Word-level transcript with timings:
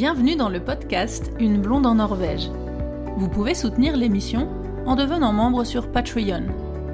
Bienvenue 0.00 0.36
dans 0.36 0.48
le 0.48 0.60
podcast 0.60 1.32
Une 1.40 1.60
blonde 1.60 1.84
en 1.84 1.96
Norvège. 1.96 2.52
Vous 3.16 3.28
pouvez 3.28 3.56
soutenir 3.56 3.96
l'émission 3.96 4.48
en 4.86 4.94
devenant 4.94 5.32
membre 5.32 5.64
sur 5.64 5.90
Patreon. 5.90 6.44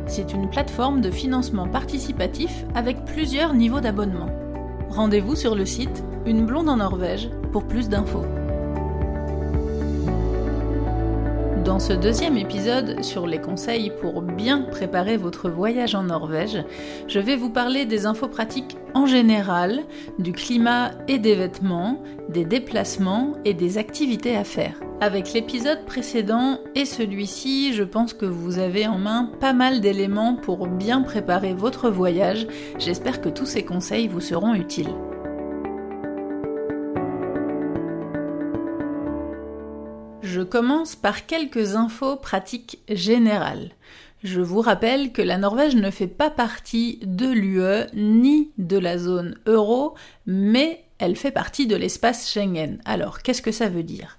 C'est 0.07 0.33
une 0.33 0.49
plateforme 0.49 1.03
de 1.03 1.11
financement 1.11 1.69
participatif 1.69 2.65
avec 2.75 3.05
plusieurs 3.05 3.53
niveaux 3.53 3.81
d'abonnement. 3.81 4.31
Rendez-vous 4.89 5.37
sur 5.37 5.55
le 5.55 5.67
site 5.67 6.03
Une 6.25 6.47
blonde 6.47 6.71
en 6.71 6.79
Norvège 6.79 7.29
pour 7.53 7.67
plus 7.67 7.91
d'infos. 7.91 8.25
Dans 11.65 11.79
ce 11.79 11.95
deuxième 11.95 12.37
épisode 12.37 13.03
sur 13.03 13.27
les 13.27 13.41
conseils 13.41 13.91
pour 14.03 14.21
bien 14.21 14.61
préparer 14.61 15.17
votre 15.17 15.49
voyage 15.49 15.95
en 15.95 16.03
Norvège, 16.03 16.63
je 17.09 17.19
vais 17.19 17.37
vous 17.37 17.49
parler 17.49 17.87
des 17.87 18.05
infos 18.05 18.29
pratiques 18.29 18.77
en 18.93 19.07
général, 19.07 19.81
du 20.19 20.33
climat 20.33 20.91
et 21.09 21.19
des 21.19 21.35
vêtements, 21.35 22.03
des 22.29 22.45
déplacements 22.45 23.33
et 23.47 23.55
des 23.55 23.79
activités 23.79 24.37
à 24.37 24.45
faire. 24.45 24.79
Avec 25.01 25.33
l'épisode 25.33 25.87
précédent 25.87 26.59
et 26.75 26.85
celui-ci, 26.85 27.73
je 27.73 27.83
pense 27.83 28.13
que 28.13 28.27
vous 28.27 28.59
avez 28.59 28.87
en 28.87 28.99
main 28.99 29.31
pas 29.41 29.55
mal 29.55 29.81
d'éléments 29.81 30.35
pour 30.35 30.67
bien 30.67 31.01
préparer 31.01 31.55
votre 31.55 31.89
voyage. 31.89 32.47
J'espère 32.79 33.23
que 33.23 33.31
tous 33.31 33.47
ces 33.47 33.65
conseils 33.65 34.07
vous 34.07 34.21
seront 34.21 34.55
utiles. 34.55 34.95
Commence 40.45 40.97
par 40.97 41.27
quelques 41.27 41.75
infos 41.75 42.17
pratiques 42.17 42.79
générales. 42.89 43.71
Je 44.23 44.41
vous 44.41 44.61
rappelle 44.61 45.13
que 45.13 45.21
la 45.21 45.37
Norvège 45.37 45.77
ne 45.77 45.91
fait 45.91 46.07
pas 46.07 46.31
partie 46.31 46.99
de 47.03 47.27
l'UE 47.27 47.87
ni 47.95 48.53
de 48.57 48.79
la 48.79 48.97
zone 48.97 49.37
euro, 49.47 49.95
mais 50.27 50.85
elle 50.99 51.17
fait 51.17 51.31
partie 51.31 51.67
de 51.67 51.77
l'espace 51.77 52.31
Schengen. 52.31 52.79
Alors, 52.87 53.21
qu'est-ce 53.21 53.43
que 53.43 53.53
ça 53.53 53.69
veut 53.69 53.83
dire? 53.83 54.17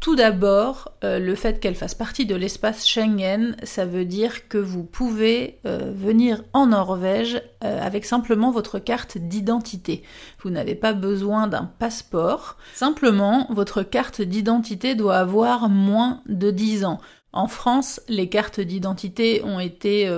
Tout 0.00 0.14
d'abord, 0.14 0.92
euh, 1.04 1.18
le 1.18 1.34
fait 1.34 1.58
qu'elle 1.58 1.74
fasse 1.74 1.94
partie 1.94 2.26
de 2.26 2.34
l'espace 2.34 2.86
Schengen, 2.86 3.56
ça 3.62 3.86
veut 3.86 4.04
dire 4.04 4.46
que 4.48 4.58
vous 4.58 4.84
pouvez 4.84 5.58
euh, 5.66 5.90
venir 5.94 6.44
en 6.52 6.66
Norvège 6.66 7.42
euh, 7.64 7.80
avec 7.82 8.04
simplement 8.04 8.50
votre 8.50 8.78
carte 8.78 9.18
d'identité. 9.18 10.02
Vous 10.40 10.50
n'avez 10.50 10.74
pas 10.74 10.92
besoin 10.92 11.46
d'un 11.48 11.70
passeport, 11.78 12.56
simplement 12.74 13.46
votre 13.50 13.82
carte 13.82 14.20
d'identité 14.20 14.94
doit 14.94 15.16
avoir 15.16 15.68
moins 15.68 16.20
de 16.26 16.50
10 16.50 16.84
ans. 16.84 17.00
En 17.32 17.48
France, 17.48 18.00
les 18.08 18.28
cartes 18.28 18.60
d'identité 18.60 19.42
ont 19.44 19.60
été 19.60 20.08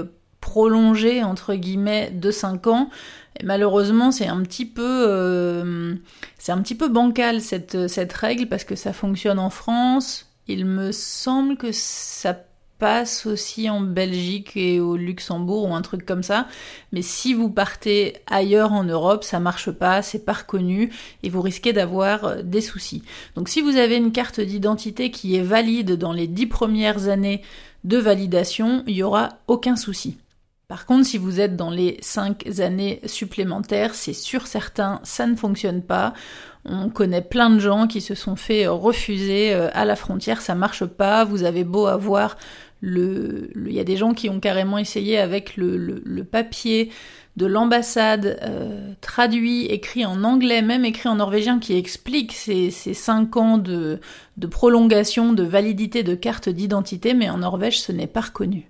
prolongées 0.40 1.24
entre 1.24 1.54
guillemets 1.54 2.10
de 2.10 2.30
5 2.30 2.66
ans 2.68 2.90
malheureusement, 3.44 4.10
c'est 4.10 4.26
un 4.26 4.42
petit 4.42 4.66
peu, 4.66 5.04
euh, 5.08 5.94
c'est 6.38 6.52
un 6.52 6.60
petit 6.62 6.74
peu 6.74 6.88
bancal 6.88 7.40
cette, 7.40 7.88
cette 7.88 8.12
règle 8.12 8.46
parce 8.46 8.64
que 8.64 8.76
ça 8.76 8.92
fonctionne 8.92 9.38
en 9.38 9.50
France. 9.50 10.26
Il 10.46 10.64
me 10.64 10.92
semble 10.92 11.56
que 11.56 11.72
ça 11.72 12.36
passe 12.78 13.26
aussi 13.26 13.68
en 13.68 13.80
Belgique 13.80 14.56
et 14.56 14.80
au 14.80 14.96
Luxembourg 14.96 15.68
ou 15.68 15.74
un 15.74 15.82
truc 15.82 16.06
comme 16.06 16.22
ça. 16.22 16.46
Mais 16.92 17.02
si 17.02 17.34
vous 17.34 17.50
partez 17.50 18.16
ailleurs 18.26 18.72
en 18.72 18.84
Europe, 18.84 19.24
ça 19.24 19.40
marche 19.40 19.70
pas, 19.70 20.00
c'est 20.02 20.24
pas 20.24 20.32
reconnu 20.32 20.92
et 21.22 21.28
vous 21.28 21.42
risquez 21.42 21.72
d'avoir 21.72 22.42
des 22.42 22.60
soucis. 22.60 23.02
Donc 23.34 23.48
si 23.48 23.60
vous 23.60 23.76
avez 23.76 23.96
une 23.96 24.12
carte 24.12 24.40
d'identité 24.40 25.10
qui 25.10 25.36
est 25.36 25.42
valide 25.42 25.92
dans 25.96 26.12
les 26.12 26.28
dix 26.28 26.46
premières 26.46 27.08
années 27.08 27.42
de 27.84 27.98
validation, 27.98 28.84
il 28.86 28.96
y 28.96 29.02
aura 29.02 29.38
aucun 29.46 29.76
souci. 29.76 30.18
Par 30.68 30.84
contre, 30.84 31.06
si 31.06 31.16
vous 31.16 31.40
êtes 31.40 31.56
dans 31.56 31.70
les 31.70 31.96
5 32.02 32.60
années 32.60 33.00
supplémentaires, 33.06 33.94
c'est 33.94 34.12
sûr 34.12 34.46
certain, 34.46 35.00
ça 35.02 35.26
ne 35.26 35.34
fonctionne 35.34 35.80
pas. 35.80 36.12
On 36.66 36.90
connaît 36.90 37.22
plein 37.22 37.48
de 37.48 37.58
gens 37.58 37.86
qui 37.86 38.02
se 38.02 38.14
sont 38.14 38.36
fait 38.36 38.66
refuser 38.66 39.54
euh, 39.54 39.70
à 39.72 39.86
la 39.86 39.96
frontière, 39.96 40.42
ça 40.42 40.54
marche 40.54 40.84
pas. 40.84 41.24
Vous 41.24 41.44
avez 41.44 41.64
beau 41.64 41.86
avoir 41.86 42.36
le, 42.82 43.50
il 43.56 43.72
y 43.72 43.80
a 43.80 43.84
des 43.84 43.96
gens 43.96 44.12
qui 44.12 44.28
ont 44.28 44.40
carrément 44.40 44.76
essayé 44.76 45.16
avec 45.18 45.56
le, 45.56 46.22
papier 46.30 46.90
de 47.38 47.46
l'ambassade 47.46 48.38
euh, 48.42 48.92
traduit, 49.00 49.64
écrit 49.66 50.04
en 50.04 50.22
anglais, 50.22 50.60
même 50.60 50.84
écrit 50.84 51.08
en 51.08 51.14
norvégien, 51.14 51.60
qui 51.60 51.78
explique 51.78 52.34
ces, 52.34 52.70
ces 52.70 52.92
5 52.92 53.36
ans 53.38 53.56
de, 53.56 54.00
de 54.36 54.46
prolongation 54.46 55.32
de 55.32 55.44
validité 55.44 56.02
de 56.02 56.14
carte 56.14 56.50
d'identité, 56.50 57.14
mais 57.14 57.30
en 57.30 57.38
Norvège, 57.38 57.80
ce 57.80 57.90
n'est 57.90 58.06
pas 58.06 58.20
reconnu. 58.20 58.68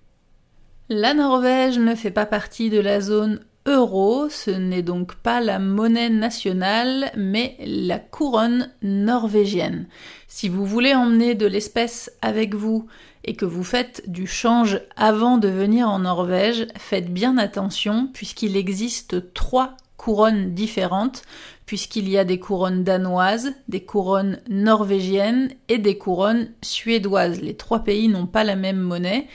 La 0.90 1.12
Norvège 1.12 1.78
ne 1.78 1.94
fait 1.94 2.10
pas 2.10 2.24
partie 2.24 2.70
de 2.70 2.80
la 2.80 3.02
zone 3.02 3.40
euro, 3.66 4.30
ce 4.30 4.50
n'est 4.50 4.80
donc 4.80 5.16
pas 5.16 5.42
la 5.42 5.58
monnaie 5.58 6.08
nationale, 6.08 7.12
mais 7.14 7.58
la 7.60 7.98
couronne 7.98 8.70
norvégienne. 8.80 9.86
Si 10.28 10.48
vous 10.48 10.64
voulez 10.64 10.94
emmener 10.94 11.34
de 11.34 11.44
l'espèce 11.44 12.10
avec 12.22 12.54
vous 12.54 12.86
et 13.24 13.34
que 13.36 13.44
vous 13.44 13.64
faites 13.64 14.02
du 14.10 14.26
change 14.26 14.80
avant 14.96 15.36
de 15.36 15.48
venir 15.48 15.90
en 15.90 15.98
Norvège, 15.98 16.66
faites 16.78 17.12
bien 17.12 17.36
attention 17.36 18.08
puisqu'il 18.14 18.56
existe 18.56 19.34
trois 19.34 19.76
couronnes 19.98 20.54
différentes, 20.54 21.22
puisqu'il 21.66 22.08
y 22.08 22.16
a 22.16 22.24
des 22.24 22.38
couronnes 22.38 22.82
danoises, 22.82 23.52
des 23.68 23.82
couronnes 23.82 24.40
norvégiennes 24.48 25.50
et 25.68 25.76
des 25.76 25.98
couronnes 25.98 26.48
suédoises. 26.62 27.42
Les 27.42 27.58
trois 27.58 27.80
pays 27.80 28.08
n'ont 28.08 28.26
pas 28.26 28.44
la 28.44 28.56
même 28.56 28.80
monnaie 28.80 29.26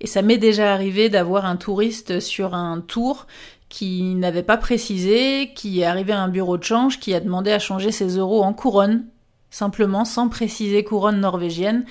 et 0.00 0.06
ça 0.06 0.22
m'est 0.22 0.38
déjà 0.38 0.72
arrivé 0.72 1.08
d'avoir 1.08 1.44
un 1.44 1.56
touriste 1.56 2.20
sur 2.20 2.54
un 2.54 2.80
tour 2.80 3.26
qui 3.68 4.14
n'avait 4.14 4.42
pas 4.42 4.56
précisé, 4.56 5.52
qui 5.54 5.80
est 5.80 5.84
arrivé 5.84 6.12
à 6.12 6.20
un 6.20 6.28
bureau 6.28 6.56
de 6.56 6.64
change, 6.64 7.00
qui 7.00 7.14
a 7.14 7.20
demandé 7.20 7.50
à 7.52 7.58
changer 7.58 7.92
ses 7.92 8.16
euros 8.16 8.42
en 8.42 8.54
couronne, 8.54 9.04
simplement 9.50 10.04
sans 10.04 10.28
préciser 10.28 10.84
couronne 10.84 11.20
norvégienne, 11.20 11.84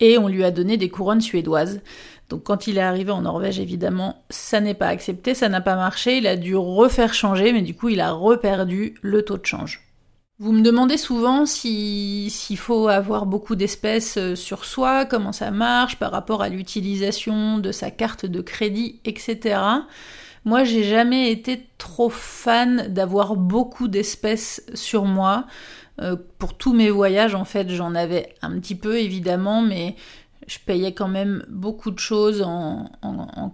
et 0.00 0.16
on 0.18 0.28
lui 0.28 0.44
a 0.44 0.50
donné 0.50 0.76
des 0.76 0.90
couronnes 0.90 1.20
suédoises. 1.20 1.80
Donc 2.28 2.44
quand 2.44 2.66
il 2.66 2.78
est 2.78 2.82
arrivé 2.82 3.10
en 3.10 3.22
Norvège, 3.22 3.58
évidemment, 3.58 4.22
ça 4.30 4.60
n'est 4.60 4.74
pas 4.74 4.88
accepté, 4.88 5.34
ça 5.34 5.48
n'a 5.48 5.60
pas 5.60 5.76
marché, 5.76 6.18
il 6.18 6.26
a 6.26 6.36
dû 6.36 6.54
refaire 6.54 7.14
changer, 7.14 7.52
mais 7.52 7.62
du 7.62 7.74
coup 7.74 7.88
il 7.88 8.00
a 8.00 8.12
reperdu 8.12 8.94
le 9.02 9.22
taux 9.22 9.38
de 9.38 9.46
change. 9.46 9.87
Vous 10.40 10.52
me 10.52 10.62
demandez 10.62 10.98
souvent 10.98 11.46
s'il 11.46 12.30
faut 12.56 12.86
avoir 12.86 13.26
beaucoup 13.26 13.56
d'espèces 13.56 14.16
euh, 14.18 14.36
sur 14.36 14.64
soi, 14.64 15.04
comment 15.04 15.32
ça 15.32 15.50
marche 15.50 15.96
par 15.96 16.12
rapport 16.12 16.42
à 16.42 16.48
l'utilisation 16.48 17.58
de 17.58 17.72
sa 17.72 17.90
carte 17.90 18.24
de 18.24 18.40
crédit, 18.40 19.00
etc. 19.04 19.58
Moi, 20.44 20.62
j'ai 20.62 20.84
jamais 20.84 21.32
été 21.32 21.66
trop 21.76 22.08
fan 22.08 22.86
d'avoir 22.86 23.34
beaucoup 23.34 23.88
d'espèces 23.88 24.64
sur 24.74 25.06
moi. 25.06 25.46
Euh, 26.00 26.14
pour 26.38 26.56
tous 26.56 26.72
mes 26.72 26.90
voyages, 26.90 27.34
en 27.34 27.44
fait, 27.44 27.68
j'en 27.70 27.96
avais 27.96 28.36
un 28.40 28.60
petit 28.60 28.76
peu 28.76 28.96
évidemment, 29.00 29.60
mais 29.60 29.96
je 30.46 30.58
payais 30.64 30.94
quand 30.94 31.08
même 31.08 31.44
beaucoup 31.48 31.90
de 31.90 31.98
choses 31.98 32.42
en, 32.42 32.88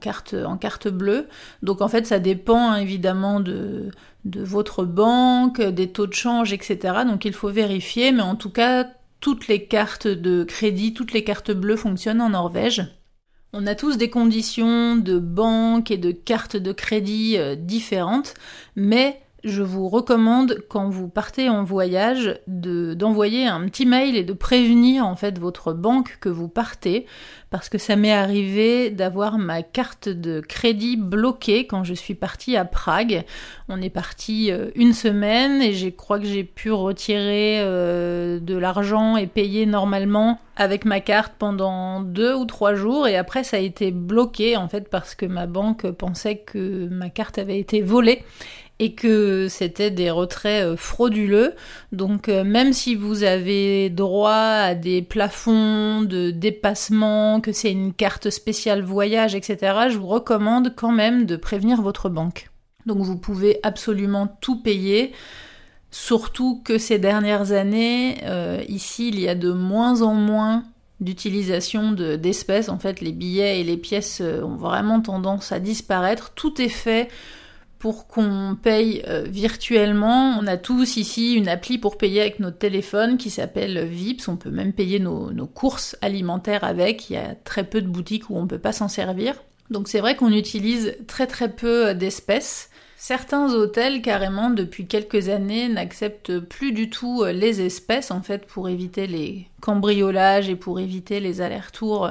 carte, 0.02 0.34
en 0.34 0.58
carte 0.58 0.88
bleue. 0.88 1.28
Donc 1.62 1.80
en 1.80 1.88
fait, 1.88 2.06
ça 2.06 2.18
dépend 2.18 2.72
hein, 2.72 2.76
évidemment 2.76 3.40
de, 3.40 3.90
de 4.24 4.42
votre 4.42 4.84
banque, 4.84 5.60
des 5.60 5.90
taux 5.90 6.06
de 6.06 6.14
change, 6.14 6.52
etc. 6.52 7.04
Donc 7.06 7.24
il 7.24 7.32
faut 7.32 7.50
vérifier, 7.50 8.12
mais 8.12 8.22
en 8.22 8.36
tout 8.36 8.50
cas, 8.50 8.86
toutes 9.20 9.48
les 9.48 9.66
cartes 9.66 10.06
de 10.06 10.44
crédit, 10.44 10.94
toutes 10.94 11.12
les 11.12 11.24
cartes 11.24 11.50
bleues 11.50 11.76
fonctionnent 11.76 12.20
en 12.20 12.30
Norvège. 12.30 12.84
On 13.52 13.66
a 13.66 13.74
tous 13.74 13.96
des 13.96 14.10
conditions 14.10 14.96
de 14.96 15.18
banque 15.18 15.90
et 15.90 15.96
de 15.96 16.10
cartes 16.10 16.56
de 16.56 16.72
crédit 16.72 17.38
euh, 17.38 17.54
différentes, 17.54 18.34
mais 18.74 19.20
je 19.44 19.62
vous 19.62 19.88
recommande 19.88 20.64
quand 20.68 20.88
vous 20.88 21.08
partez 21.08 21.50
en 21.50 21.64
voyage 21.64 22.40
d'envoyer 22.46 23.46
un 23.46 23.66
petit 23.66 23.84
mail 23.84 24.16
et 24.16 24.24
de 24.24 24.32
prévenir 24.32 25.06
en 25.06 25.16
fait 25.16 25.38
votre 25.38 25.74
banque 25.74 26.16
que 26.20 26.30
vous 26.30 26.48
partez. 26.48 27.06
Parce 27.50 27.68
que 27.68 27.78
ça 27.78 27.94
m'est 27.94 28.12
arrivé 28.12 28.90
d'avoir 28.90 29.38
ma 29.38 29.62
carte 29.62 30.08
de 30.08 30.40
crédit 30.40 30.96
bloquée 30.96 31.68
quand 31.68 31.84
je 31.84 31.94
suis 31.94 32.14
partie 32.14 32.56
à 32.56 32.64
Prague. 32.64 33.22
On 33.68 33.80
est 33.80 33.90
parti 33.90 34.50
euh, 34.50 34.70
une 34.74 34.92
semaine 34.92 35.62
et 35.62 35.72
je 35.72 35.88
crois 35.88 36.18
que 36.18 36.26
j'ai 36.26 36.42
pu 36.42 36.72
retirer 36.72 37.60
euh, 37.60 38.40
de 38.40 38.56
l'argent 38.56 39.16
et 39.16 39.28
payer 39.28 39.66
normalement 39.66 40.40
avec 40.56 40.84
ma 40.84 40.98
carte 40.98 41.34
pendant 41.38 42.00
deux 42.00 42.34
ou 42.34 42.44
trois 42.44 42.74
jours. 42.74 43.06
Et 43.06 43.16
après 43.16 43.44
ça 43.44 43.58
a 43.58 43.60
été 43.60 43.92
bloqué 43.92 44.56
en 44.56 44.66
fait 44.66 44.88
parce 44.88 45.14
que 45.14 45.26
ma 45.26 45.46
banque 45.46 45.88
pensait 45.92 46.38
que 46.38 46.88
ma 46.88 47.08
carte 47.08 47.38
avait 47.38 47.60
été 47.60 47.82
volée 47.82 48.24
et 48.80 48.94
que 48.94 49.46
c'était 49.48 49.90
des 49.90 50.10
retraits 50.10 50.64
euh, 50.64 50.76
frauduleux. 50.76 51.54
Donc 51.92 52.28
euh, 52.28 52.42
même 52.44 52.72
si 52.72 52.94
vous 52.94 53.22
avez 53.22 53.88
droit 53.88 54.32
à 54.32 54.74
des 54.74 55.00
plafonds 55.02 56.02
de 56.02 56.30
dépassement, 56.30 57.40
que 57.40 57.52
c'est 57.52 57.70
une 57.70 57.92
carte 57.92 58.30
spéciale 58.30 58.82
voyage, 58.82 59.34
etc., 59.34 59.88
je 59.90 59.98
vous 59.98 60.06
recommande 60.06 60.74
quand 60.74 60.92
même 60.92 61.24
de 61.24 61.36
prévenir 61.36 61.82
votre 61.82 62.08
banque. 62.08 62.50
Donc 62.86 62.98
vous 62.98 63.16
pouvez 63.16 63.60
absolument 63.62 64.26
tout 64.40 64.60
payer. 64.60 65.12
Surtout 65.90 66.60
que 66.64 66.76
ces 66.76 66.98
dernières 66.98 67.52
années, 67.52 68.16
euh, 68.24 68.60
ici, 68.68 69.08
il 69.08 69.20
y 69.20 69.28
a 69.28 69.36
de 69.36 69.52
moins 69.52 70.02
en 70.02 70.14
moins 70.14 70.64
d'utilisation 71.00 71.92
d'espèces. 71.92 72.68
en 72.68 72.78
fait, 72.78 73.00
les 73.00 73.12
billets 73.12 73.60
et 73.60 73.64
les 73.64 73.76
pièces 73.76 74.20
ont 74.20 74.56
vraiment 74.56 75.00
tendance 75.00 75.52
à 75.52 75.60
disparaître. 75.60 76.32
Tout 76.34 76.60
est 76.60 76.68
fait 76.68 77.08
qu'on 77.92 78.56
paye 78.60 79.02
euh, 79.08 79.24
virtuellement. 79.28 80.38
On 80.40 80.46
a 80.46 80.56
tous 80.56 80.96
ici 80.96 81.34
une 81.34 81.48
appli 81.48 81.78
pour 81.78 81.98
payer 81.98 82.22
avec 82.22 82.40
notre 82.40 82.58
téléphone 82.58 83.18
qui 83.18 83.30
s'appelle 83.30 83.84
Vips. 83.84 84.28
On 84.28 84.36
peut 84.36 84.50
même 84.50 84.72
payer 84.72 84.98
nos, 84.98 85.30
courses 85.46 85.96
alimentaires 86.00 86.64
avec. 86.64 87.10
Il 87.10 87.14
y 87.14 87.16
a 87.16 87.34
très 87.34 87.64
peu 87.64 87.82
de 87.82 87.88
boutiques 87.88 88.30
où 88.30 88.36
on 88.36 88.42
ne 88.42 88.48
peut 88.48 88.58
pas 88.58 88.72
s'en 88.72 88.88
servir. 88.88 89.34
Donc 89.70 89.88
c'est 89.88 90.00
vrai 90.00 90.16
qu'on 90.16 90.32
utilise 90.32 90.96
très 91.06 91.26
très 91.26 91.50
peu 91.50 91.94
d'espèces. 91.94 92.70
Certains 92.96 93.52
hôtels, 93.52 94.00
carrément, 94.00 94.48
depuis 94.48 94.86
quelques 94.86 95.28
années, 95.28 95.68
n'acceptent 95.68 96.38
plus 96.38 96.72
du 96.72 96.88
tout 96.88 97.22
euh, 97.22 97.32
les 97.32 97.60
espèces, 97.60 98.10
en 98.10 98.22
fait, 98.22 98.46
pour 98.46 98.68
éviter 98.70 99.06
les 99.06 99.46
cambriolages 99.60 100.48
et 100.48 100.56
pour 100.56 100.80
éviter 100.80 101.20
les 101.20 101.42
allers-retours 101.42 102.08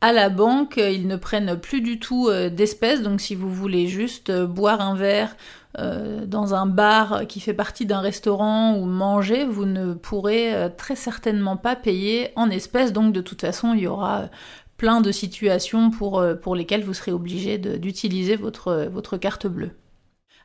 à 0.00 0.12
la 0.12 0.28
banque. 0.28 0.76
Ils 0.76 1.06
ne 1.06 1.16
prennent 1.16 1.58
plus 1.58 1.80
du 1.80 1.98
tout 1.98 2.28
euh, 2.28 2.50
d'espèces, 2.50 3.02
donc 3.02 3.20
si 3.20 3.34
vous 3.34 3.50
voulez 3.50 3.86
juste 3.86 4.30
euh, 4.30 4.46
boire 4.46 4.80
un 4.80 4.94
verre 4.94 5.36
dans 5.78 6.54
un 6.54 6.64
bar 6.64 7.26
qui 7.28 7.38
fait 7.38 7.52
partie 7.52 7.84
d'un 7.84 8.00
restaurant 8.00 8.78
ou 8.78 8.86
manger, 8.86 9.44
vous 9.44 9.66
ne 9.66 9.92
pourrez 9.92 10.70
très 10.78 10.96
certainement 10.96 11.58
pas 11.58 11.76
payer 11.76 12.30
en 12.34 12.48
espèces, 12.48 12.94
donc 12.94 13.12
de 13.12 13.20
toute 13.20 13.42
façon, 13.42 13.74
il 13.74 13.80
y 13.80 13.86
aura 13.86 14.30
plein 14.78 15.02
de 15.02 15.12
situations 15.12 15.90
pour, 15.90 16.56
lesquelles 16.56 16.82
vous 16.82 16.94
serez 16.94 17.12
obligé 17.12 17.58
d'utiliser 17.58 18.36
votre 18.36 19.18
carte 19.18 19.46
bleue. 19.46 19.72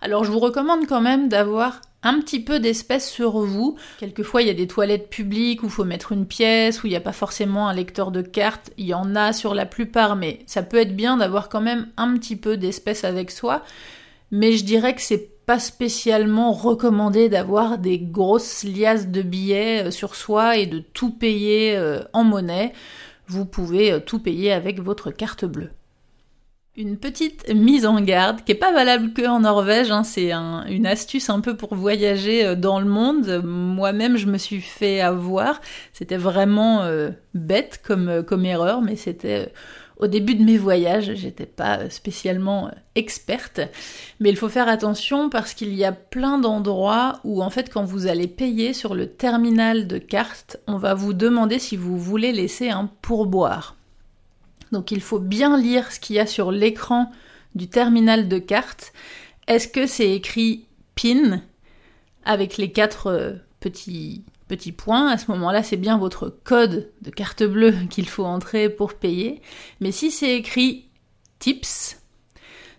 Alors 0.02 0.24
je 0.24 0.32
vous 0.32 0.40
recommande 0.40 0.88
quand 0.88 1.02
même 1.02 1.30
d'avoir 1.30 1.80
un 2.04 2.20
petit 2.20 2.40
peu 2.40 2.60
d'espèces 2.60 3.10
sur 3.10 3.40
vous. 3.40 3.78
Quelquefois, 4.00 4.42
il 4.42 4.48
y 4.48 4.52
a 4.52 4.56
des 4.56 4.68
toilettes 4.68 5.10
publiques 5.10 5.64
où 5.64 5.68
il 5.68 5.72
faut 5.72 5.84
mettre 5.84 6.12
une 6.12 6.26
pièce, 6.26 6.84
où 6.84 6.88
il 6.88 6.92
n'y 6.92 6.96
a 6.96 7.02
pas 7.02 7.12
forcément 7.12 7.68
un 7.68 7.74
lecteur 7.74 8.12
de 8.12 8.22
cartes. 8.22 8.72
Il 8.78 8.86
y 8.86 8.94
en 8.94 9.16
a 9.16 9.34
sur 9.34 9.54
la 9.54 9.66
plupart, 9.66 10.16
mais 10.16 10.40
ça 10.46 10.64
peut 10.64 10.78
être 10.78 10.96
bien 10.96 11.18
d'avoir 11.18 11.50
quand 11.50 11.62
même 11.62 11.88
un 11.98 12.16
petit 12.18 12.36
peu 12.36 12.58
d'espèces 12.58 13.04
avec 13.04 13.32
soi. 13.32 13.64
Mais 14.32 14.54
je 14.54 14.64
dirais 14.64 14.96
que 14.96 15.02
c'est 15.02 15.30
pas 15.46 15.60
spécialement 15.60 16.54
recommandé 16.54 17.28
d'avoir 17.28 17.78
des 17.78 18.00
grosses 18.00 18.64
liasses 18.64 19.08
de 19.08 19.22
billets 19.22 19.88
euh, 19.88 19.92
sur 19.92 20.16
soi 20.16 20.58
et 20.58 20.66
de 20.66 20.80
tout 20.80 21.12
payer 21.12 21.76
euh, 21.76 22.02
en 22.14 22.24
monnaie. 22.24 22.74
Vous 23.28 23.46
pouvez 23.46 23.92
euh, 23.92 24.00
tout 24.00 24.20
payer 24.20 24.54
avec 24.54 24.80
votre 24.80 25.12
carte 25.12 25.46
bleue. 25.46 25.72
Une 26.78 26.96
petite 26.96 27.54
mise 27.54 27.86
en 27.86 28.00
garde 28.00 28.46
qui 28.46 28.54
est 28.54 28.56
pas 28.56 28.72
valable 28.72 29.12
que 29.12 29.28
en 29.28 29.42
Norvège, 29.42 29.92
hein, 29.92 30.06
c'est 30.06 30.32
une 30.32 30.86
astuce 30.86 31.30
un 31.30 31.42
peu 31.42 31.58
pour 31.58 31.76
voyager 31.76 32.46
euh, 32.46 32.56
dans 32.56 32.80
le 32.80 32.86
monde. 32.86 33.42
Moi-même, 33.44 34.16
je 34.16 34.26
me 34.26 34.38
suis 34.38 34.62
fait 34.62 35.02
avoir. 35.02 35.60
C'était 35.92 36.16
vraiment 36.16 36.84
euh, 36.84 37.10
bête 37.34 37.82
comme, 37.86 38.08
euh, 38.08 38.24
comme 38.24 38.46
erreur, 38.46 38.82
mais 38.82 38.96
c'était 38.96 39.52
au 39.98 40.08
début 40.08 40.34
de 40.34 40.46
mes 40.46 40.58
voyages. 40.58 41.14
J'étais 41.16 41.46
pas 41.46 41.90
spécialement 41.90 42.72
experte, 42.96 43.60
mais 44.22 44.30
il 44.30 44.38
faut 44.38 44.48
faire 44.48 44.70
attention 44.70 45.30
parce 45.30 45.54
qu'il 45.54 45.74
y 45.74 45.84
a 45.84 45.92
plein 45.92 46.38
d'endroits 46.38 47.20
où 47.26 47.44
en 47.44 47.50
fait, 47.50 47.70
quand 47.70 47.84
vous 47.84 48.08
allez 48.08 48.28
payer 48.28 48.72
sur 48.72 48.96
le 48.96 49.08
terminal 49.08 49.88
de 49.88 49.98
carte, 49.98 50.56
on 50.68 50.78
va 50.78 50.94
vous 50.94 51.12
demander 51.12 51.60
si 51.60 51.76
vous 51.76 51.98
voulez 51.98 52.32
laisser 52.32 52.70
un 52.70 52.90
pourboire. 53.02 53.76
Donc 54.72 54.92
il 54.92 55.02
faut 55.02 55.20
bien 55.20 55.58
lire 55.58 55.92
ce 55.92 56.00
qu'il 56.00 56.16
y 56.16 56.20
a 56.20 56.26
sur 56.26 56.52
l'écran 56.52 57.12
du 57.56 57.68
terminal 57.68 58.28
de 58.28 58.38
carte. 58.40 58.94
Est-ce 59.48 59.68
que 59.68 59.86
c'est 59.86 60.12
écrit 60.12 60.66
PIN 60.96 61.42
avec 62.24 62.58
les 62.58 62.72
quatre 62.72 63.08
euh, 63.08 63.34
petits, 63.60 64.24
petits 64.48 64.72
points? 64.72 65.10
À 65.10 65.18
ce 65.18 65.30
moment-là, 65.32 65.64
c'est 65.64 65.78
bien 65.78 65.98
votre 65.98 66.30
code 66.30 66.90
de 67.02 67.10
carte 67.10 67.44
bleue 67.44 67.76
qu'il 67.90 68.08
faut 68.08 68.26
entrer 68.26 68.70
pour 68.70 68.94
payer. 68.94 69.42
Mais 69.80 69.92
si 69.92 70.12
c'est 70.12 70.36
écrit 70.36 70.86
TIPS, 71.40 71.98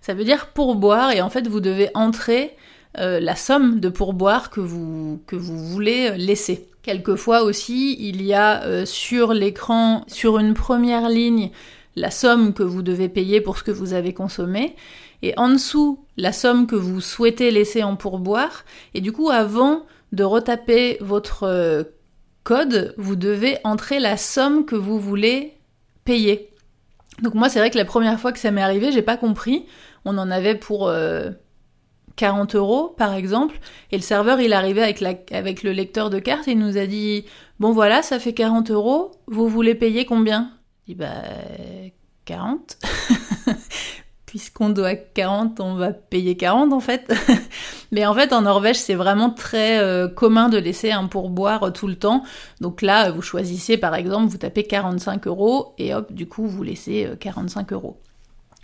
ça 0.01 0.15
veut 0.15 0.25
dire 0.25 0.49
pourboire 0.49 1.13
et 1.13 1.21
en 1.21 1.31
fait 1.31 1.47
vous 1.47 1.61
devez 1.61 1.91
entrer 1.95 2.57
euh, 2.99 3.21
la 3.21 3.37
somme 3.37 3.81
de 3.81 3.89
pourboire 3.89 4.51
que 4.51 4.61
vous, 4.61 5.23
que 5.27 5.37
vous 5.37 5.59
voulez 5.59 6.17
laisser. 6.17 6.69
Quelquefois 6.83 7.43
aussi, 7.43 7.97
il 8.01 8.23
y 8.23 8.35
a 8.35 8.65
euh, 8.65 8.85
sur 8.85 9.33
l'écran, 9.33 10.05
sur 10.09 10.39
une 10.39 10.53
première 10.53 11.09
ligne, 11.09 11.51
la 11.97 12.11
somme 12.11 12.55
que 12.55 12.63
vous 12.63 12.83
devez 12.83 13.09
payer 13.09 13.41
pour 13.41 13.59
ce 13.59 13.65
que 13.65 13.71
vous 13.71 13.93
avez 13.93 14.15
consommé, 14.15 14.77
et 15.23 15.35
en 15.37 15.51
dessous 15.51 16.05
la 16.17 16.33
somme 16.33 16.67
que 16.67 16.77
vous 16.77 17.01
souhaitez 17.01 17.51
laisser 17.51 17.83
en 17.83 17.97
pourboire, 17.97 18.65
et 18.95 19.01
du 19.01 19.13
coup 19.13 19.31
avant 19.31 19.85
de 20.13 20.25
retaper 20.25 20.99
votre 21.01 21.45
euh, 21.45 21.85
code, 22.45 22.95
vous 22.99 23.17
devez 23.17 23.59
entrer 23.65 24.01
la 24.01 24.17
somme 24.17 24.65
que 24.65 24.77
vous 24.77 24.99
voulez 24.99 25.55
payer. 26.05 26.51
Donc 27.23 27.35
moi 27.35 27.49
c'est 27.49 27.59
vrai 27.59 27.71
que 27.71 27.79
la 27.79 27.85
première 27.85 28.19
fois 28.19 28.33
que 28.33 28.39
ça 28.39 28.51
m'est 28.51 28.63
arrivé, 28.63 28.91
j'ai 28.93 29.03
pas 29.03 29.17
compris, 29.17 29.67
on 30.05 30.19
en 30.19 30.31
avait 30.31 30.55
pour 30.55 30.91
40 32.17 32.55
euh, 32.55 32.59
euros 32.59 32.95
par 32.97 33.15
exemple, 33.15 33.59
et 33.91 33.97
le 33.97 34.03
serveur 34.03 34.41
il 34.41 34.53
arrivait 34.53 34.83
avec, 34.83 35.31
avec 35.33 35.63
le 35.63 35.73
lecteur 35.73 36.11
de 36.11 36.19
carte 36.19 36.49
et 36.49 36.53
il 36.53 36.59
nous 36.59 36.79
a 36.79 36.87
dit 36.87 37.25
bon 37.61 37.73
voilà 37.73 38.03
ça 38.03 38.19
fait 38.19 38.33
40 38.33 38.71
euros, 38.71 39.13
vous 39.27 39.49
voulez 39.49 39.75
payer 39.75 40.05
combien? 40.05 40.51
Bah 40.95 41.23
40. 42.25 42.79
Puisqu'on 44.27 44.71
doit 44.71 44.95
40, 44.95 45.61
on 45.61 45.75
va 45.75 45.93
payer 45.93 46.37
40 46.39 46.73
en 46.73 46.81
fait. 46.81 47.13
Mais 47.93 48.07
en 48.07 48.15
fait, 48.15 48.33
en 48.33 48.43
Norvège, 48.43 48.77
c'est 48.77 48.95
vraiment 48.95 49.29
très 49.29 49.79
euh, 49.79 50.09
commun 50.09 50.49
de 50.49 50.57
laisser 50.57 50.91
un 50.91 51.07
pourboire 51.07 51.71
tout 51.75 51.87
le 51.87 51.97
temps. 51.97 52.23
Donc 52.61 52.81
là, 52.81 53.11
vous 53.11 53.21
choisissez 53.21 53.77
par 53.77 53.95
exemple, 53.95 54.31
vous 54.31 54.39
tapez 54.39 54.65
45 54.65 55.27
euros 55.27 55.75
et 55.77 55.95
hop, 55.95 56.13
du 56.13 56.27
coup, 56.27 56.47
vous 56.47 56.63
laissez 56.63 57.11
45 57.21 57.73
euh, 57.73 57.75
euros. 57.75 58.01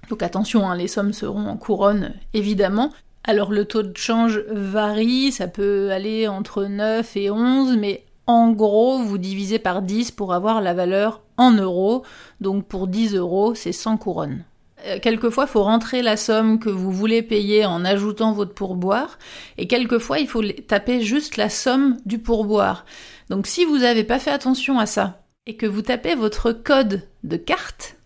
Donc 0.08 0.22
attention, 0.22 0.66
hein, 0.66 0.74
les 0.74 0.88
sommes 0.88 1.12
seront 1.12 1.46
en 1.46 1.56
couronne 1.58 2.14
évidemment. 2.32 2.90
Alors 3.24 3.52
le 3.52 3.66
taux 3.66 3.82
de 3.82 3.96
change 3.96 4.38
varie, 4.50 5.32
ça 5.32 5.48
peut 5.48 5.90
aller 5.90 6.28
entre 6.28 6.64
9 6.64 7.14
et 7.16 7.30
11, 7.30 7.76
mais 7.76 8.04
en 8.28 8.52
gros, 8.52 8.98
vous 8.98 9.16
divisez 9.16 9.58
par 9.58 9.80
10 9.80 10.10
pour 10.10 10.34
avoir 10.34 10.60
la 10.60 10.74
valeur 10.74 11.22
en 11.38 11.50
euros. 11.50 12.04
Donc 12.42 12.66
pour 12.66 12.86
10 12.86 13.14
euros, 13.14 13.54
c'est 13.54 13.72
100 13.72 13.96
couronnes. 13.96 14.44
Euh, 14.84 14.98
quelquefois, 15.00 15.44
il 15.44 15.50
faut 15.50 15.64
rentrer 15.64 16.02
la 16.02 16.18
somme 16.18 16.58
que 16.58 16.68
vous 16.68 16.92
voulez 16.92 17.22
payer 17.22 17.64
en 17.64 17.86
ajoutant 17.86 18.32
votre 18.32 18.52
pourboire. 18.52 19.18
Et 19.56 19.66
quelquefois, 19.66 20.18
il 20.18 20.28
faut 20.28 20.42
taper 20.66 21.00
juste 21.00 21.38
la 21.38 21.48
somme 21.48 21.96
du 22.04 22.18
pourboire. 22.18 22.84
Donc 23.30 23.46
si 23.46 23.64
vous 23.64 23.78
n'avez 23.78 24.04
pas 24.04 24.18
fait 24.18 24.30
attention 24.30 24.78
à 24.78 24.84
ça 24.84 25.22
et 25.46 25.56
que 25.56 25.66
vous 25.66 25.82
tapez 25.82 26.14
votre 26.14 26.52
code 26.52 27.08
de 27.24 27.36
carte, 27.38 27.96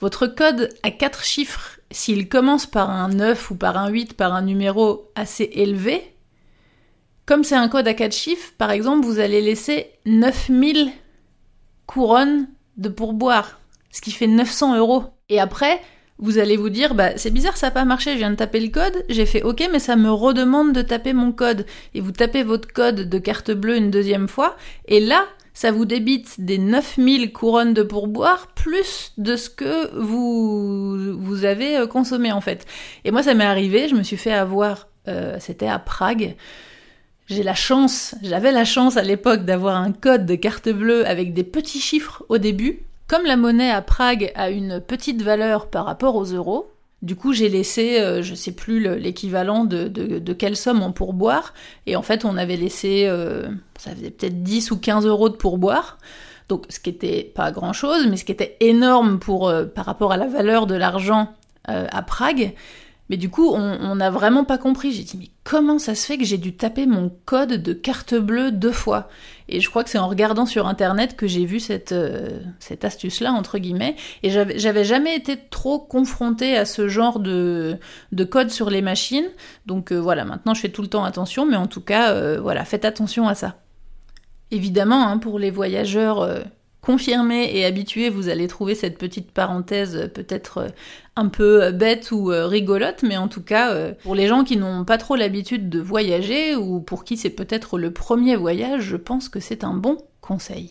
votre 0.00 0.26
code 0.26 0.70
à 0.82 0.90
4 0.90 1.24
chiffres, 1.24 1.78
s'il 1.90 2.26
commence 2.30 2.64
par 2.64 2.88
un 2.88 3.10
9 3.10 3.50
ou 3.50 3.54
par 3.54 3.76
un 3.76 3.88
8, 3.88 4.14
par 4.14 4.32
un 4.32 4.42
numéro 4.42 5.10
assez 5.14 5.50
élevé, 5.52 6.13
comme 7.26 7.44
c'est 7.44 7.54
un 7.54 7.68
code 7.68 7.88
à 7.88 7.94
4 7.94 8.12
chiffres, 8.14 8.52
par 8.58 8.70
exemple, 8.70 9.06
vous 9.06 9.18
allez 9.18 9.40
laisser 9.40 9.90
9000 10.06 10.90
couronnes 11.86 12.48
de 12.76 12.88
pourboire, 12.88 13.60
ce 13.90 14.00
qui 14.00 14.10
fait 14.10 14.26
900 14.26 14.76
euros. 14.76 15.04
Et 15.28 15.40
après, 15.40 15.80
vous 16.18 16.38
allez 16.38 16.56
vous 16.56 16.70
dire, 16.70 16.94
bah 16.94 17.16
c'est 17.16 17.30
bizarre, 17.30 17.56
ça 17.56 17.68
n'a 17.68 17.70
pas 17.72 17.84
marché, 17.84 18.12
je 18.12 18.18
viens 18.18 18.30
de 18.30 18.36
taper 18.36 18.60
le 18.60 18.68
code, 18.68 19.04
j'ai 19.08 19.26
fait 19.26 19.42
OK, 19.42 19.68
mais 19.72 19.78
ça 19.78 19.96
me 19.96 20.10
redemande 20.10 20.72
de 20.72 20.82
taper 20.82 21.12
mon 21.12 21.32
code. 21.32 21.66
Et 21.94 22.00
vous 22.00 22.12
tapez 22.12 22.42
votre 22.42 22.72
code 22.72 23.08
de 23.08 23.18
carte 23.18 23.50
bleue 23.50 23.76
une 23.76 23.90
deuxième 23.90 24.28
fois, 24.28 24.56
et 24.86 25.00
là, 25.00 25.24
ça 25.54 25.70
vous 25.70 25.84
débite 25.84 26.40
des 26.40 26.58
9000 26.58 27.32
couronnes 27.32 27.74
de 27.74 27.82
pourboire 27.82 28.48
plus 28.48 29.12
de 29.18 29.36
ce 29.36 29.48
que 29.48 29.96
vous, 29.96 31.16
vous 31.16 31.44
avez 31.44 31.76
euh, 31.76 31.86
consommé 31.86 32.32
en 32.32 32.40
fait. 32.40 32.66
Et 33.04 33.12
moi, 33.12 33.22
ça 33.22 33.34
m'est 33.34 33.44
arrivé, 33.44 33.88
je 33.88 33.94
me 33.94 34.02
suis 34.02 34.16
fait 34.16 34.32
avoir, 34.32 34.88
euh, 35.06 35.36
c'était 35.38 35.68
à 35.68 35.78
Prague, 35.78 36.34
j'ai 37.26 37.42
la 37.42 37.54
chance, 37.54 38.14
j'avais 38.22 38.52
la 38.52 38.64
chance 38.64 38.96
à 38.96 39.02
l'époque 39.02 39.44
d'avoir 39.44 39.76
un 39.76 39.92
code 39.92 40.26
de 40.26 40.34
carte 40.34 40.68
bleue 40.68 41.06
avec 41.06 41.32
des 41.32 41.44
petits 41.44 41.80
chiffres 41.80 42.22
au 42.28 42.38
début. 42.38 42.80
Comme 43.06 43.24
la 43.24 43.36
monnaie 43.36 43.70
à 43.70 43.80
Prague 43.80 44.30
a 44.34 44.50
une 44.50 44.80
petite 44.80 45.22
valeur 45.22 45.68
par 45.68 45.86
rapport 45.86 46.16
aux 46.16 46.24
euros, 46.24 46.70
du 47.00 47.16
coup 47.16 47.32
j'ai 47.32 47.48
laissé, 47.48 48.00
euh, 48.00 48.22
je 48.22 48.34
sais 48.34 48.52
plus 48.52 48.80
l'équivalent 48.98 49.64
de, 49.64 50.32
quelle 50.32 50.56
somme 50.56 50.82
en 50.82 50.92
pourboire, 50.92 51.54
et 51.86 51.96
en 51.96 52.02
fait 52.02 52.24
on 52.24 52.36
avait 52.36 52.56
laissé, 52.56 53.04
euh, 53.06 53.48
ça 53.78 53.94
faisait 53.94 54.10
peut-être 54.10 54.42
10 54.42 54.70
ou 54.70 54.78
15 54.78 55.06
euros 55.06 55.28
de 55.28 55.36
pourboire. 55.36 55.98
Donc 56.50 56.66
ce 56.68 56.78
qui 56.78 56.90
était 56.90 57.32
pas 57.34 57.52
grand 57.52 57.72
chose, 57.72 58.06
mais 58.06 58.18
ce 58.18 58.24
qui 58.26 58.32
était 58.32 58.58
énorme 58.60 59.18
pour, 59.18 59.48
euh, 59.48 59.64
par 59.64 59.86
rapport 59.86 60.12
à 60.12 60.18
la 60.18 60.26
valeur 60.26 60.66
de 60.66 60.74
l'argent 60.74 61.32
à 61.66 62.02
Prague. 62.02 62.52
Mais 63.10 63.18
du 63.18 63.28
coup, 63.28 63.50
on 63.52 63.94
n'a 63.96 64.10
vraiment 64.10 64.44
pas 64.44 64.56
compris. 64.56 64.92
J'ai 64.92 65.02
dit, 65.02 65.18
mais 65.18 65.28
comment 65.44 65.78
ça 65.78 65.94
se 65.94 66.06
fait 66.06 66.16
que 66.16 66.24
j'ai 66.24 66.38
dû 66.38 66.56
taper 66.56 66.86
mon 66.86 67.12
code 67.26 67.62
de 67.62 67.72
carte 67.74 68.14
bleue 68.14 68.50
deux 68.50 68.72
fois? 68.72 69.08
Et 69.48 69.60
je 69.60 69.68
crois 69.68 69.84
que 69.84 69.90
c'est 69.90 69.98
en 69.98 70.08
regardant 70.08 70.46
sur 70.46 70.66
Internet 70.66 71.14
que 71.16 71.26
j'ai 71.26 71.44
vu 71.44 71.60
cette, 71.60 71.92
euh, 71.92 72.40
astuce-là, 72.82 73.32
entre 73.32 73.58
guillemets. 73.58 73.96
Et 74.22 74.30
j'avais 74.30 74.84
jamais 74.84 75.14
été 75.14 75.38
trop 75.50 75.78
confrontée 75.78 76.56
à 76.56 76.64
ce 76.64 76.88
genre 76.88 77.20
de, 77.20 77.76
de 78.12 78.24
code 78.24 78.50
sur 78.50 78.70
les 78.70 78.80
machines. 78.80 79.28
Donc 79.66 79.92
euh, 79.92 79.98
voilà, 79.98 80.24
maintenant 80.24 80.54
je 80.54 80.62
fais 80.62 80.70
tout 80.70 80.82
le 80.82 80.88
temps 80.88 81.04
attention, 81.04 81.44
mais 81.44 81.56
en 81.56 81.66
tout 81.66 81.82
cas, 81.82 82.12
euh, 82.12 82.40
voilà, 82.40 82.64
faites 82.64 82.86
attention 82.86 83.28
à 83.28 83.34
ça. 83.34 83.56
Évidemment, 84.50 85.06
hein, 85.06 85.18
pour 85.18 85.38
les 85.38 85.50
voyageurs 85.50 86.26
confirmé 86.84 87.50
et 87.56 87.64
habitué, 87.64 88.10
vous 88.10 88.28
allez 88.28 88.46
trouver 88.46 88.74
cette 88.74 88.98
petite 88.98 89.30
parenthèse 89.30 90.10
peut-être 90.12 90.66
un 91.16 91.28
peu 91.28 91.72
bête 91.72 92.10
ou 92.12 92.26
rigolote, 92.26 93.02
mais 93.02 93.16
en 93.16 93.28
tout 93.28 93.42
cas, 93.42 93.92
pour 94.02 94.14
les 94.14 94.26
gens 94.26 94.44
qui 94.44 94.56
n'ont 94.56 94.84
pas 94.84 94.98
trop 94.98 95.16
l'habitude 95.16 95.70
de 95.70 95.80
voyager 95.80 96.54
ou 96.54 96.80
pour 96.80 97.04
qui 97.04 97.16
c'est 97.16 97.30
peut-être 97.30 97.78
le 97.78 97.90
premier 97.92 98.36
voyage, 98.36 98.82
je 98.82 98.96
pense 98.96 99.28
que 99.28 99.40
c'est 99.40 99.64
un 99.64 99.74
bon 99.74 99.96
conseil. 100.20 100.70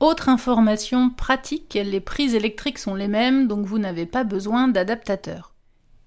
Autre 0.00 0.28
information 0.28 1.10
pratique, 1.10 1.78
les 1.82 2.00
prises 2.00 2.34
électriques 2.34 2.78
sont 2.78 2.94
les 2.94 3.08
mêmes, 3.08 3.48
donc 3.48 3.66
vous 3.66 3.78
n'avez 3.78 4.06
pas 4.06 4.22
besoin 4.24 4.68
d'adaptateur. 4.68 5.54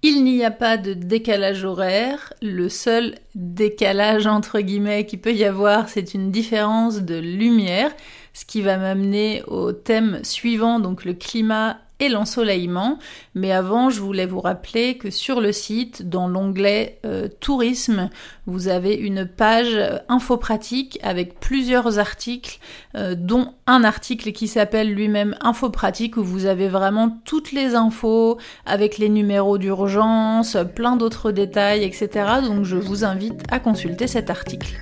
Il 0.03 0.23
n'y 0.23 0.43
a 0.43 0.49
pas 0.49 0.77
de 0.77 0.93
décalage 0.93 1.63
horaire, 1.63 2.33
le 2.41 2.69
seul 2.69 3.15
décalage 3.35 4.25
entre 4.25 4.59
guillemets 4.59 5.05
qui 5.05 5.17
peut 5.17 5.33
y 5.33 5.43
avoir, 5.43 5.89
c'est 5.89 6.15
une 6.15 6.31
différence 6.31 7.01
de 7.01 7.19
lumière, 7.19 7.91
ce 8.33 8.45
qui 8.45 8.61
va 8.61 8.77
m'amener 8.77 9.43
au 9.47 9.71
thème 9.71 10.19
suivant, 10.23 10.79
donc 10.79 11.05
le 11.05 11.13
climat 11.13 11.77
et 12.01 12.09
l'ensoleillement. 12.09 12.97
Mais 13.35 13.51
avant, 13.53 13.89
je 13.89 14.01
voulais 14.01 14.25
vous 14.25 14.41
rappeler 14.41 14.97
que 14.97 15.09
sur 15.09 15.39
le 15.39 15.53
site, 15.53 16.09
dans 16.09 16.27
l'onglet 16.27 16.99
euh, 17.05 17.27
tourisme, 17.39 18.09
vous 18.47 18.67
avez 18.67 18.95
une 18.95 19.25
page 19.25 19.75
euh, 19.75 19.99
info 20.09 20.35
pratique 20.37 20.99
avec 21.03 21.39
plusieurs 21.39 21.99
articles, 21.99 22.59
euh, 22.95 23.15
dont 23.15 23.53
un 23.67 23.83
article 23.83 24.31
qui 24.31 24.47
s'appelle 24.47 24.91
lui-même 24.91 25.37
info 25.41 25.69
pratique 25.69 26.17
où 26.17 26.23
vous 26.23 26.47
avez 26.47 26.67
vraiment 26.67 27.21
toutes 27.23 27.51
les 27.51 27.75
infos 27.75 28.37
avec 28.65 28.97
les 28.97 29.09
numéros 29.09 29.59
d'urgence, 29.59 30.57
plein 30.75 30.97
d'autres 30.97 31.31
détails, 31.31 31.83
etc. 31.83 32.09
Donc 32.43 32.65
je 32.65 32.77
vous 32.77 33.05
invite 33.05 33.43
à 33.51 33.59
consulter 33.59 34.07
cet 34.07 34.31
article. 34.31 34.75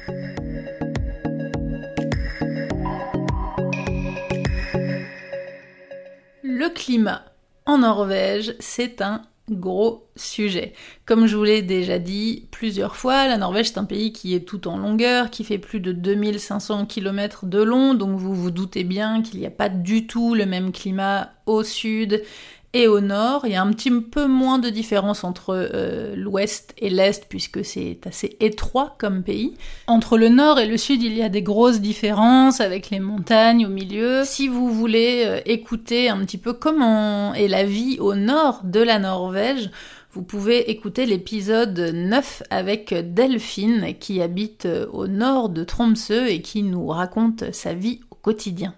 Le 6.42 6.70
climat 6.70 7.26
en 7.66 7.80
Norvège, 7.80 8.56
c'est 8.60 9.02
un 9.02 9.24
gros 9.50 10.08
sujet. 10.16 10.74
Comme 11.06 11.26
je 11.26 11.36
vous 11.36 11.44
l'ai 11.44 11.62
déjà 11.62 12.00
dit 12.00 12.48
plusieurs 12.52 12.96
fois, 12.96 13.28
la 13.28 13.38
Norvège 13.38 13.70
c'est 13.70 13.80
un 13.80 13.84
pays 13.84 14.14
qui 14.14 14.36
est 14.36 14.48
tout 14.48 14.68
en 14.68 14.78
longueur, 14.78 15.32
qui 15.32 15.44
fait 15.44 15.58
plus 15.58 15.80
de 15.82 15.92
2500 15.92 16.86
km 16.86 17.46
de 17.46 17.62
long, 17.62 17.94
donc 17.94 18.18
vous 18.18 18.34
vous 18.34 18.52
doutez 18.52 18.84
bien 18.84 19.22
qu'il 19.22 19.40
n'y 19.40 19.46
a 19.46 19.52
pas 19.52 19.70
du 19.70 20.08
tout 20.08 20.34
le 20.34 20.46
même 20.46 20.72
climat 20.72 21.34
au 21.46 21.64
sud 21.64 22.24
et 22.74 22.88
au 22.88 23.02
nord. 23.02 23.42
Il 23.46 23.52
y 23.52 23.56
a 23.56 23.62
un 23.62 23.72
petit 23.72 23.92
peu 23.92 24.28
moins 24.28 24.60
de 24.60 24.70
différence 24.70 25.24
entre 25.24 25.70
euh, 25.74 26.16
l'ouest 26.16 26.74
et 26.78 26.90
l'est 26.90 27.26
puisque 27.28 27.64
c'est 27.66 28.00
assez 28.06 28.38
étroit 28.40 28.96
comme 29.00 29.24
pays. 29.24 29.56
Entre 29.88 30.18
le 30.18 30.30
nord 30.30 30.60
et 30.60 30.68
le 30.68 30.78
sud, 30.78 31.02
il 31.02 31.16
y 31.16 31.24
a 31.24 31.30
des 31.30 31.42
grosses 31.42 31.82
différences 31.82 32.62
avec 32.62 32.90
les 32.90 33.00
montagnes 33.00 33.66
au 33.66 33.70
milieu. 33.70 34.24
Si 34.24 34.48
vous 34.48 34.72
voulez 34.72 35.24
euh, 35.26 35.40
écouter 35.46 36.10
un 36.10 36.20
petit 36.20 36.38
peu 36.38 36.54
comment 36.54 37.34
est 37.34 37.48
la 37.48 37.64
vie 37.64 37.98
au 38.00 38.16
nord 38.16 38.62
de 38.64 38.82
la 38.82 39.00
Norvège, 39.00 39.70
vous 40.12 40.24
pouvez 40.24 40.72
écouter 40.72 41.06
l'épisode 41.06 41.80
9 41.80 42.44
avec 42.50 42.96
Delphine 43.14 43.94
qui 44.00 44.22
habite 44.22 44.66
euh, 44.66 44.88
au 44.92 45.08
nord 45.08 45.50
de 45.50 45.64
Tromsø 45.64 46.28
et 46.28 46.42
qui 46.42 46.64
nous 46.64 46.88
raconte 46.88 47.52
sa 47.54 47.74
vie 47.74 48.02
au 48.10 48.16
quotidien. 48.16 48.74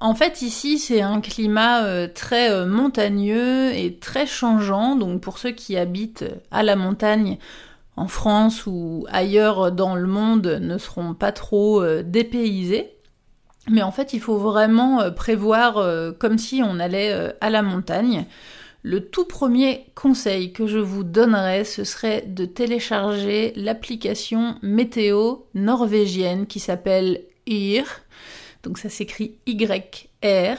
En 0.00 0.14
fait, 0.14 0.40
ici, 0.40 0.78
c'est 0.78 1.02
un 1.02 1.20
climat 1.20 1.84
euh, 1.84 2.08
très 2.12 2.50
euh, 2.50 2.64
montagneux 2.64 3.70
et 3.74 3.98
très 3.98 4.26
changeant. 4.26 4.96
Donc, 4.96 5.20
pour 5.20 5.36
ceux 5.36 5.50
qui 5.50 5.76
habitent 5.76 6.24
à 6.50 6.62
la 6.62 6.74
montagne, 6.74 7.36
en 7.96 8.08
France 8.08 8.64
ou 8.66 9.06
ailleurs 9.10 9.70
dans 9.70 9.94
le 9.94 10.06
monde, 10.06 10.58
ne 10.60 10.78
seront 10.78 11.12
pas 11.12 11.32
trop 11.32 11.82
euh, 11.82 12.02
dépaysés. 12.02 12.96
Mais 13.68 13.82
en 13.82 13.92
fait, 13.92 14.14
il 14.14 14.20
faut 14.20 14.38
vraiment 14.38 15.12
prévoir 15.12 15.86
comme 16.18 16.38
si 16.38 16.62
on 16.64 16.80
allait 16.80 17.34
à 17.42 17.50
la 17.50 17.60
montagne. 17.60 18.24
Le 18.82 19.06
tout 19.06 19.26
premier 19.26 19.84
conseil 19.94 20.52
que 20.52 20.66
je 20.66 20.78
vous 20.78 21.04
donnerais, 21.04 21.64
ce 21.64 21.84
serait 21.84 22.24
de 22.26 22.46
télécharger 22.46 23.52
l'application 23.56 24.56
météo 24.62 25.40
norvégienne 25.54 26.46
qui 26.46 26.58
s'appelle 26.58 27.20
IR. 27.46 27.84
Donc 28.62 28.78
ça 28.78 28.88
s'écrit 28.88 29.36
YR. 29.46 30.56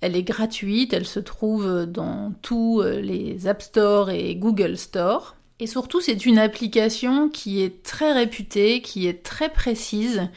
Elle 0.00 0.16
est 0.16 0.22
gratuite, 0.22 0.92
elle 0.92 1.06
se 1.06 1.20
trouve 1.20 1.86
dans 1.86 2.32
tous 2.42 2.82
euh, 2.82 3.00
les 3.00 3.46
App 3.46 3.62
Store 3.62 4.10
et 4.10 4.34
Google 4.36 4.76
Store. 4.76 5.36
Et 5.60 5.66
surtout, 5.66 6.00
c'est 6.00 6.26
une 6.26 6.38
application 6.38 7.28
qui 7.28 7.62
est 7.62 7.84
très 7.84 8.12
réputée, 8.12 8.82
qui 8.82 9.06
est 9.06 9.22
très 9.22 9.48
précise. 9.48 10.28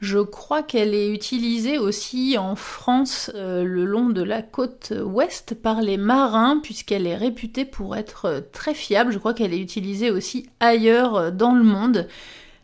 Je 0.00 0.18
crois 0.18 0.62
qu'elle 0.62 0.94
est 0.94 1.12
utilisée 1.12 1.78
aussi 1.78 2.36
en 2.38 2.56
France 2.56 3.30
euh, 3.34 3.62
le 3.62 3.84
long 3.84 4.08
de 4.08 4.22
la 4.22 4.42
côte 4.42 4.92
ouest 5.04 5.54
par 5.54 5.82
les 5.82 5.98
marins 5.98 6.58
puisqu'elle 6.60 7.06
est 7.06 7.16
réputée 7.16 7.64
pour 7.64 7.94
être 7.94 8.48
très 8.50 8.74
fiable. 8.74 9.12
Je 9.12 9.18
crois 9.18 9.34
qu'elle 9.34 9.54
est 9.54 9.60
utilisée 9.60 10.10
aussi 10.10 10.48
ailleurs 10.58 11.16
euh, 11.16 11.30
dans 11.30 11.54
le 11.54 11.62
monde. 11.62 12.08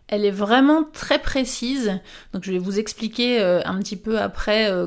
Elle 0.09 0.25
est 0.25 0.31
vraiment 0.31 0.85
très 0.85 1.21
précise. 1.21 2.01
Donc 2.33 2.45
je 2.45 2.53
vais 2.53 2.59
vous 2.59 2.79
expliquer 2.79 3.41
euh, 3.41 3.61
un 3.65 3.79
petit 3.79 3.97
peu 3.97 4.19
après 4.19 4.71
euh, 4.71 4.87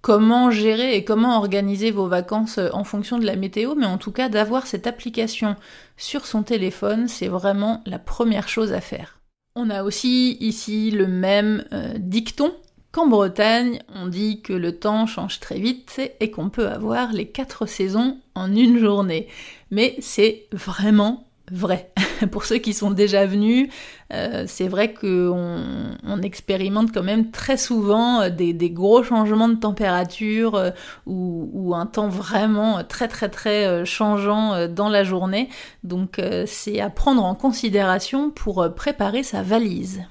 comment 0.00 0.50
gérer 0.50 0.96
et 0.96 1.04
comment 1.04 1.36
organiser 1.36 1.90
vos 1.90 2.08
vacances 2.08 2.58
euh, 2.58 2.70
en 2.72 2.84
fonction 2.84 3.18
de 3.18 3.26
la 3.26 3.36
météo, 3.36 3.74
mais 3.74 3.86
en 3.86 3.98
tout 3.98 4.12
cas 4.12 4.30
d'avoir 4.30 4.66
cette 4.66 4.86
application 4.86 5.56
sur 5.98 6.26
son 6.26 6.42
téléphone, 6.42 7.06
c'est 7.06 7.28
vraiment 7.28 7.82
la 7.84 7.98
première 7.98 8.48
chose 8.48 8.72
à 8.72 8.80
faire. 8.80 9.20
On 9.56 9.70
a 9.70 9.84
aussi 9.84 10.36
ici 10.40 10.90
le 10.90 11.06
même 11.06 11.64
dicton 11.96 12.52
qu'en 12.90 13.06
Bretagne, 13.06 13.80
on 13.94 14.06
dit 14.06 14.40
que 14.40 14.52
le 14.52 14.78
temps 14.78 15.06
change 15.06 15.38
très 15.38 15.60
vite 15.60 16.00
et 16.18 16.30
qu'on 16.30 16.48
peut 16.48 16.68
avoir 16.68 17.12
les 17.12 17.28
quatre 17.28 17.66
saisons 17.66 18.18
en 18.34 18.52
une 18.54 18.78
journée. 18.78 19.28
Mais 19.70 19.94
c'est 20.00 20.46
vraiment 20.52 21.28
vrai. 21.50 21.92
Pour 22.30 22.44
ceux 22.44 22.58
qui 22.58 22.72
sont 22.72 22.90
déjà 22.90 23.26
venus, 23.26 23.68
euh, 24.12 24.44
c'est 24.46 24.68
vrai 24.68 24.94
qu'on 24.94 25.96
on 26.02 26.22
expérimente 26.22 26.92
quand 26.92 27.02
même 27.02 27.30
très 27.30 27.56
souvent 27.56 28.22
euh, 28.22 28.30
des, 28.30 28.70
gros 28.70 29.02
changements 29.02 29.48
de 29.48 29.56
température 29.56 30.54
euh, 30.54 30.70
ou, 31.06 31.74
un 31.74 31.86
temps 31.86 32.08
vraiment 32.08 32.84
très 32.84 33.08
très 33.08 33.28
très 33.28 33.84
changeant 33.84 34.68
dans 34.68 34.88
la 34.88 35.02
journée. 35.02 35.48
Donc 35.82 36.20
c'est 36.46 36.80
à 36.80 36.88
prendre 36.88 37.24
en 37.24 37.34
considération 37.34 38.30
pour 38.30 38.72
préparer 38.74 39.22
sa 39.24 39.42
valise. 39.42 40.02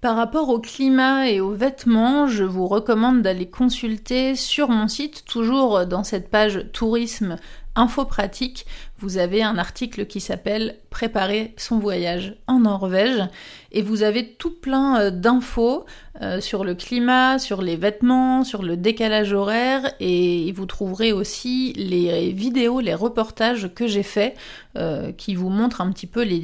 Par 0.00 0.14
rapport 0.14 0.50
au 0.50 0.60
climat 0.60 1.28
et 1.28 1.40
aux 1.40 1.52
vêtements, 1.52 2.28
je 2.28 2.44
vous 2.44 2.68
recommande 2.68 3.22
d'aller 3.22 3.50
consulter 3.50 4.36
sur 4.36 4.68
mon 4.68 4.86
site, 4.86 5.24
toujours 5.24 5.86
dans 5.86 6.04
cette 6.04 6.30
page 6.30 6.66
tourisme 6.72 7.36
info 7.78 8.04
pratique, 8.04 8.66
vous 8.98 9.18
avez 9.18 9.42
un 9.42 9.56
article 9.56 10.06
qui 10.06 10.20
s'appelle 10.20 10.76
Préparer 10.90 11.54
son 11.56 11.78
voyage 11.78 12.34
en 12.46 12.60
Norvège 12.60 13.22
et 13.70 13.82
vous 13.82 14.02
avez 14.02 14.32
tout 14.34 14.50
plein 14.50 15.00
euh, 15.00 15.10
d'infos 15.10 15.86
euh, 16.20 16.40
sur 16.40 16.64
le 16.64 16.74
climat, 16.74 17.38
sur 17.38 17.62
les 17.62 17.76
vêtements, 17.76 18.42
sur 18.42 18.62
le 18.62 18.76
décalage 18.76 19.32
horaire 19.32 19.92
et 20.00 20.50
vous 20.52 20.66
trouverez 20.66 21.12
aussi 21.12 21.72
les 21.74 22.32
vidéos, 22.32 22.80
les 22.80 22.94
reportages 22.94 23.72
que 23.72 23.86
j'ai 23.86 24.02
faits 24.02 24.36
euh, 24.76 25.12
qui 25.12 25.34
vous 25.34 25.48
montrent 25.48 25.80
un 25.80 25.92
petit 25.92 26.08
peu 26.08 26.22
les, 26.22 26.38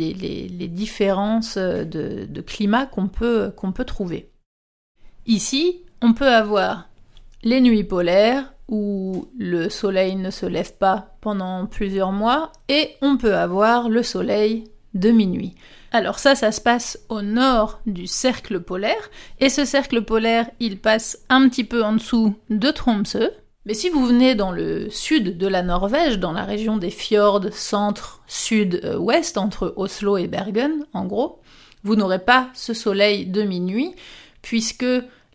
différences 0.69 1.59
de, 1.59 2.27
de 2.29 2.41
climat 2.41 2.87
qu'on 2.87 3.09
peut, 3.09 3.53
qu'on 3.57 3.73
peut 3.73 3.85
trouver. 3.85 4.31
Ici, 5.27 5.83
on 6.01 6.13
peut 6.13 6.29
avoir 6.29 6.89
les 7.43 7.61
nuits 7.61 7.85
polaires, 7.85 8.54
où 8.69 9.29
le 9.39 9.69
soleil 9.69 10.17
ne 10.17 10.31
se 10.31 10.47
lève 10.47 10.75
pas 10.75 11.17
pendant 11.21 11.67
plusieurs 11.67 12.13
mois, 12.13 12.53
et 12.69 12.91
on 13.03 13.17
peut 13.17 13.35
avoir 13.35 13.89
le 13.89 14.03
soleil 14.03 14.65
de 14.95 15.11
minuit. 15.11 15.55
Alors 15.93 16.19
ça, 16.19 16.35
ça 16.35 16.51
se 16.51 16.61
passe 16.61 16.99
au 17.09 17.23
nord 17.23 17.81
du 17.87 18.07
cercle 18.07 18.61
polaire, 18.61 19.11
et 19.41 19.49
ce 19.49 19.65
cercle 19.65 20.03
polaire, 20.03 20.51
il 20.61 20.79
passe 20.79 21.19
un 21.29 21.49
petit 21.49 21.65
peu 21.65 21.85
en 21.85 21.93
dessous 21.93 22.35
de 22.51 22.71
Tromsø. 22.71 23.31
Mais 23.67 23.75
si 23.75 23.89
vous 23.89 24.05
venez 24.05 24.35
dans 24.35 24.53
le 24.53 24.91
sud 24.91 25.39
de 25.39 25.47
la 25.47 25.63
Norvège, 25.63 26.19
dans 26.19 26.33
la 26.33 26.45
région 26.45 26.77
des 26.77 26.91
fjords 26.91 27.47
centre, 27.53 28.23
sud, 28.27 28.83
ouest, 28.99 29.39
entre 29.39 29.73
Oslo 29.77 30.19
et 30.19 30.27
Bergen, 30.27 30.85
en 30.93 31.07
gros, 31.07 31.41
vous 31.83 31.97
n'aurez 31.97 32.19
pas 32.19 32.51
ce 32.55 32.75
soleil 32.75 33.27
de 33.27 33.43
minuit, 33.43 33.95
puisque 34.43 34.85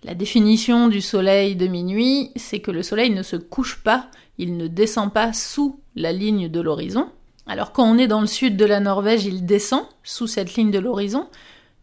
la 0.03 0.15
définition 0.15 0.87
du 0.87 1.01
soleil 1.01 1.55
de 1.55 1.67
minuit, 1.67 2.31
c'est 2.35 2.59
que 2.59 2.71
le 2.71 2.83
soleil 2.83 3.09
ne 3.09 3.23
se 3.23 3.35
couche 3.35 3.83
pas, 3.83 4.09
il 4.37 4.55
ne 4.55 4.67
descend 4.67 5.11
pas 5.11 5.33
sous 5.33 5.81
la 5.95 6.13
ligne 6.13 6.47
de 6.47 6.61
l'horizon. 6.61 7.09
Alors 7.45 7.73
quand 7.73 7.83
on 7.83 7.97
est 7.97 8.07
dans 8.07 8.21
le 8.21 8.27
sud 8.27 8.55
de 8.55 8.65
la 8.65 8.79
Norvège, 8.79 9.25
il 9.25 9.45
descend 9.45 9.83
sous 10.03 10.27
cette 10.27 10.55
ligne 10.55 10.71
de 10.71 10.79
l'horizon, 10.79 11.27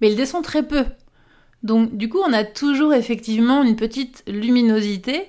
mais 0.01 0.11
il 0.11 0.17
descend 0.17 0.43
très 0.43 0.63
peu. 0.63 0.85
Donc 1.63 1.97
du 1.97 2.09
coup, 2.09 2.21
on 2.27 2.33
a 2.33 2.45
toujours 2.45 2.95
effectivement 2.95 3.63
une 3.63 3.77
petite 3.77 4.23
luminosité. 4.27 5.29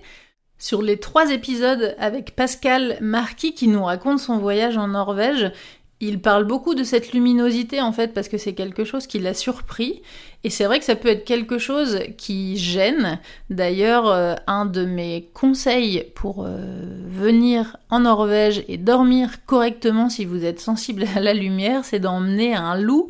Sur 0.60 0.82
les 0.82 0.98
trois 0.98 1.32
épisodes 1.32 1.96
avec 2.00 2.36
Pascal 2.36 2.98
Marquis 3.00 3.54
qui 3.54 3.68
nous 3.68 3.84
raconte 3.84 4.20
son 4.20 4.40
voyage 4.40 4.78
en 4.78 4.88
Norvège, 4.88 5.52
Il 6.00 6.22
parle 6.22 6.46
beaucoup 6.46 6.76
de 6.76 6.84
cette 6.84 7.12
luminosité 7.12 7.82
en 7.82 7.92
fait 7.92 8.14
parce 8.14 8.28
que 8.28 8.38
c'est 8.38 8.54
quelque 8.54 8.84
chose 8.84 9.08
qui 9.08 9.18
l'a 9.18 9.34
surpris 9.34 10.04
et 10.44 10.52
c'est 10.52 10.66
vrai 10.66 10.78
que 10.78 10.86
ça 10.86 10.96
peut 10.96 11.10
être 11.10 11.26
quelque 11.26 11.58
chose 11.58 12.02
qui 12.18 12.56
gêne. 12.56 13.20
D'ailleurs, 13.50 14.08
euh, 14.08 14.36
un 14.46 14.68
de 14.68 14.86
mes 14.86 15.28
conseils 15.34 16.06
pour 16.14 16.46
euh, 16.46 16.86
venir 17.08 17.78
en 17.90 18.02
Norvège 18.02 18.64
et 18.68 18.78
dormir 18.78 19.44
correctement 19.48 20.08
si 20.10 20.24
vous 20.24 20.46
êtes 20.46 20.60
sensible 20.60 21.06
à 21.16 21.20
la 21.20 21.34
lumière, 21.34 21.84
c'est 21.84 22.00
d'emmener 22.00 22.54
un 22.54 22.78
loup 22.78 23.08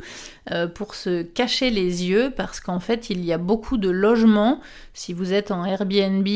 euh, 0.50 0.66
pour 0.66 0.94
se 0.94 1.20
cacher 1.22 1.68
les 1.68 2.06
yeux 2.06 2.32
parce 2.34 2.58
qu'en 2.58 2.80
fait 2.80 3.10
il 3.10 3.22
y 3.22 3.34
a 3.34 3.38
beaucoup 3.38 3.76
de 3.76 3.90
logements 3.90 4.60
si 4.94 5.12
vous 5.12 5.34
êtes 5.34 5.50
en 5.50 5.66
Airbnb 5.66 6.26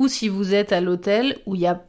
ou 0.00 0.08
si 0.08 0.28
vous 0.28 0.54
êtes 0.54 0.72
à 0.72 0.80
l'hôtel 0.80 1.38
où 1.46 1.54
il 1.54 1.60
y 1.60 1.68
a 1.68 1.80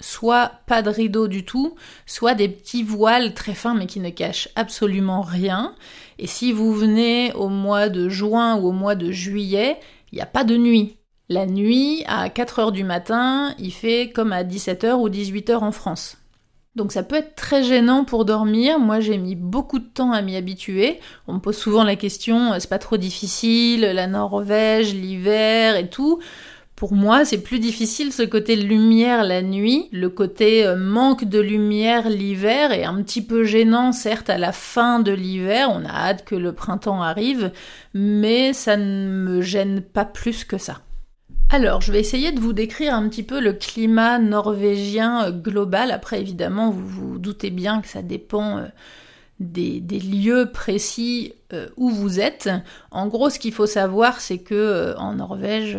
soit 0.00 0.52
pas 0.66 0.82
de 0.82 0.90
rideau 0.90 1.28
du 1.28 1.44
tout, 1.44 1.74
soit 2.06 2.34
des 2.34 2.48
petits 2.48 2.82
voiles 2.82 3.34
très 3.34 3.54
fins 3.54 3.74
mais 3.74 3.86
qui 3.86 4.00
ne 4.00 4.10
cachent 4.10 4.48
absolument 4.56 5.22
rien. 5.22 5.74
Et 6.18 6.26
si 6.26 6.52
vous 6.52 6.72
venez 6.72 7.32
au 7.34 7.48
mois 7.48 7.88
de 7.88 8.08
juin 8.08 8.56
ou 8.56 8.68
au 8.68 8.72
mois 8.72 8.94
de 8.94 9.10
juillet, 9.10 9.78
il 10.12 10.16
n'y 10.16 10.22
a 10.22 10.26
pas 10.26 10.44
de 10.44 10.56
nuit. 10.56 10.96
La 11.28 11.46
nuit, 11.46 12.02
à 12.08 12.28
4h 12.28 12.72
du 12.72 12.82
matin, 12.82 13.54
il 13.58 13.72
fait 13.72 14.10
comme 14.12 14.32
à 14.32 14.42
17h 14.42 14.94
ou 14.94 15.08
18h 15.08 15.58
en 15.58 15.70
France. 15.70 16.16
Donc 16.76 16.92
ça 16.92 17.02
peut 17.02 17.16
être 17.16 17.34
très 17.34 17.62
gênant 17.62 18.04
pour 18.04 18.24
dormir. 18.24 18.78
Moi 18.78 19.00
j'ai 19.00 19.18
mis 19.18 19.34
beaucoup 19.34 19.78
de 19.78 19.84
temps 19.84 20.12
à 20.12 20.22
m'y 20.22 20.36
habituer. 20.36 21.00
On 21.26 21.34
me 21.34 21.38
pose 21.38 21.56
souvent 21.56 21.84
la 21.84 21.96
question, 21.96 22.52
c'est 22.58 22.70
pas 22.70 22.78
trop 22.78 22.96
difficile, 22.96 23.82
la 23.82 24.06
Norvège, 24.06 24.94
l'hiver 24.94 25.76
et 25.76 25.90
tout. 25.90 26.20
Pour 26.80 26.94
moi, 26.94 27.26
c'est 27.26 27.42
plus 27.42 27.58
difficile 27.58 28.10
ce 28.10 28.22
côté 28.22 28.56
lumière 28.56 29.22
la 29.22 29.42
nuit, 29.42 29.90
le 29.92 30.08
côté 30.08 30.64
euh, 30.64 30.76
manque 30.76 31.24
de 31.24 31.38
lumière 31.38 32.08
l'hiver 32.08 32.72
est 32.72 32.84
un 32.84 33.02
petit 33.02 33.20
peu 33.20 33.44
gênant 33.44 33.92
certes 33.92 34.30
à 34.30 34.38
la 34.38 34.50
fin 34.50 34.98
de 34.98 35.12
l'hiver, 35.12 35.68
on 35.70 35.84
a 35.84 35.90
hâte 35.90 36.24
que 36.24 36.34
le 36.34 36.54
printemps 36.54 37.02
arrive, 37.02 37.52
mais 37.92 38.54
ça 38.54 38.78
ne 38.78 39.10
me 39.10 39.42
gêne 39.42 39.82
pas 39.82 40.06
plus 40.06 40.44
que 40.44 40.56
ça. 40.56 40.80
Alors, 41.50 41.82
je 41.82 41.92
vais 41.92 42.00
essayer 42.00 42.32
de 42.32 42.40
vous 42.40 42.54
décrire 42.54 42.94
un 42.94 43.10
petit 43.10 43.24
peu 43.24 43.40
le 43.40 43.52
climat 43.52 44.18
norvégien 44.18 45.26
euh, 45.26 45.32
global. 45.32 45.90
Après, 45.90 46.18
évidemment, 46.18 46.70
vous 46.70 46.86
vous 46.86 47.18
doutez 47.18 47.50
bien 47.50 47.82
que 47.82 47.88
ça 47.88 48.00
dépend 48.00 48.56
euh, 48.56 48.64
des, 49.38 49.80
lieux 49.80 50.48
précis 50.50 51.34
où 51.76 51.90
vous 51.90 52.20
êtes. 52.20 52.48
En 52.90 53.06
gros, 53.08 53.28
ce 53.28 53.38
qu'il 53.38 53.52
faut 53.52 53.66
savoir, 53.66 54.20
c'est 54.20 54.38
que 54.38 54.94
en 54.96 55.16
Norvège, 55.16 55.76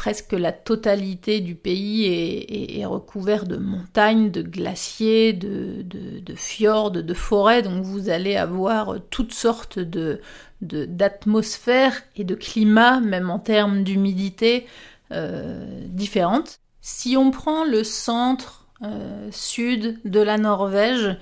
presque 0.00 0.32
la 0.32 0.50
totalité 0.50 1.40
du 1.40 1.54
pays 1.54 2.06
est, 2.06 2.86
recouvert 2.86 3.44
de 3.44 3.58
montagnes, 3.58 4.30
de 4.30 4.40
glaciers, 4.40 5.34
de, 5.34 6.34
fjords, 6.36 6.90
de 6.90 7.14
forêts, 7.14 7.60
donc 7.60 7.84
vous 7.84 8.08
allez 8.08 8.34
avoir 8.34 8.94
toutes 9.10 9.34
sortes 9.34 9.78
d'atmosphères 10.62 12.00
et 12.16 12.24
de 12.24 12.34
climats, 12.34 13.00
même 13.00 13.28
en 13.28 13.38
termes 13.38 13.84
d'humidité, 13.84 14.66
euh, 15.12 15.84
différentes. 15.88 16.60
Si 16.80 17.18
on 17.18 17.30
prend 17.30 17.64
le 17.64 17.84
centre 17.84 18.68
euh, 18.82 19.28
sud 19.30 20.00
de 20.06 20.20
la 20.20 20.38
Norvège, 20.38 21.18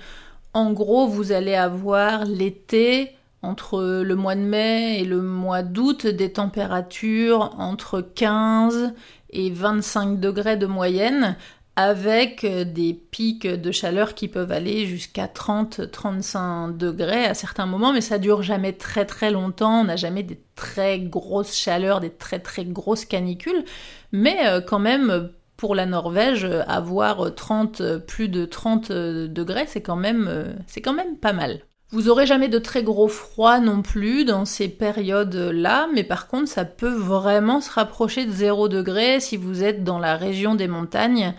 en 0.53 0.71
gros, 0.71 1.05
vous 1.05 1.33
allez 1.33 1.55
avoir 1.55 2.23
l'été 2.23 3.11
entre 3.41 4.03
le 4.03 4.15
mois 4.15 4.35
de 4.35 4.41
mai 4.41 4.99
et 4.99 5.05
le 5.05 5.21
mois 5.21 5.63
d'août 5.63 6.05
des 6.07 6.33
températures 6.33 7.55
entre 7.57 8.01
15 8.01 8.93
et 9.31 9.49
25 9.49 10.19
degrés 10.19 10.57
de 10.57 10.65
moyenne 10.65 11.37
avec 11.75 12.45
des 12.45 12.93
pics 12.93 13.47
de 13.47 13.71
chaleur 13.71 14.13
qui 14.13 14.27
peuvent 14.27 14.51
aller 14.51 14.85
jusqu'à 14.85 15.27
30-35 15.27 16.75
degrés 16.75 17.23
à 17.23 17.33
certains 17.33 17.67
moments, 17.67 17.93
mais 17.93 18.01
ça 18.01 18.17
dure 18.17 18.41
jamais 18.41 18.73
très 18.73 19.05
très 19.05 19.31
longtemps, 19.31 19.81
on 19.81 19.83
n'a 19.85 19.95
jamais 19.95 20.23
des 20.23 20.41
très 20.55 20.99
grosses 20.99 21.55
chaleurs, 21.55 22.01
des 22.01 22.09
très 22.09 22.39
très 22.39 22.65
grosses 22.65 23.05
canicules, 23.05 23.63
mais 24.11 24.45
euh, 24.47 24.59
quand 24.59 24.79
même 24.79 25.29
pour 25.55 25.73
la 25.73 25.85
Norvège, 25.85 26.45
avoir 26.67 27.33
30, 27.33 27.99
plus 27.99 28.27
de 28.27 28.43
30 28.43 28.91
degrés, 28.91 29.65
c'est 29.67 29.81
quand 29.81 29.95
même, 29.95 30.27
euh, 30.27 30.53
c'est 30.67 30.81
quand 30.81 30.93
même 30.93 31.15
pas 31.17 31.33
mal. 31.33 31.61
Vous 31.91 32.07
aurez 32.07 32.27
jamais 32.27 32.49
de 32.49 32.59
très 32.59 32.83
gros 32.83 33.07
froid 33.07 33.59
non 33.59 33.81
plus 33.81 34.23
dans 34.23 34.45
ces 34.45 34.69
périodes-là, 34.69 35.87
mais 35.91 36.03
par 36.03 36.27
contre 36.27 36.47
ça 36.47 36.63
peut 36.63 36.93
vraiment 36.93 37.61
se 37.61 37.71
rapprocher 37.71 38.27
de 38.27 38.31
0 38.31 38.67
degré 38.67 39.19
si 39.19 39.37
vous 39.37 39.63
êtes 39.63 39.83
dans 39.83 39.97
la 39.97 40.15
région 40.15 40.53
des 40.53 40.67
montagnes 40.67 41.33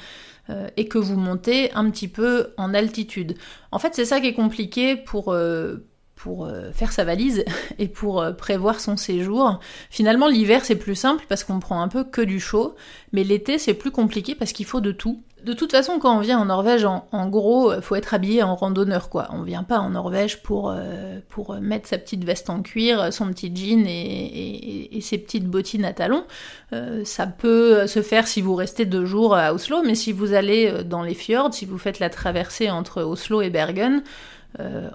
euh, 0.48 0.66
et 0.77 0.88
que 0.88 0.98
vous 0.98 1.16
montez 1.16 1.72
un 1.75 1.88
petit 1.88 2.09
peu 2.09 2.48
en 2.57 2.75
altitude. 2.75 3.37
En 3.70 3.79
fait 3.79 3.94
c'est 3.94 4.05
ça 4.05 4.20
qui 4.20 4.27
est 4.27 4.35
compliqué 4.35 4.96
pour, 4.96 5.33
euh, 5.33 5.87
pour 6.16 6.46
euh, 6.46 6.72
faire 6.72 6.90
sa 6.90 7.05
valise 7.05 7.44
et 7.79 7.87
pour 7.87 8.25
prévoir 8.37 8.81
son 8.81 8.96
séjour. 8.96 9.61
Finalement 9.88 10.27
l'hiver 10.27 10.64
c'est 10.64 10.75
plus 10.75 10.96
simple 10.96 11.27
parce 11.29 11.44
qu'on 11.44 11.61
prend 11.61 11.81
un 11.81 11.88
peu 11.88 12.03
que 12.03 12.22
du 12.22 12.40
chaud, 12.40 12.75
mais 13.12 13.22
l'été 13.22 13.57
c'est 13.59 13.75
plus 13.75 13.92
compliqué 13.92 14.35
parce 14.35 14.53
qu'il 14.53 14.66
faut 14.66 14.81
de 14.81 14.90
tout. 14.90 15.22
De 15.44 15.53
toute 15.55 15.72
façon, 15.72 15.98
quand 15.98 16.16
on 16.16 16.20
vient 16.20 16.38
en 16.38 16.46
Norvège, 16.46 16.85
en, 16.85 17.29
gros, 17.29 17.72
faut 17.81 17.94
être 17.94 18.12
habillé 18.12 18.42
en 18.42 18.57
randonneur, 18.57 19.09
quoi. 19.09 19.29
On 19.31 19.42
vient 19.42 19.62
pas 19.62 19.79
en 19.79 19.90
Norvège 19.90 20.42
pour, 20.42 20.70
euh, 20.70 21.18
pour 21.29 21.55
mettre 21.55 21.88
sa 21.88 21.98
petite 21.98 22.24
veste 22.24 22.50
en 22.50 22.62
cuir, 22.62 23.12
son 23.12 23.29
petit 23.29 23.55
jean 23.55 23.87
et, 23.87 24.98
ses 25.00 25.18
petites 25.18 25.46
bottines 25.46 25.85
à 25.85 25.92
talons. 25.92 26.24
Euh, 26.72 27.05
ça 27.05 27.26
peut 27.26 27.87
se 27.87 28.03
faire 28.03 28.29
si 28.29 28.42
vous 28.42 28.55
restez 28.55 28.85
deux 28.85 29.07
jours 29.07 29.35
à 29.35 29.55
Oslo, 29.55 29.83
mais 29.83 29.94
si 29.94 30.12
vous 30.12 30.35
allez 30.35 30.70
euh, 30.70 30.83
dans 30.83 31.03
les 31.03 31.14
fjords, 31.14 31.55
si 31.55 31.64
vous 31.64 31.79
faites 31.79 32.00
la 32.00 32.11
traversée 32.11 32.70
entre 32.70 33.03
Oslo 33.03 33.40
et 33.40 33.50
Bergen, 33.50 34.03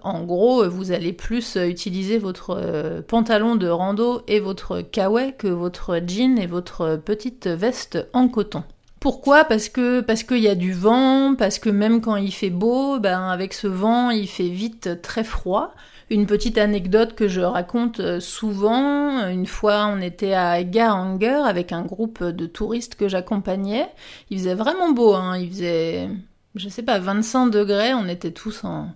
en 0.04 0.26
gros, 0.26 0.68
vous 0.70 0.92
allez 0.92 1.14
plus 1.14 1.56
utiliser 1.56 2.18
votre 2.18 3.02
pantalon 3.08 3.56
de 3.56 3.70
rando 3.70 4.22
et 4.28 4.42
votre 4.42 4.82
kawaii 4.82 5.34
que 5.38 5.48
votre 5.48 6.02
jean 6.06 6.38
et 6.38 6.46
votre 6.46 6.98
petite 6.98 7.48
veste 7.48 8.06
en 8.12 8.28
coton. 8.28 8.66
Pourquoi? 9.06 9.46
Parce 9.46 9.70
que 9.70 10.02
parce 10.02 10.24
qu'il 10.24 10.40
y 10.40 10.48
a 10.48 10.56
du 10.56 10.74
vent, 10.74 11.36
parce 11.36 11.60
que 11.60 11.70
même 11.70 12.02
quand 12.02 12.16
il 12.16 12.34
fait 12.34 12.50
beau, 12.50 12.98
ben 12.98 13.30
avec 13.30 13.54
ce 13.54 13.68
vent, 13.68 14.10
il 14.10 14.28
fait 14.28 14.50
vite 14.50 15.00
très 15.04 15.24
froid. 15.24 15.76
Une 16.10 16.26
petite 16.26 16.58
anecdote 16.58 17.14
que 17.14 17.28
je 17.28 17.42
raconte 17.42 18.00
euh, 18.00 18.20
souvent, 18.20 19.28
une 19.28 19.46
fois 19.46 19.86
on 19.96 20.02
était 20.02 20.34
à 20.34 20.64
Garanger 20.64 21.28
avec 21.46 21.72
un 21.72 21.84
groupe 21.84 22.24
de 22.24 22.48
touristes 22.48 22.96
que 22.96 23.08
j'accompagnais. 23.08 23.88
Il 24.32 24.40
faisait 24.40 24.56
vraiment 24.56 24.90
beau, 24.90 25.14
hein. 25.14 25.38
il 25.38 25.50
faisait, 25.50 26.10
je 26.56 26.68
sais 26.68 26.82
pas, 26.82 26.98
25 26.98 27.52
degrés, 27.52 27.94
on 27.94 28.08
était 28.08 28.32
tous 28.32 28.64
en, 28.64 28.88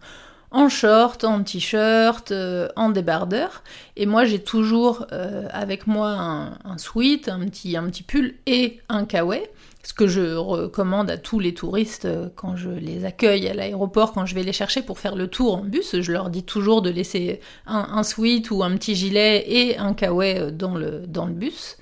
en 0.50 0.70
short, 0.70 1.24
en 1.24 1.44
t-shirt, 1.44 2.32
euh, 2.32 2.68
en 2.76 2.90
débardeur. 2.90 3.62
Et 3.96 4.08
moi, 4.08 4.26
j'ai 4.26 4.40
toujours 4.40 5.06
euh, 5.12 5.48
avec 5.52 5.86
moi 5.86 6.10
un, 6.10 6.58
un, 6.66 6.80
sweat, 6.80 7.30
un 7.30 7.42
petit, 7.42 7.78
un 7.78 7.84
petit 7.84 8.02
pull 8.02 8.34
et 8.48 8.80
un 8.90 9.06
kawaii 9.06 9.44
ce 9.84 9.94
que 9.94 10.08
je 10.08 10.36
recommande 10.36 11.10
à 11.10 11.18
tous 11.18 11.40
les 11.40 11.54
touristes 11.54 12.06
euh, 12.06 12.30
quand 12.36 12.56
je 12.56 12.70
les 12.70 13.06
accueille 13.06 13.48
à 13.48 13.54
l'aéroport, 13.54 14.14
quand 14.14 14.26
je 14.26 14.36
vais 14.36 14.44
les 14.44 14.54
chercher 14.54 14.82
pour 14.82 15.00
faire 15.00 15.16
le 15.16 15.28
tour 15.28 15.56
en 15.56 15.64
bus, 15.64 16.02
je 16.02 16.12
leur 16.12 16.30
dis 16.30 16.44
toujours 16.44 16.82
de 16.82 16.90
laisser 16.90 17.40
un, 17.66 18.04
sweat 18.04 18.52
ou 18.52 18.64
un 18.64 18.76
petit 18.76 18.96
gilet 18.96 19.46
et 19.48 19.78
un 19.78 19.94
kawaii 19.94 20.38
euh, 20.38 20.52
dans 20.52 20.76
le, 20.76 21.34
bus. 21.34 21.78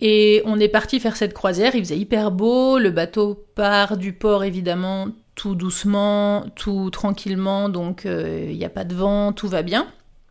Et 0.00 0.42
on 0.44 0.58
est 0.58 0.68
parti 0.68 0.98
faire 0.98 1.16
cette 1.16 1.34
croisière, 1.34 1.74
il 1.74 1.84
faisait 1.84 1.98
hyper 1.98 2.30
beau, 2.30 2.78
le 2.78 2.90
bateau 2.90 3.46
part 3.54 3.96
du 3.96 4.12
port 4.12 4.44
évidemment 4.44 5.08
tout 5.34 5.54
doucement, 5.54 6.46
tout 6.54 6.90
tranquillement, 6.90 7.68
donc 7.68 8.06
euh, 8.06 8.48
il 8.50 8.56
n'y 8.56 8.64
a 8.64 8.70
pas 8.70 8.84
de 8.84 8.94
vent, 8.94 9.32
tout 9.32 9.48
va 9.48 9.62
bien. 9.62 9.88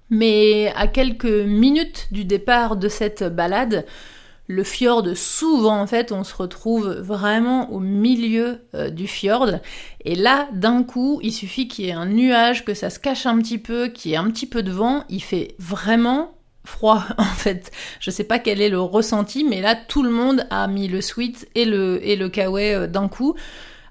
Mais 0.09 0.71
à 0.75 0.87
quelques 0.87 1.25
minutes 1.25 2.07
du 2.11 2.25
départ 2.25 2.75
de 2.77 2.87
cette 2.87 3.23
balade, 3.23 3.85
le 4.47 4.63
fjord 4.63 5.07
souvent 5.15 5.79
en 5.79 5.87
fait 5.87 6.11
on 6.11 6.23
se 6.23 6.35
retrouve 6.35 6.91
vraiment 6.91 7.71
au 7.71 7.79
milieu 7.79 8.59
euh, 8.75 8.89
du 8.89 9.07
fjord. 9.07 9.51
Et 10.03 10.15
là 10.15 10.49
d'un 10.53 10.83
coup 10.83 11.19
il 11.23 11.31
suffit 11.31 11.67
qu'il 11.67 11.85
y 11.85 11.89
ait 11.89 11.93
un 11.93 12.05
nuage 12.05 12.65
que 12.65 12.73
ça 12.73 12.89
se 12.89 12.99
cache 12.99 13.25
un 13.25 13.37
petit 13.39 13.57
peu 13.57 13.87
qu'il 13.87 14.11
y 14.11 14.13
ait 14.15 14.17
un 14.17 14.29
petit 14.29 14.47
peu 14.47 14.63
de 14.63 14.71
vent. 14.71 15.05
Il 15.09 15.23
fait 15.23 15.55
vraiment 15.59 16.37
froid 16.65 17.03
en 17.17 17.23
fait. 17.23 17.71
Je 17.99 18.11
sais 18.11 18.23
pas 18.25 18.39
quel 18.39 18.61
est 18.61 18.69
le 18.69 18.79
ressenti 18.79 19.43
mais 19.43 19.61
là 19.61 19.75
tout 19.75 20.03
le 20.03 20.11
monde 20.11 20.45
a 20.49 20.67
mis 20.67 20.87
le 20.87 21.01
sweat 21.01 21.47
et 21.55 21.65
le 21.65 22.05
et 22.05 22.15
le 22.15 22.29
kawaii 22.29 22.73
euh, 22.73 22.87
d'un 22.87 23.07
coup 23.07 23.35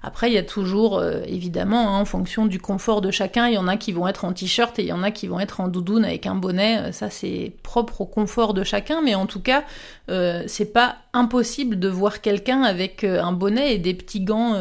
après, 0.05 0.29
il 0.29 0.33
y 0.33 0.37
a 0.37 0.43
toujours, 0.43 0.97
euh, 0.97 1.21
évidemment, 1.25 1.95
hein, 1.95 2.01
en 2.01 2.05
fonction 2.05 2.45
du 2.45 2.59
confort 2.59 2.99
de 2.99 3.09
chacun, 3.09 3.47
il 3.47 3.53
y 3.53 3.57
en 3.57 3.69
a 3.69 3.77
qui 3.77 3.93
vont 3.93 4.05
être 4.05 4.25
en 4.25 4.33
t-shirt 4.33 4.77
et 4.77 4.81
il 4.81 4.89
y 4.89 4.91
en 4.91 5.01
a 5.01 5.11
qui 5.11 5.27
vont 5.27 5.39
être 5.39 5.61
en 5.61 5.69
doudoune 5.69 6.03
avec 6.03 6.25
un 6.25 6.35
bonnet. 6.35 6.77
Euh, 6.77 6.91
ça, 6.91 7.09
c'est 7.09 7.53
propre 7.63 8.01
au 8.01 8.05
confort 8.05 8.53
de 8.53 8.65
chacun, 8.65 9.01
mais 9.01 9.15
en 9.15 9.27
tout 9.27 9.39
cas, 9.39 9.63
euh, 10.11 10.43
c'est 10.45 10.73
pas 10.73 10.97
impossible 11.13 11.79
de 11.79 11.87
voir 11.87 12.19
quelqu'un 12.19 12.63
avec 12.63 13.05
un 13.05 13.31
bonnet 13.31 13.75
et 13.75 13.77
des 13.77 13.93
petits 13.93 14.19
gants 14.19 14.55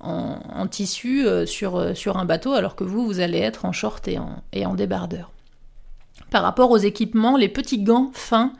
en, 0.00 0.66
tissu 0.68 1.26
sur, 1.46 1.76
un 2.16 2.24
bateau, 2.24 2.54
alors 2.54 2.74
que 2.74 2.84
vous, 2.84 3.04
vous 3.04 3.20
allez 3.20 3.38
être 3.38 3.66
en 3.66 3.72
short 3.72 4.08
et 4.08 4.18
en, 4.18 4.42
et 4.52 4.64
en 4.64 4.74
débardeur. 4.74 5.30
Par 6.30 6.42
rapport 6.42 6.70
aux 6.70 6.78
équipements, 6.78 7.36
les 7.36 7.48
petits 7.48 7.82
gants 7.82 8.10
fins, 8.14 8.52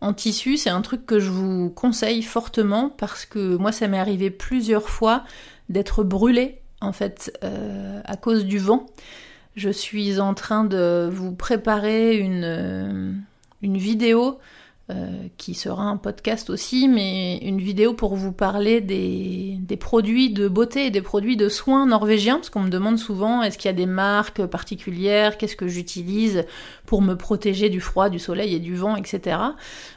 en 0.00 0.12
tissu, 0.12 0.56
c'est 0.56 0.70
un 0.70 0.80
truc 0.80 1.06
que 1.06 1.18
je 1.18 1.30
vous 1.30 1.70
conseille 1.70 2.22
fortement 2.22 2.88
parce 2.88 3.26
que 3.26 3.56
moi 3.56 3.72
ça 3.72 3.88
m'est 3.88 3.98
arrivé 3.98 4.30
plusieurs 4.30 4.88
fois 4.88 5.24
d'être 5.68 6.04
brûlé 6.04 6.60
en 6.80 6.92
fait 6.92 7.36
euh, 7.44 8.00
à 8.04 8.16
cause 8.16 8.44
du 8.44 8.58
vent. 8.58 8.86
Je 9.56 9.70
suis 9.70 10.20
en 10.20 10.34
train 10.34 10.64
de 10.64 11.08
vous 11.12 11.34
préparer 11.34 12.16
une, 12.16 13.24
une 13.62 13.76
vidéo 13.76 14.38
euh, 14.90 15.28
qui 15.36 15.52
sera 15.52 15.82
un 15.82 15.98
podcast 15.98 16.48
aussi, 16.48 16.88
mais 16.88 17.36
une 17.42 17.60
vidéo 17.60 17.92
pour 17.92 18.16
vous 18.16 18.32
parler 18.32 18.80
des, 18.80 19.58
produits 19.78 20.30
de 20.30 20.48
beauté 20.48 20.86
et 20.86 20.90
des 20.90 21.02
produits 21.02 21.36
de 21.36 21.50
soins 21.50 21.86
norvégiens, 21.86 22.36
parce 22.36 22.48
qu'on 22.48 22.62
me 22.62 22.70
demande 22.70 22.98
souvent 22.98 23.42
est-ce 23.42 23.58
qu'il 23.58 23.68
y 23.68 23.74
a 23.74 23.76
des 23.76 23.84
marques 23.84 24.46
particulières, 24.46 25.36
qu'est-ce 25.36 25.56
que 25.56 25.68
j'utilise 25.68 26.46
pour 26.86 27.02
me 27.02 27.16
protéger 27.16 27.68
du 27.68 27.82
froid, 27.82 28.08
du 28.08 28.18
soleil 28.18 28.54
et 28.54 28.60
du 28.60 28.76
vent, 28.76 28.96
etc. 28.96 29.36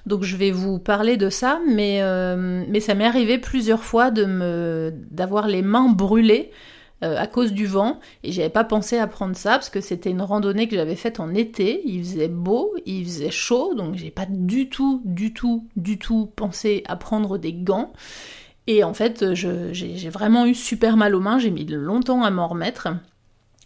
Donc 0.08 0.24
je 0.24 0.36
vais 0.36 0.52
vous 0.52 0.78
parler 0.78 1.16
de 1.16 1.30
ça, 1.30 1.62
mais, 1.70 2.00
euh, 2.02 2.66
mais 2.68 2.82
ça 2.82 2.94
m'est 2.94 3.06
arrivé 3.06 3.38
plusieurs 3.38 3.86
fois 3.86 4.12
de 4.12 4.26
me 4.26 4.94
d'avoir 5.10 5.48
les 5.48 5.62
mains 5.62 5.88
brûlées 5.88 6.52
euh, 7.04 7.18
à 7.18 7.28
cause 7.28 7.52
du 7.52 7.66
vent 7.66 8.00
et 8.24 8.32
j'avais 8.32 8.50
pas 8.50 8.64
pensé 8.64 8.98
à 8.98 9.08
prendre 9.08 9.36
ça 9.36 9.52
parce 9.52 9.70
que 9.70 9.82
c'était 9.82 10.12
une 10.12 10.22
randonnée 10.22 10.68
que 10.68 10.76
j'avais 10.76 10.96
faite 10.96 11.20
en 11.20 11.34
été, 11.34 11.82
il 11.86 12.04
faisait 12.04 12.28
beau, 12.28 12.74
il 12.86 13.06
faisait 13.06 13.32
chaud 13.32 13.74
donc 13.74 13.96
j'ai 13.96 14.12
pas 14.12 14.26
du 14.28 14.70
tout, 14.70 15.02
du 15.06 15.34
tout, 15.34 15.66
du 15.76 15.98
tout 15.98 16.30
pensé 16.36 16.84
à 16.88 16.96
prendre 16.96 17.38
des 17.38 17.54
gants. 17.54 17.94
Et 18.68 18.84
en 18.84 18.94
fait, 18.94 19.34
j'ai 19.34 20.10
vraiment 20.10 20.46
eu 20.46 20.54
super 20.54 20.96
mal 20.96 21.16
aux 21.16 21.20
mains, 21.20 21.40
j'ai 21.40 21.50
mis 21.50 21.66
longtemps 21.66 22.24
à 22.24 22.30
m'en 22.30 22.48
remettre. 22.48 22.90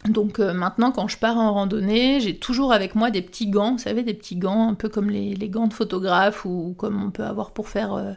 Donc 0.08 0.38
euh, 0.38 0.52
maintenant, 0.52 0.92
quand 0.92 1.08
je 1.08 1.18
pars 1.18 1.36
en 1.36 1.52
randonnée, 1.52 2.20
j'ai 2.20 2.36
toujours 2.38 2.72
avec 2.72 2.94
moi 2.94 3.10
des 3.10 3.22
petits 3.22 3.48
gants, 3.48 3.72
vous 3.72 3.78
savez, 3.78 4.02
des 4.02 4.14
petits 4.14 4.36
gants 4.36 4.68
un 4.68 4.74
peu 4.74 4.88
comme 4.88 5.10
les, 5.10 5.48
gants 5.48 5.66
de 5.66 5.74
photographe 5.74 6.44
ou 6.44 6.74
comme 6.78 7.02
on 7.02 7.10
peut 7.10 7.24
avoir 7.24 7.50
pour 7.52 7.68
faire 7.68 7.94
euh, 7.94 8.12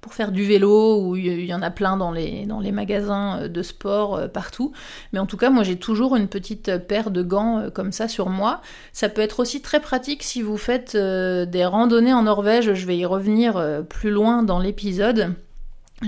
pour 0.00 0.14
faire 0.14 0.32
du 0.32 0.44
vélo, 0.44 1.02
ou 1.02 1.16
il 1.16 1.44
y 1.44 1.54
en 1.54 1.62
a 1.62 1.70
plein 1.70 1.96
dans 1.96 2.10
les, 2.10 2.46
dans 2.46 2.60
les 2.60 2.72
magasins 2.72 3.42
euh, 3.42 3.48
de 3.48 3.62
sport 3.62 4.16
euh, 4.16 4.28
partout. 4.28 4.72
Mais 5.12 5.18
en 5.18 5.26
tout 5.26 5.36
cas, 5.36 5.50
moi 5.50 5.62
j'ai 5.62 5.76
toujours 5.76 6.16
une 6.16 6.28
petite 6.28 6.78
paire 6.78 7.10
de 7.10 7.22
gants 7.22 7.58
euh, 7.58 7.70
comme 7.70 7.92
ça 7.92 8.08
sur 8.08 8.28
moi. 8.28 8.60
Ça 8.92 9.08
peut 9.08 9.22
être 9.22 9.40
aussi 9.40 9.60
très 9.62 9.80
pratique 9.80 10.22
si 10.22 10.42
vous 10.42 10.56
faites 10.56 10.96
des 10.96 11.64
randonnées 11.64 12.12
en 12.12 12.22
Norvège, 12.22 12.74
je 12.74 12.86
vais 12.86 12.96
y 12.96 13.06
revenir 13.06 13.84
plus 13.88 14.10
loin 14.10 14.42
dans 14.42 14.58
l'épisode. 14.58 15.34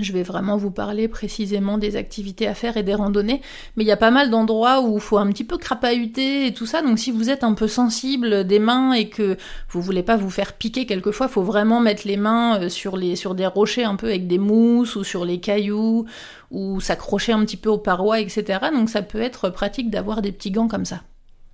Je 0.01 0.11
vais 0.11 0.23
vraiment 0.23 0.57
vous 0.57 0.71
parler 0.71 1.07
précisément 1.07 1.77
des 1.77 1.95
activités 1.95 2.47
à 2.47 2.55
faire 2.55 2.77
et 2.77 2.83
des 2.83 2.95
randonnées, 2.95 3.41
mais 3.75 3.83
il 3.83 3.87
y 3.87 3.91
a 3.91 3.97
pas 3.97 4.09
mal 4.09 4.31
d'endroits 4.31 4.81
où 4.81 4.95
il 4.95 5.01
faut 5.01 5.19
un 5.19 5.27
petit 5.27 5.43
peu 5.43 5.59
crapahuter 5.59 6.47
et 6.47 6.53
tout 6.53 6.65
ça, 6.65 6.81
donc 6.81 6.97
si 6.97 7.11
vous 7.11 7.29
êtes 7.29 7.43
un 7.43 7.53
peu 7.53 7.67
sensible 7.67 8.43
des 8.47 8.57
mains 8.57 8.93
et 8.93 9.09
que 9.09 9.37
vous 9.69 9.81
voulez 9.83 10.01
pas 10.01 10.17
vous 10.17 10.31
faire 10.31 10.53
piquer 10.53 10.87
quelquefois, 10.87 11.27
faut 11.27 11.43
vraiment 11.43 11.79
mettre 11.79 12.07
les 12.07 12.17
mains 12.17 12.59
euh, 12.59 12.69
sur, 12.69 12.97
sur 13.15 13.35
des 13.35 13.45
rochers 13.45 13.83
un 13.83 13.95
peu 13.95 14.07
avec 14.07 14.25
des 14.25 14.39
mousses 14.39 14.95
ou 14.95 15.03
sur 15.03 15.25
les 15.25 15.39
cailloux 15.39 16.05
ou 16.49 16.81
s'accrocher 16.81 17.33
un 17.33 17.45
petit 17.45 17.57
peu 17.57 17.69
aux 17.69 17.77
parois, 17.77 18.19
etc. 18.19 18.61
Donc 18.73 18.89
ça 18.89 19.03
peut 19.03 19.21
être 19.21 19.49
pratique 19.49 19.91
d'avoir 19.91 20.23
des 20.23 20.31
petits 20.31 20.51
gants 20.51 20.67
comme 20.67 20.85
ça. 20.85 21.03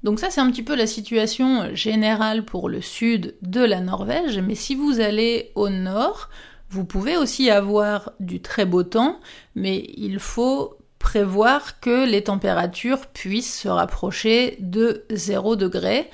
Donc 0.04 0.22
ça 0.22 0.30
c'est 0.30 0.40
un 0.40 0.50
petit 0.50 0.64
peu 0.64 0.76
la 0.76 0.88
situation 0.88 1.76
générale 1.76 2.46
pour 2.46 2.70
le 2.70 2.80
sud 2.80 3.36
de 3.42 3.60
la 3.60 3.82
Norvège, 3.82 4.40
mais 4.40 4.56
si 4.56 4.76
vous 4.76 5.02
allez 5.02 5.52
au 5.56 5.68
nord, 5.68 6.30
vous 6.70 6.86
pouvez 6.86 7.18
aussi 7.18 7.50
avoir 7.50 8.12
du 8.20 8.42
très 8.42 8.66
beau 8.66 8.84
temps, 8.84 9.20
mais 9.56 9.90
il 9.98 10.20
faut 10.20 10.78
prévoir 11.00 11.80
que 11.80 12.08
les 12.08 12.24
températures 12.24 13.08
puissent 13.08 13.62
se 13.62 13.68
rapprocher 13.68 14.58
de 14.60 15.06
0 15.10 15.56
degré. 15.56 16.10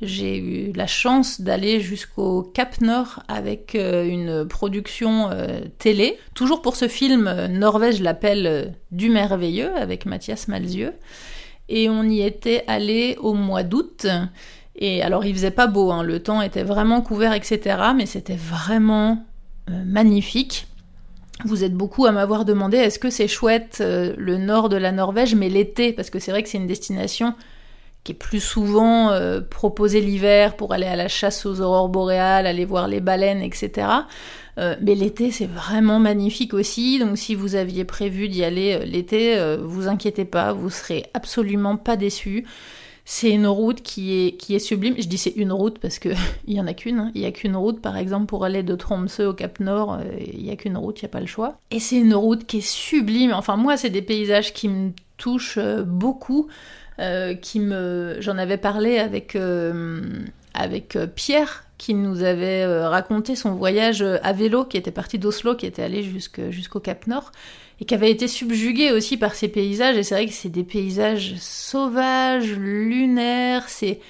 J'ai 0.00 0.38
eu 0.38 0.72
la 0.72 0.86
chance 0.86 1.40
d'aller 1.40 1.80
jusqu'au 1.80 2.42
Cap 2.42 2.80
Nord 2.80 3.24
avec 3.26 3.74
euh, 3.74 4.06
une 4.06 4.46
production 4.46 5.30
euh, 5.30 5.60
télé, 5.78 6.16
toujours 6.34 6.62
pour 6.62 6.76
ce 6.76 6.86
film 6.86 7.26
euh, 7.26 7.48
Norvège 7.48 8.00
l'appelle 8.00 8.74
du 8.92 9.10
merveilleux 9.10 9.74
avec 9.76 10.06
Mathias 10.06 10.46
Malzieux. 10.46 10.94
Et 11.68 11.90
on 11.90 12.04
y 12.04 12.22
était 12.22 12.64
allé 12.68 13.16
au 13.20 13.34
mois 13.34 13.64
d'août. 13.64 14.06
Et 14.76 15.02
alors 15.02 15.26
il 15.26 15.34
faisait 15.34 15.50
pas 15.50 15.66
beau, 15.66 15.90
hein, 15.90 16.04
le 16.04 16.22
temps 16.22 16.40
était 16.40 16.62
vraiment 16.62 17.02
couvert, 17.02 17.32
etc. 17.32 17.76
Mais 17.96 18.06
c'était 18.06 18.36
vraiment 18.36 19.26
magnifique. 19.68 20.66
Vous 21.44 21.62
êtes 21.62 21.74
beaucoup 21.74 22.06
à 22.06 22.12
m'avoir 22.12 22.44
demandé 22.44 22.78
est-ce 22.78 22.98
que 22.98 23.10
c'est 23.10 23.28
chouette 23.28 23.78
euh, 23.80 24.12
le 24.18 24.38
nord 24.38 24.68
de 24.68 24.76
la 24.76 24.90
Norvège, 24.90 25.34
mais 25.34 25.48
l'été, 25.48 25.92
parce 25.92 26.10
que 26.10 26.18
c'est 26.18 26.32
vrai 26.32 26.42
que 26.42 26.48
c'est 26.48 26.58
une 26.58 26.66
destination 26.66 27.34
qui 28.02 28.12
est 28.12 28.14
plus 28.16 28.40
souvent 28.40 29.10
euh, 29.10 29.40
proposée 29.40 30.00
l'hiver 30.00 30.56
pour 30.56 30.72
aller 30.72 30.86
à 30.86 30.96
la 30.96 31.08
chasse 31.08 31.46
aux 31.46 31.60
aurores 31.60 31.88
boréales, 31.88 32.46
aller 32.46 32.64
voir 32.64 32.88
les 32.88 33.00
baleines, 33.00 33.42
etc. 33.42 33.86
mais 34.56 34.96
l'été, 34.96 35.30
c'est 35.30 35.46
vraiment 35.46 36.00
magnifique 36.00 36.52
aussi. 36.52 36.98
Donc 36.98 37.16
si 37.16 37.36
vous 37.36 37.54
aviez 37.54 37.84
prévu 37.84 38.28
d'y 38.28 38.42
aller 38.42 38.84
l'été, 38.84 39.38
vous 39.62 39.86
inquiétez 39.86 40.24
pas, 40.24 40.52
vous 40.52 40.68
serez 40.68 41.04
absolument 41.14 41.76
pas 41.76 41.94
déçus. 41.94 42.44
C'est 43.10 43.30
une 43.30 43.46
route 43.46 43.80
qui 43.80 44.36
est, 44.50 44.58
sublime. 44.58 44.94
Je 44.98 45.08
dis 45.08 45.16
c'est 45.16 45.30
une 45.34 45.50
route 45.50 45.78
parce 45.78 45.98
qu'il 45.98 46.14
n'y 46.46 46.60
en 46.60 46.66
a 46.66 46.74
qu'une. 46.74 46.98
Hein. 46.98 47.10
Il 47.14 47.22
n'y 47.22 47.26
a 47.26 47.32
qu'une 47.32 47.56
route, 47.56 47.80
par 47.80 47.96
exemple, 47.96 48.26
pour 48.26 48.44
aller 48.44 48.62
de 48.62 48.74
Tromsø 48.76 49.28
au 49.28 49.32
Cap 49.32 49.60
Nord, 49.60 49.94
euh, 49.94 50.02
il 50.30 50.42
n'y 50.42 50.50
a 50.50 50.56
qu'une 50.56 50.76
route, 50.76 51.00
il 51.00 51.06
n'y 51.06 51.08
a 51.08 51.12
pas 51.12 51.20
le 51.20 51.26
choix. 51.26 51.56
Et 51.70 51.80
c'est 51.80 51.96
une 51.96 52.12
route 52.12 52.44
qui 52.44 52.58
est 52.58 52.68
sublime. 52.68 53.32
Enfin, 53.32 53.56
moi, 53.56 53.78
c'est 53.78 53.88
des 53.88 54.02
paysages 54.02 54.52
qui 54.52 54.68
me 54.68 54.90
touchent 55.16 55.56
euh, 55.56 55.84
beaucoup. 55.84 56.48
Euh, 56.98 57.32
qui 57.34 57.60
me... 57.60 58.18
J'en 58.20 58.36
avais 58.36 58.58
parlé 58.58 58.98
avec, 58.98 59.38
avec 60.52 60.98
Pierre, 61.14 61.64
qui 61.78 61.94
nous 61.94 62.24
avait 62.24 62.66
raconté 62.86 63.36
son 63.36 63.54
voyage 63.54 64.02
à 64.02 64.32
vélo, 64.34 64.64
qui 64.64 64.76
était 64.76 64.90
parti 64.90 65.18
d'Oslo, 65.18 65.54
qui 65.54 65.64
était 65.64 65.82
allé 65.82 66.02
jusqu'au 66.02 66.80
Cap 66.80 67.06
Nord 67.06 67.32
et 67.80 67.84
qui 67.84 67.94
avait 67.94 68.10
été 68.10 68.28
subjugué 68.28 68.90
aussi 68.90 69.16
par 69.16 69.34
ces 69.34 69.48
paysages. 69.48 69.96
Et 69.96 70.02
c'est 70.02 70.14
vrai 70.14 70.26
que 70.26 70.32
c'est 70.32 70.48
des 70.48 70.64
paysages 70.64 71.36
sauvages, 71.38 72.52
lunaires, 72.52 73.68
c'est 73.68 74.00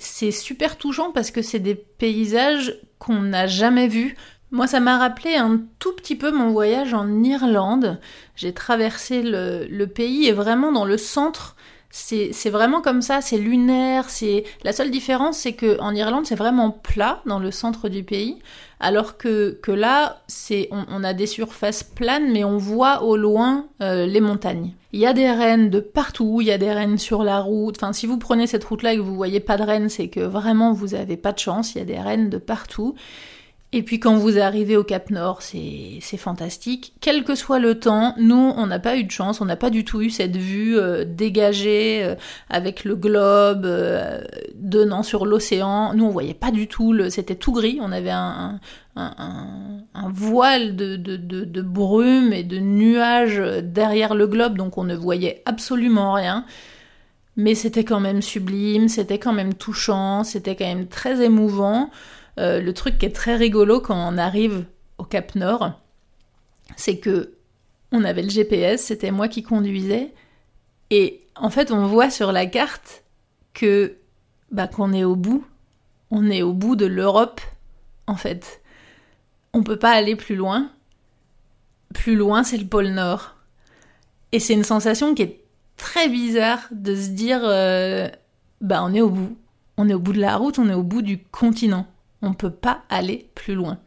c'est 0.00 0.30
super 0.30 0.78
touchant 0.78 1.10
parce 1.10 1.32
que 1.32 1.42
c'est 1.42 1.58
des 1.58 1.74
paysages 1.74 2.78
qu'on 3.00 3.20
n'a 3.20 3.46
jamais 3.46 3.88
vus. 3.88 4.16
Moi, 4.50 4.66
ça 4.66 4.80
m'a 4.80 4.96
rappelé 4.96 5.34
un 5.34 5.60
tout 5.78 5.92
petit 5.92 6.14
peu 6.14 6.30
mon 6.30 6.50
voyage 6.50 6.94
en 6.94 7.22
Irlande. 7.22 8.00
J'ai 8.36 8.54
traversé 8.54 9.22
le, 9.22 9.66
le, 9.68 9.86
pays 9.88 10.26
et 10.26 10.32
vraiment 10.32 10.72
dans 10.72 10.84
le 10.84 10.96
centre, 10.96 11.56
c'est 11.90 12.50
vraiment 12.50 12.80
comme 12.80 13.02
ça, 13.02 13.20
c'est 13.20 13.38
lunaire. 13.38 14.08
C'est 14.08 14.44
la 14.62 14.72
seule 14.72 14.90
différence, 14.90 15.38
c'est 15.38 15.54
que 15.54 15.78
en 15.80 15.94
Irlande, 15.94 16.26
c'est 16.26 16.34
vraiment 16.34 16.70
plat 16.70 17.22
dans 17.26 17.38
le 17.40 17.50
centre 17.50 17.88
du 17.88 18.04
pays, 18.04 18.38
alors 18.80 19.16
que, 19.16 19.58
là, 19.66 20.22
c'est 20.28 20.68
on, 20.70 21.02
a 21.04 21.12
des 21.12 21.26
surfaces 21.26 21.82
planes, 21.82 22.30
mais 22.32 22.44
on 22.44 22.58
voit 22.58 23.02
au 23.02 23.16
loin 23.16 23.66
euh, 23.80 24.06
les 24.06 24.20
montagnes. 24.20 24.74
Il 24.92 25.00
y 25.00 25.06
a 25.06 25.12
des 25.12 25.30
rennes 25.30 25.68
de 25.68 25.80
partout, 25.80 26.38
il 26.40 26.46
y 26.46 26.52
a 26.52 26.58
des 26.58 26.72
rennes 26.72 26.98
sur 26.98 27.24
la 27.24 27.40
route. 27.40 27.76
Enfin, 27.76 27.92
si 27.92 28.06
vous 28.06 28.18
prenez 28.18 28.46
cette 28.46 28.64
route-là 28.64 28.94
et 28.94 28.96
que 28.96 29.02
vous 29.02 29.16
voyez 29.16 29.40
pas 29.40 29.56
de 29.56 29.64
rennes, 29.64 29.88
c'est 29.88 30.08
que 30.08 30.20
vraiment 30.20 30.72
vous 30.72 30.94
avez 30.94 31.16
pas 31.16 31.32
de 31.32 31.38
chance. 31.38 31.74
Il 31.74 31.78
y 31.78 31.82
a 31.82 31.84
des 31.84 31.98
rennes 31.98 32.30
de 32.30 32.38
partout. 32.38 32.94
Et 33.72 33.82
puis 33.82 34.00
quand 34.00 34.16
vous 34.16 34.38
arrivez 34.38 34.78
au 34.78 34.84
Cap 34.84 35.10
Nord, 35.10 35.42
c'est 35.42 36.00
fantastique. 36.16 36.94
Quel 37.02 37.22
que 37.22 37.34
soit 37.34 37.58
le 37.58 37.78
temps, 37.78 38.14
nous, 38.18 38.54
on 38.56 38.66
n'a 38.66 38.78
pas 38.78 38.96
eu 38.96 39.04
de 39.04 39.10
chance, 39.10 39.42
on 39.42 39.44
n'a 39.44 39.56
pas 39.56 39.68
du 39.68 39.84
tout 39.84 40.00
eu 40.00 40.08
cette 40.08 40.38
vue 40.38 40.78
euh, 40.78 41.04
dégagée 41.04 42.02
euh, 42.02 42.14
avec 42.48 42.84
le 42.84 42.96
globe 42.96 43.66
euh, 43.66 44.22
donnant 44.54 45.02
sur 45.02 45.26
l'océan. 45.26 45.92
Nous, 45.92 46.06
on 46.06 46.08
voyait 46.08 46.32
pas 46.32 46.50
du 46.50 46.66
tout, 46.66 46.94
le... 46.94 47.10
c'était 47.10 47.34
tout 47.34 47.52
gris, 47.52 47.78
on 47.82 47.92
avait 47.92 48.10
un, 48.10 48.58
voile 50.10 50.74
de, 50.74 50.96
de, 50.96 51.62
brume 51.62 52.32
et 52.32 52.44
de 52.44 52.58
nuages 52.58 53.42
derrière 53.62 54.14
le 54.14 54.26
globe, 54.26 54.56
donc 54.56 54.78
on 54.78 54.84
ne 54.84 54.96
voyait 54.96 55.42
absolument 55.44 56.14
rien. 56.14 56.46
Mais 57.36 57.54
c'était 57.54 57.84
quand 57.84 58.00
même 58.00 58.22
sublime, 58.22 58.88
c'était 58.88 59.18
quand 59.18 59.34
même 59.34 59.54
touchant, 59.54 60.24
c'était 60.24 60.56
quand 60.56 60.66
même 60.66 60.88
très 60.88 61.22
émouvant. 61.22 61.90
Euh, 62.38 62.60
le 62.60 62.72
truc 62.72 62.98
qui 62.98 63.06
est 63.06 63.14
très 63.14 63.36
rigolo 63.36 63.80
quand 63.80 63.96
on 63.96 64.16
arrive 64.16 64.64
au 64.98 65.04
Cap 65.04 65.34
Nord, 65.34 65.72
c'est 66.76 66.98
que 66.98 67.34
on 67.90 68.04
avait 68.04 68.22
le 68.22 68.28
GPS, 68.28 68.84
c'était 68.84 69.10
moi 69.10 69.28
qui 69.28 69.42
conduisais, 69.42 70.12
et 70.90 71.22
en 71.34 71.50
fait 71.50 71.72
on 71.72 71.86
voit 71.86 72.10
sur 72.10 72.32
la 72.32 72.46
carte 72.46 73.02
que 73.54 73.96
bah, 74.52 74.68
qu'on 74.68 74.92
est 74.92 75.04
au 75.04 75.16
bout, 75.16 75.44
on 76.10 76.30
est 76.30 76.42
au 76.42 76.52
bout 76.52 76.76
de 76.76 76.86
l'Europe 76.86 77.40
en 78.06 78.16
fait. 78.16 78.62
On 79.52 79.62
peut 79.62 79.78
pas 79.78 79.90
aller 79.90 80.14
plus 80.14 80.36
loin. 80.36 80.70
Plus 81.94 82.16
loin, 82.16 82.44
c'est 82.44 82.58
le 82.58 82.66
pôle 82.66 82.88
Nord. 82.88 83.34
Et 84.30 84.40
c'est 84.40 84.52
une 84.54 84.64
sensation 84.64 85.14
qui 85.14 85.22
est 85.22 85.40
très 85.76 86.08
bizarre 86.08 86.68
de 86.70 86.94
se 86.94 87.08
dire 87.08 87.40
euh, 87.42 88.08
bah 88.60 88.82
on 88.84 88.94
est 88.94 89.00
au 89.00 89.10
bout. 89.10 89.36
On 89.76 89.88
est 89.88 89.94
au 89.94 89.98
bout 89.98 90.12
de 90.12 90.20
la 90.20 90.36
route, 90.36 90.58
on 90.58 90.68
est 90.68 90.74
au 90.74 90.82
bout 90.82 91.02
du 91.02 91.18
continent. 91.18 91.86
On 92.22 92.30
ne 92.30 92.34
peut 92.34 92.50
pas 92.50 92.82
aller 92.88 93.28
plus 93.34 93.54
loin. 93.54 93.78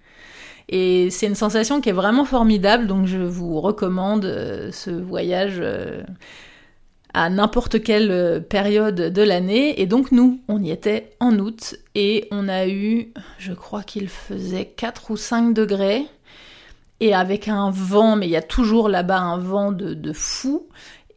Et 0.70 1.10
c'est 1.10 1.28
une 1.28 1.36
sensation 1.36 1.82
qui 1.82 1.90
est 1.90 1.94
vraiment 1.94 2.24
formidable, 2.24 2.88
donc 2.88 3.06
je 3.06 3.18
vous 3.18 3.60
recommande 3.60 4.24
euh, 4.24 4.72
ce 4.72 4.90
voyage 4.90 5.58
euh, 5.60 6.02
à 7.14 7.30
n'importe 7.30 7.84
quelle 7.84 8.10
euh, 8.10 8.40
période 8.40 8.96
de 8.96 9.22
l'année. 9.22 9.82
Et 9.82 9.86
donc 9.86 10.14
nous, 10.14 10.40
on 10.48 10.64
y 10.64 10.72
était 10.72 11.12
en 11.20 11.38
août 11.40 11.76
et 11.94 12.28
on 12.32 12.48
a 12.48 12.68
eu, 12.68 13.12
je 13.38 13.52
crois 13.52 13.84
qu'il 13.84 14.08
faisait 14.08 14.66
4 14.66 15.12
ou 15.12 15.18
5 15.18 15.54
degrés 15.54 16.06
et 17.02 17.14
avec 17.14 17.50
un 17.50 17.70
vent, 17.72 18.16
mais 18.16 18.28
il 18.28 18.32
y 18.32 18.38
a 18.38 18.42
toujours 18.42 18.88
là-bas 18.88 19.20
un 19.20 19.40
vent 19.40 19.72
de, 19.74 19.94
de 19.94 20.14
fou. 20.14 20.68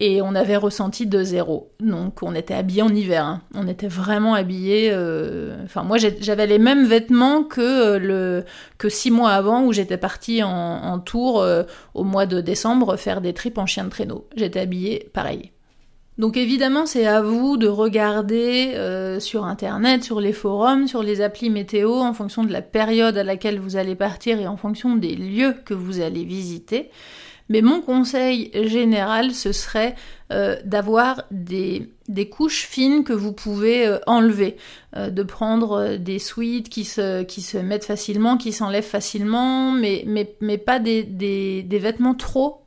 Et 0.00 0.22
on 0.22 0.35
avait 0.35 0.57
ressenti 0.57 1.07
de 1.07 1.22
zéro. 1.22 1.70
Donc 1.80 2.22
on 2.22 2.35
était 2.35 2.54
habillés 2.54 2.83
en 2.83 2.94
hiver, 2.94 3.24
hein. 3.24 3.42
on 3.54 3.68
était 3.68 3.88
vraiment 3.88 4.35
habillés. 4.35 4.90
Euh, 4.92 5.57
enfin 5.64 5.83
moi 5.83 5.98
j'avais 5.98 6.46
les 6.46 6.59
mêmes 6.59 6.87
vêtements 6.87 7.44
que 7.44 7.61
euh, 7.61 7.98
le 7.98 8.44
que 8.78 8.88
six 8.88 9.11
mois 9.11 9.30
avant 9.30 9.64
où 9.64 9.72
j'étais 9.72 9.96
partie 9.96 10.42
en, 10.42 10.98
tour 10.98 11.40
euh, 11.40 11.64
au 11.94 12.04
mois 12.04 12.26
de 12.26 12.40
décembre 12.40 12.96
faire 12.96 13.20
des 13.20 13.33
tripes 13.33 13.59
en 13.59 13.66
chien 13.66 13.85
de 13.85 13.90
traîneau. 13.90 14.26
J'étais 14.37 14.61
habillée 14.61 15.11
pareil. 15.12 15.52
Donc 16.16 16.37
évidemment, 16.37 16.87
c'est 16.87 17.07
à 17.07 17.22
vous 17.22 17.57
de 17.57 17.66
regarder 17.66 18.76
sur 19.18 19.44
Internet, 19.44 20.04
sur 20.04 20.20
les 20.20 20.33
forums, 20.33 20.87
sur 20.87 21.02
les 21.02 21.20
applis 21.20 21.50
météo, 21.50 21.92
en 21.92 22.14
fonction 22.14 22.44
de 22.44 22.52
la 22.52 22.62
période 22.62 23.18
à 23.18 23.24
laquelle 23.24 23.59
vous 23.59 23.74
allez 23.74 23.96
partir 23.96 24.38
et 24.38 24.46
en 24.46 24.57
fonction 24.57 24.94
des 24.94 25.16
lieux 25.16 25.57
que 25.64 25.74
vous 25.74 26.00
allez 26.00 26.24
visiter. 26.24 26.90
Mais 27.48 27.61
mon 27.61 27.83
conseil 27.83 28.50
général, 28.54 29.33
ce 29.33 29.52
serait 29.52 29.94
euh, 30.33 30.57
d'avoir 30.64 31.24
des, 31.30 31.90
couches 32.30 32.66
fines 32.66 33.04
que 33.04 33.12
vous 33.12 33.33
pouvez 33.33 33.87
euh, 33.87 33.98
enlever, 34.07 34.57
euh, 34.96 35.11
de 35.11 35.22
prendre 35.22 35.96
des 35.96 36.18
suites 36.18 36.70
qui 36.70 36.85
se, 36.85 37.59
mettent 37.59 37.85
facilement, 37.85 38.38
qui 38.38 38.52
s'enlèvent 38.52 38.83
facilement, 38.83 39.70
mais, 39.72 40.26
pas 40.57 40.78
des, 40.78 41.66
vêtements 41.70 42.14
trop 42.14 42.62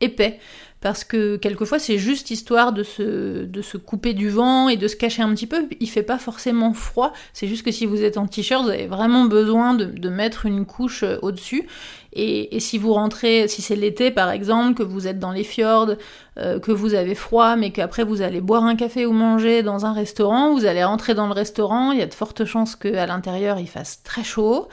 épais 0.00 0.38
parce 0.80 1.04
que 1.04 1.36
quelquefois 1.36 1.78
c'est 1.78 1.98
juste 1.98 2.30
histoire 2.30 2.72
de 2.72 2.82
se, 2.82 3.76
couper 3.76 4.14
du 4.14 4.30
vent 4.30 4.70
et 4.70 4.78
de 4.78 4.88
se 4.88 4.96
cacher 4.96 5.22
un 5.22 5.34
petit 5.34 5.46
peu. 5.46 5.68
Il 5.78 5.90
fait 5.90 6.02
pas 6.02 6.18
forcément 6.18 6.72
froid, 6.72 7.12
c'est 7.32 7.48
juste 7.48 7.64
que 7.64 7.70
si 7.72 7.84
vous 7.84 8.02
êtes 8.02 8.16
en 8.16 8.26
t-shirt, 8.26 8.62
vous 8.64 8.70
avez 8.70 8.86
vraiment 8.86 9.24
besoin 9.24 9.74
de, 9.74 10.08
mettre 10.08 10.46
une 10.46 10.64
couche 10.64 11.04
au-dessus. 11.20 11.66
Et, 12.12 12.58
si 12.58 12.76
vous 12.76 12.92
rentrez, 12.92 13.46
si 13.46 13.62
c'est 13.62 13.76
l'été 13.76 14.10
par 14.10 14.30
exemple, 14.30 14.74
que 14.74 14.82
vous 14.82 15.06
êtes 15.06 15.18
dans 15.18 15.30
les 15.30 15.44
fjords, 15.44 15.94
euh, 16.38 16.58
que 16.58 16.72
vous 16.72 16.94
avez 16.94 17.14
froid, 17.14 17.56
mais 17.56 17.70
qu'après 17.70 18.02
vous 18.02 18.22
allez 18.22 18.40
boire 18.40 18.64
un 18.64 18.74
café 18.74 19.06
ou 19.06 19.12
manger 19.12 19.62
dans 19.62 19.86
un 19.86 19.92
restaurant, 19.92 20.52
vous 20.52 20.64
allez 20.64 20.82
rentrer 20.82 21.14
dans 21.14 21.26
le 21.26 21.32
restaurant, 21.32 21.92
il 21.92 22.00
y 22.00 22.02
a 22.02 22.06
de 22.06 22.14
fortes 22.14 22.44
chances 22.44 22.74
qu'à 22.74 23.06
l'intérieur 23.06 23.58
il 23.58 23.68
fasse 23.68 24.02
très 24.02 24.24
chaud. 24.24 24.68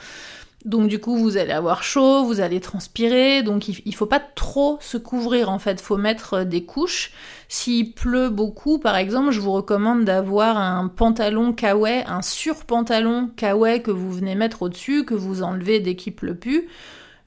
Donc 0.64 0.88
du 0.88 0.98
coup, 0.98 1.16
vous 1.16 1.36
allez 1.36 1.52
avoir 1.52 1.84
chaud, 1.84 2.24
vous 2.24 2.40
allez 2.40 2.58
transpirer, 2.58 3.44
donc 3.44 3.68
il, 3.68 3.94
faut 3.94 4.06
pas 4.06 4.18
trop 4.18 4.76
se 4.80 4.96
couvrir 4.96 5.50
en 5.50 5.60
fait, 5.60 5.80
faut 5.80 5.96
mettre 5.96 6.34
euh, 6.34 6.44
des 6.44 6.64
couches. 6.64 7.12
S'il 7.48 7.92
pleut 7.92 8.28
beaucoup, 8.28 8.78
par 8.80 8.96
exemple, 8.96 9.30
je 9.30 9.40
vous 9.40 9.52
recommande 9.52 10.04
d'avoir 10.04 10.58
un 10.58 10.88
pantalon 10.88 11.52
kawaii, 11.52 12.02
un 12.08 12.22
surpantalon 12.22 13.30
kawaii 13.36 13.82
que 13.82 13.92
vous 13.92 14.10
venez 14.10 14.34
mettre 14.34 14.62
au-dessus, 14.62 15.04
que 15.04 15.14
vous 15.14 15.42
enlevez 15.44 15.78
dès 15.78 15.94
qu'il 15.94 16.14
pleut 16.14 16.36
plus. 16.36 16.68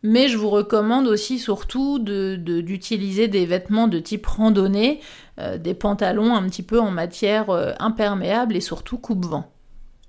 Mais 0.04 0.28
je 0.28 0.38
vous 0.38 0.50
recommande 0.50 1.08
aussi 1.08 1.38
surtout 1.38 2.00
d'utiliser 2.00 3.28
des 3.28 3.46
vêtements 3.46 3.88
de 3.88 4.00
type 4.00 4.26
randonnée, 4.26 5.00
euh, 5.40 5.58
des 5.58 5.76
pantalons 5.76 6.36
un 6.36 6.44
petit 6.50 6.64
peu 6.64 6.80
en 6.80 6.90
matière 6.90 7.52
euh, 7.52 7.74
imperméable 7.80 8.56
et 8.56 8.62
surtout 8.62 8.98
coupe-vent. 8.98 9.52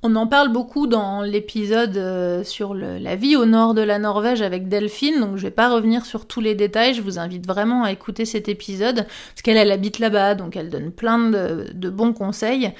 On 0.04 0.16
en 0.16 0.26
parle 0.26 0.48
beaucoup 0.48 0.88
dans 0.88 1.22
l'épisode 1.22 1.96
euh, 1.96 2.42
sur 2.42 2.74
la 2.74 3.14
vie 3.14 3.36
au 3.36 3.46
nord 3.46 3.72
de 3.72 3.82
la 3.82 4.00
Norvège 4.00 4.42
avec 4.42 4.66
Delphine, 4.66 5.20
donc 5.20 5.36
je 5.36 5.42
vais 5.42 5.52
pas 5.52 5.72
revenir 5.72 6.04
sur 6.04 6.26
tous 6.26 6.40
les 6.40 6.56
détails, 6.56 6.94
je 6.94 7.02
vous 7.02 7.20
invite 7.20 7.46
vraiment 7.46 7.84
à 7.84 7.92
écouter 7.92 8.24
cet 8.24 8.48
épisode, 8.48 9.06
parce 9.06 9.42
qu'elle 9.44 9.70
habite 9.70 10.00
là-bas, 10.00 10.34
donc 10.34 10.56
elle 10.56 10.70
donne 10.70 10.90
plein 10.90 11.30
de, 11.30 11.90
bons 11.90 12.14
conseils. 12.14 12.72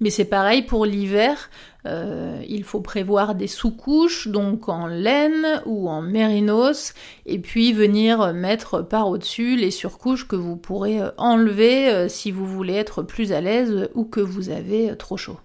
Mais 0.00 0.10
c'est 0.10 0.26
pareil 0.26 0.62
pour 0.62 0.84
l'hiver, 0.84 1.48
euh, 1.86 2.42
il 2.46 2.64
faut 2.64 2.80
prévoir 2.80 3.34
des 3.34 3.46
sous-couches, 3.46 4.28
donc 4.28 4.68
en 4.68 4.86
laine 4.86 5.62
ou 5.64 5.88
en 5.88 6.02
mérinos, 6.02 6.92
et 7.24 7.38
puis 7.38 7.72
venir 7.72 8.34
mettre 8.34 8.82
par 8.82 9.08
au-dessus 9.08 9.56
les 9.56 9.70
surcouches 9.70 10.28
que 10.28 10.36
vous 10.36 10.56
pourrez 10.56 11.00
enlever 11.16 11.88
euh, 11.88 12.08
si 12.08 12.30
vous 12.30 12.46
voulez 12.46 12.74
être 12.74 13.02
plus 13.02 13.32
à 13.32 13.40
l'aise 13.40 13.88
ou 13.94 14.04
que 14.04 14.20
vous 14.20 14.50
avez 14.50 14.94
trop 14.96 15.16
chaud. 15.16 15.38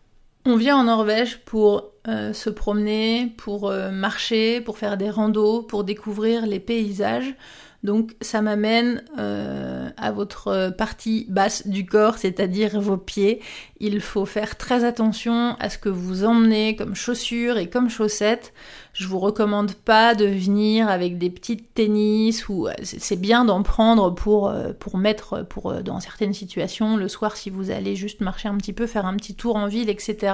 On 0.45 0.55
vient 0.55 0.75
en 0.75 0.85
Norvège 0.85 1.39
pour 1.45 1.91
euh, 2.07 2.33
se 2.33 2.49
promener, 2.49 3.31
pour 3.37 3.69
euh, 3.69 3.91
marcher, 3.91 4.59
pour 4.59 4.79
faire 4.79 4.97
des 4.97 5.11
randos, 5.11 5.61
pour 5.61 5.83
découvrir 5.83 6.47
les 6.47 6.59
paysages. 6.59 7.35
Donc 7.83 8.15
ça 8.21 8.41
m'amène 8.41 9.03
euh, 9.17 9.89
à 9.97 10.11
votre 10.11 10.71
partie 10.77 11.25
basse 11.29 11.67
du 11.67 11.85
corps, 11.85 12.17
c'est-à-dire 12.17 12.79
vos 12.79 12.97
pieds. 12.97 13.41
Il 13.79 14.01
faut 14.01 14.25
faire 14.25 14.57
très 14.57 14.83
attention 14.83 15.55
à 15.59 15.69
ce 15.69 15.77
que 15.77 15.89
vous 15.89 16.23
emmenez 16.23 16.75
comme 16.75 16.95
chaussures 16.95 17.57
et 17.57 17.69
comme 17.69 17.89
chaussettes. 17.89 18.53
Je 18.93 19.07
vous 19.07 19.19
recommande 19.19 19.73
pas 19.73 20.15
de 20.15 20.25
venir 20.25 20.89
avec 20.89 21.17
des 21.17 21.29
petites 21.29 21.73
tennis 21.73 22.49
ou 22.49 22.67
euh, 22.67 22.73
c'est 22.83 23.19
bien 23.19 23.45
d'en 23.45 23.63
prendre 23.63 24.13
pour, 24.13 24.49
euh, 24.49 24.73
pour 24.77 24.97
mettre 24.97 25.45
pour, 25.47 25.71
euh, 25.71 25.81
dans 25.81 26.01
certaines 26.01 26.33
situations 26.33 26.97
le 26.97 27.07
soir 27.07 27.37
si 27.37 27.49
vous 27.49 27.71
allez 27.71 27.95
juste 27.95 28.19
marcher 28.19 28.49
un 28.49 28.57
petit 28.57 28.73
peu, 28.73 28.87
faire 28.87 29.05
un 29.05 29.15
petit 29.15 29.33
tour 29.33 29.55
en 29.55 29.67
ville, 29.67 29.89
etc. 29.89 30.33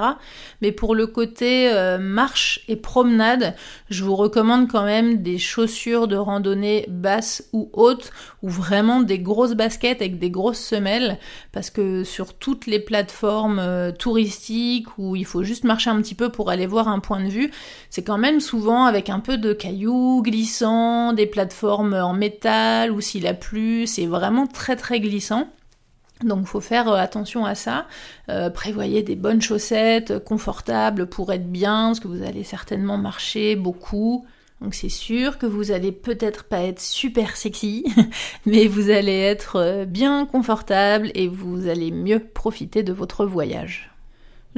Mais 0.60 0.72
pour 0.72 0.96
le 0.96 1.06
côté 1.06 1.70
marche 2.00 2.60
et 2.68 2.76
promenade, 2.76 3.54
je 3.90 4.02
vous 4.02 4.16
recommande 4.16 4.68
quand 4.68 4.84
même 4.84 5.22
des 5.22 5.38
chaussures 5.38 6.08
de 6.08 6.16
randonnée 6.16 6.84
basses 6.88 7.48
ou 7.52 7.70
hautes 7.72 8.10
ou 8.42 8.48
vraiment 8.48 9.00
des 9.00 9.20
grosses 9.20 9.54
baskets 9.54 10.00
avec 10.00 10.18
des 10.18 10.30
grosses 10.30 10.60
semelles 10.60 11.18
parce 11.52 11.70
que 11.70 12.02
sur 12.02 12.34
toutes 12.34 12.66
les 12.66 12.80
plateformes 12.80 13.92
touristiques 13.98 14.98
où 14.98 15.14
il 15.14 15.24
faut 15.24 15.44
juste 15.44 15.64
marcher 15.64 15.90
un 15.90 16.00
petit 16.02 16.14
peu 16.14 16.30
pour 16.30 16.50
aller 16.50 16.66
voir 16.66 16.88
un 16.88 16.98
point 16.98 17.22
de 17.22 17.28
vue, 17.28 17.50
c'est 17.90 18.02
quand 18.02 18.18
même 18.18 18.40
souvent 18.48 18.86
avec 18.86 19.10
un 19.10 19.20
peu 19.20 19.36
de 19.36 19.52
cailloux 19.52 20.22
glissants, 20.22 21.12
des 21.12 21.26
plateformes 21.26 21.92
en 21.92 22.14
métal 22.14 22.90
ou 22.90 23.02
s'il 23.02 23.26
a 23.26 23.34
plu, 23.34 23.86
c'est 23.86 24.06
vraiment 24.06 24.46
très 24.46 24.74
très 24.74 25.00
glissant. 25.00 25.48
Donc 26.24 26.46
faut 26.46 26.62
faire 26.62 26.88
euh, 26.88 26.96
attention 26.96 27.44
à 27.44 27.54
ça. 27.54 27.86
Euh, 28.30 28.48
prévoyez 28.48 29.02
des 29.02 29.16
bonnes 29.16 29.42
chaussettes 29.42 30.24
confortables 30.24 31.06
pour 31.06 31.30
être 31.32 31.50
bien, 31.50 31.88
parce 31.88 32.00
que 32.00 32.08
vous 32.08 32.22
allez 32.22 32.42
certainement 32.42 32.96
marcher 32.96 33.54
beaucoup. 33.54 34.26
Donc 34.62 34.74
c'est 34.74 34.88
sûr 34.88 35.36
que 35.36 35.46
vous 35.46 35.70
allez 35.70 35.92
peut-être 35.92 36.44
pas 36.44 36.62
être 36.62 36.80
super 36.80 37.36
sexy, 37.36 37.84
mais 38.46 38.66
vous 38.66 38.88
allez 38.88 39.20
être 39.20 39.56
euh, 39.56 39.84
bien 39.84 40.24
confortable 40.24 41.10
et 41.14 41.28
vous 41.28 41.68
allez 41.68 41.90
mieux 41.90 42.18
profiter 42.18 42.82
de 42.82 42.94
votre 42.94 43.26
voyage. 43.26 43.90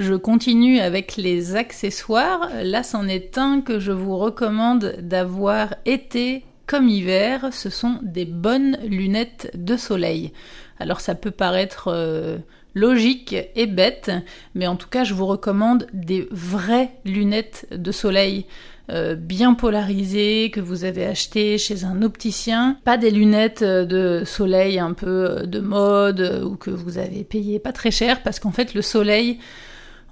Je 0.00 0.14
continue 0.14 0.80
avec 0.80 1.18
les 1.18 1.56
accessoires. 1.56 2.48
Là, 2.62 2.82
c'en 2.82 3.06
est 3.06 3.36
un 3.36 3.60
que 3.60 3.78
je 3.78 3.92
vous 3.92 4.16
recommande 4.16 4.96
d'avoir 5.02 5.74
été 5.84 6.42
comme 6.66 6.88
hiver. 6.88 7.50
Ce 7.52 7.68
sont 7.68 7.98
des 8.00 8.24
bonnes 8.24 8.78
lunettes 8.82 9.50
de 9.52 9.76
soleil. 9.76 10.32
Alors, 10.78 11.02
ça 11.02 11.14
peut 11.14 11.30
paraître 11.30 11.88
euh, 11.88 12.38
logique 12.74 13.36
et 13.54 13.66
bête, 13.66 14.10
mais 14.54 14.66
en 14.66 14.76
tout 14.76 14.88
cas, 14.88 15.04
je 15.04 15.12
vous 15.12 15.26
recommande 15.26 15.86
des 15.92 16.26
vraies 16.30 16.92
lunettes 17.04 17.66
de 17.70 17.92
soleil. 17.92 18.46
Euh, 18.90 19.14
bien 19.14 19.52
polarisées 19.52 20.50
que 20.50 20.60
vous 20.60 20.84
avez 20.84 21.04
achetées 21.04 21.58
chez 21.58 21.84
un 21.84 22.00
opticien, 22.00 22.78
pas 22.84 22.96
des 22.96 23.10
lunettes 23.10 23.62
de 23.62 24.22
soleil 24.24 24.78
un 24.78 24.94
peu 24.94 25.42
de 25.46 25.60
mode 25.60 26.42
ou 26.44 26.56
que 26.56 26.70
vous 26.70 26.96
avez 26.96 27.22
payé 27.22 27.60
pas 27.60 27.72
très 27.72 27.92
cher 27.92 28.20
parce 28.24 28.40
qu'en 28.40 28.50
fait 28.50 28.74
le 28.74 28.82
soleil 28.82 29.38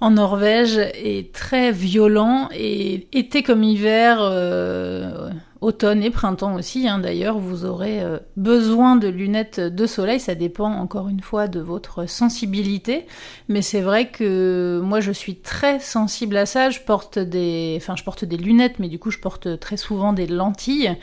en 0.01 0.11
Norvège 0.11 0.77
est 0.77 1.33
très 1.33 1.71
violent 1.71 2.49
et 2.53 3.07
été 3.11 3.43
comme 3.43 3.63
hiver, 3.63 4.19
euh, 4.21 5.29
automne 5.61 6.03
et 6.03 6.09
printemps 6.09 6.55
aussi. 6.55 6.87
Hein, 6.87 6.99
D'ailleurs, 6.99 7.37
vous 7.37 7.65
aurez 7.65 8.01
euh, 8.01 8.17
besoin 8.37 8.95
de 8.95 9.07
lunettes 9.07 9.59
de 9.59 9.85
soleil. 9.85 10.19
Ça 10.19 10.35
dépend 10.35 10.71
encore 10.71 11.09
une 11.09 11.19
fois 11.19 11.47
de 11.47 11.59
votre 11.59 12.07
sensibilité, 12.07 13.05
mais 13.49 13.61
c'est 13.61 13.81
vrai 13.81 14.09
que 14.09 14.79
moi 14.83 15.01
je 15.01 15.11
suis 15.11 15.35
très 15.35 15.79
sensible 15.79 16.37
à 16.37 16.45
ça. 16.45 16.69
Je 16.69 16.79
porte 16.79 17.19
des, 17.19 17.75
enfin 17.77 17.95
je 17.97 18.03
porte 18.03 18.23
des 18.23 18.37
lunettes, 18.37 18.79
mais 18.79 18.87
du 18.87 18.99
coup 18.99 19.11
je 19.11 19.19
porte 19.19 19.59
très 19.59 19.77
souvent 19.77 20.13
des 20.13 20.27
lentilles 20.27 20.95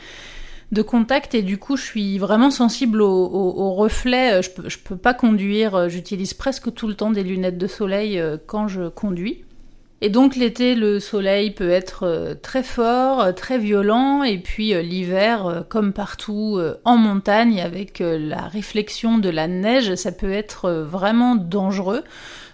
de 0.71 0.81
contact 0.81 1.33
et 1.33 1.41
du 1.41 1.57
coup 1.57 1.77
je 1.77 1.83
suis 1.83 2.17
vraiment 2.17 2.51
sensible 2.51 3.01
aux, 3.01 3.73
reflets. 3.73 4.41
Je 4.41 4.49
peux, 4.49 4.69
je 4.69 4.77
peux 4.77 4.97
pas 4.97 5.13
conduire, 5.13 5.89
j'utilise 5.89 6.33
presque 6.33 6.73
tout 6.73 6.87
le 6.87 6.95
temps 6.95 7.11
des 7.11 7.23
lunettes 7.23 7.57
de 7.57 7.67
soleil 7.67 8.19
euh, 8.19 8.37
quand 8.45 8.67
je 8.67 8.89
conduis. 8.89 9.43
Et 9.99 10.09
donc 10.09 10.35
l'été, 10.35 10.75
le 10.75 10.99
soleil 10.99 11.51
peut 11.51 11.71
être 11.71 12.03
euh, 12.03 12.35
très 12.35 12.61
fort, 12.61 13.19
euh, 13.19 13.31
très 13.31 13.57
violent, 13.57 14.21
et 14.23 14.37
puis 14.37 14.73
l'hiver, 14.83 15.65
comme 15.69 15.93
partout 15.93 16.59
en 16.85 16.97
montagne, 16.97 17.61
avec 17.61 17.99
la 17.99 18.41
réflexion 18.41 19.17
de 19.17 19.29
la 19.29 19.47
neige, 19.47 19.95
ça 19.95 20.11
peut 20.11 20.31
être 20.31 20.69
vraiment 20.71 21.35
dangereux. 21.35 22.03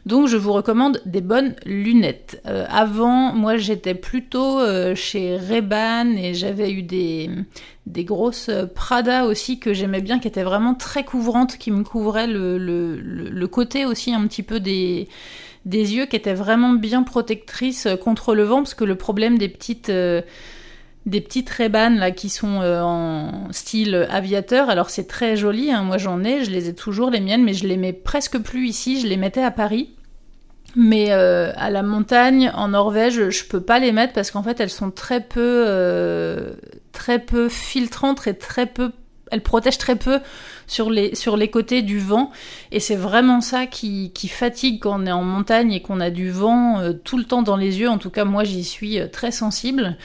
Donc 0.05 0.27
je 0.27 0.35
vous 0.35 0.51
recommande 0.51 1.01
des 1.05 1.21
bonnes 1.21 1.55
lunettes. 1.65 2.41
Euh, 2.45 2.65
avant, 2.69 3.33
moi 3.33 3.55
j'étais 3.55 3.95
plutôt 3.95 4.59
euh, 4.59 4.95
chez 4.95 5.37
Ray-Ban 5.37 6.17
et 6.17 6.33
j'avais 6.33 6.71
eu 6.71 6.83
des, 6.83 7.29
des 7.85 8.03
grosses 8.03 8.49
Prada 8.75 9.25
aussi 9.25 9.59
que 9.59 9.73
j'aimais 9.73 10.01
bien, 10.01 10.19
qui 10.19 10.27
étaient 10.27 10.43
vraiment 10.43 10.73
très 10.75 11.05
couvrantes, 11.05 11.57
qui 11.57 11.71
me 11.71 11.83
couvraient 11.83 12.27
le, 12.27 12.57
le, 12.57 13.47
côté 13.47 13.85
aussi 13.85 14.13
un 14.13 14.27
petit 14.27 14.43
peu 14.43 14.59
des 14.59 15.07
des 15.65 15.95
yeux 15.95 16.05
qui 16.05 16.15
étaient 16.15 16.33
vraiment 16.33 16.73
bien 16.73 17.03
protectrices 17.03 17.87
contre 18.03 18.35
le 18.35 18.43
vent, 18.43 18.57
parce 18.57 18.73
que 18.73 18.83
le 18.83 18.95
problème 18.95 19.37
des 19.37 19.47
petites, 19.47 19.89
euh, 19.89 20.21
des 21.05 21.19
petites 21.19 21.49
rébanes 21.49 21.97
là 21.97 22.11
qui 22.11 22.29
sont 22.29 22.61
euh, 22.61 22.81
en 22.81 23.51
style 23.51 24.07
aviateur. 24.09 24.69
Alors 24.69 24.89
c'est 24.89 25.07
très 25.07 25.35
joli, 25.35 25.71
hein. 25.71 25.83
moi 25.83 25.97
j'en 25.97 26.23
ai, 26.23 26.43
je 26.43 26.51
les 26.51 26.69
ai 26.69 26.75
toujours 26.75 27.09
les 27.09 27.19
miennes, 27.19 27.43
mais 27.43 27.53
je 27.53 27.67
les 27.67 27.77
mets 27.77 27.93
presque 27.93 28.39
plus 28.39 28.67
ici, 28.67 29.01
je 29.01 29.07
les 29.07 29.17
mettais 29.17 29.43
à 29.43 29.51
Paris. 29.51 29.89
Mais 30.75 31.11
euh, 31.11 31.51
à 31.55 31.69
la 31.69 31.83
montagne, 31.83 32.51
en 32.55 32.69
Norvège, 32.69 33.29
je 33.29 33.45
peux 33.45 33.61
pas 33.61 33.79
les 33.79 33.91
mettre 33.91 34.13
parce 34.13 34.31
qu'en 34.31 34.43
fait 34.43 34.59
elles 34.59 34.69
sont 34.69 34.91
très 34.91 35.21
peu, 35.21 35.65
euh, 35.67 36.53
très 36.93 37.19
peu 37.19 37.47
filtrantes 37.49 38.25
et 38.25 38.33
très 38.33 38.65
peu, 38.65 38.91
elles 39.29 39.43
protègent 39.43 39.77
très 39.77 39.97
peu 39.97 40.19
sur 40.65 40.89
les, 40.89 41.13
sur 41.15 41.37
les 41.37 41.49
côtés 41.49 41.81
du 41.83 41.99
vent. 41.99 42.31
Et 42.71 42.79
c'est 42.79 42.95
vraiment 42.95 43.41
ça 43.41 43.67
qui, 43.67 44.11
qui, 44.13 44.29
fatigue 44.29 44.79
quand 44.81 44.99
on 44.99 45.05
est 45.05 45.11
en 45.11 45.23
montagne 45.23 45.73
et 45.73 45.81
qu'on 45.81 45.99
a 45.99 46.09
du 46.09 46.31
vent 46.31 46.81
tout 47.03 47.17
le 47.17 47.25
temps 47.25 47.43
dans 47.43 47.57
les 47.57 47.79
yeux. 47.79 47.89
En 47.89 47.99
tout 47.99 48.09
cas, 48.09 48.23
moi 48.23 48.43
j'y 48.43 48.63
suis 48.63 48.97
très 49.11 49.31
sensible. 49.31 49.97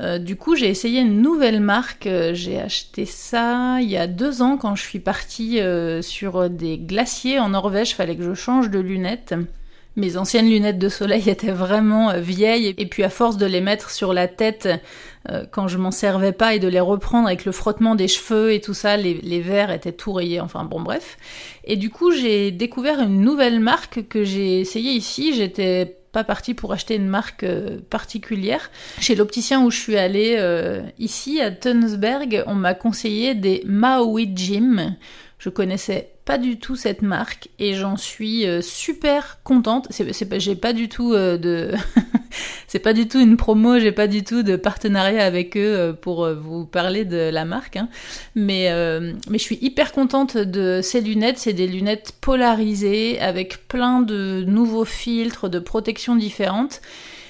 Euh, 0.00 0.18
du 0.18 0.36
coup, 0.36 0.56
j'ai 0.56 0.68
essayé 0.68 1.00
une 1.00 1.20
nouvelle 1.20 1.60
marque. 1.60 2.06
Euh, 2.06 2.34
j'ai 2.34 2.60
acheté 2.60 3.06
ça 3.06 3.78
il 3.80 3.90
y 3.90 3.96
a 3.96 4.06
deux 4.06 4.42
ans 4.42 4.56
quand 4.56 4.74
je 4.74 4.82
suis 4.82 5.00
partie 5.00 5.60
euh, 5.60 6.02
sur 6.02 6.48
des 6.48 6.78
glaciers 6.78 7.38
en 7.38 7.50
Norvège. 7.50 7.94
Fallait 7.94 8.16
que 8.16 8.24
je 8.24 8.34
change 8.34 8.70
de 8.70 8.78
lunettes. 8.78 9.34
Mes 9.94 10.16
anciennes 10.16 10.48
lunettes 10.48 10.78
de 10.78 10.88
soleil 10.88 11.28
étaient 11.28 11.52
vraiment 11.52 12.18
vieilles 12.18 12.74
et 12.78 12.86
puis 12.86 13.04
à 13.04 13.10
force 13.10 13.36
de 13.36 13.46
les 13.46 13.60
mettre 13.60 13.90
sur 13.90 14.14
la 14.14 14.26
tête 14.26 14.68
quand 15.52 15.68
je 15.68 15.78
m'en 15.78 15.92
servais 15.92 16.32
pas 16.32 16.54
et 16.54 16.58
de 16.58 16.66
les 16.66 16.80
reprendre 16.80 17.28
avec 17.28 17.44
le 17.44 17.52
frottement 17.52 17.94
des 17.94 18.08
cheveux 18.08 18.52
et 18.52 18.60
tout 18.60 18.74
ça, 18.74 18.96
les, 18.96 19.14
les 19.22 19.40
verres 19.40 19.70
étaient 19.70 19.92
tout 19.92 20.12
rayés, 20.12 20.40
enfin 20.40 20.64
bon 20.64 20.80
bref. 20.80 21.16
Et 21.62 21.76
du 21.76 21.90
coup 21.90 22.10
j'ai 22.10 22.50
découvert 22.50 22.98
une 23.00 23.20
nouvelle 23.20 23.60
marque 23.60 24.08
que 24.08 24.24
j'ai 24.24 24.58
essayé 24.58 24.90
ici, 24.92 25.32
j'étais 25.32 26.01
pas 26.12 26.24
parti 26.24 26.52
pour 26.54 26.72
acheter 26.72 26.94
une 26.94 27.08
marque 27.08 27.42
euh, 27.42 27.78
particulière. 27.90 28.70
Chez 29.00 29.14
l'opticien 29.14 29.64
où 29.64 29.70
je 29.70 29.78
suis 29.78 29.96
allée 29.96 30.36
euh, 30.38 30.82
ici 30.98 31.40
à 31.40 31.50
Tunsberg, 31.50 32.44
on 32.46 32.54
m'a 32.54 32.74
conseillé 32.74 33.34
des 33.34 33.62
Maui 33.66 34.30
Gym. 34.34 34.96
Je 35.38 35.48
connaissais 35.48 36.11
pas 36.24 36.38
du 36.38 36.58
tout 36.58 36.76
cette 36.76 37.02
marque 37.02 37.48
et 37.58 37.74
j'en 37.74 37.96
suis 37.96 38.46
euh, 38.46 38.60
super 38.62 39.40
contente. 39.42 39.88
C'est, 39.90 40.24
pas, 42.80 42.92
du 42.92 43.08
tout 43.08 43.20
une 43.20 43.36
promo, 43.36 43.78
j'ai 43.78 43.92
pas 43.92 44.06
du 44.06 44.24
tout 44.24 44.42
de 44.42 44.56
partenariat 44.56 45.24
avec 45.24 45.56
eux 45.56 45.96
pour 46.00 46.28
vous 46.32 46.64
parler 46.64 47.04
de 47.04 47.28
la 47.30 47.44
marque, 47.44 47.76
hein. 47.76 47.88
mais 48.34 48.70
mais 49.28 49.38
je 49.38 49.42
suis 49.42 49.58
hyper 49.60 49.92
contente 49.92 50.36
de 50.36 50.80
ces 50.82 51.00
lunettes. 51.00 51.38
C'est 51.38 51.52
des 51.52 51.66
lunettes 51.66 52.14
polarisées 52.20 53.20
avec 53.20 53.68
plein 53.68 54.00
de 54.00 54.44
nouveaux 54.46 54.86
filtres, 54.86 55.50
de 55.50 55.58
protection 55.58 56.16
différentes. 56.16 56.80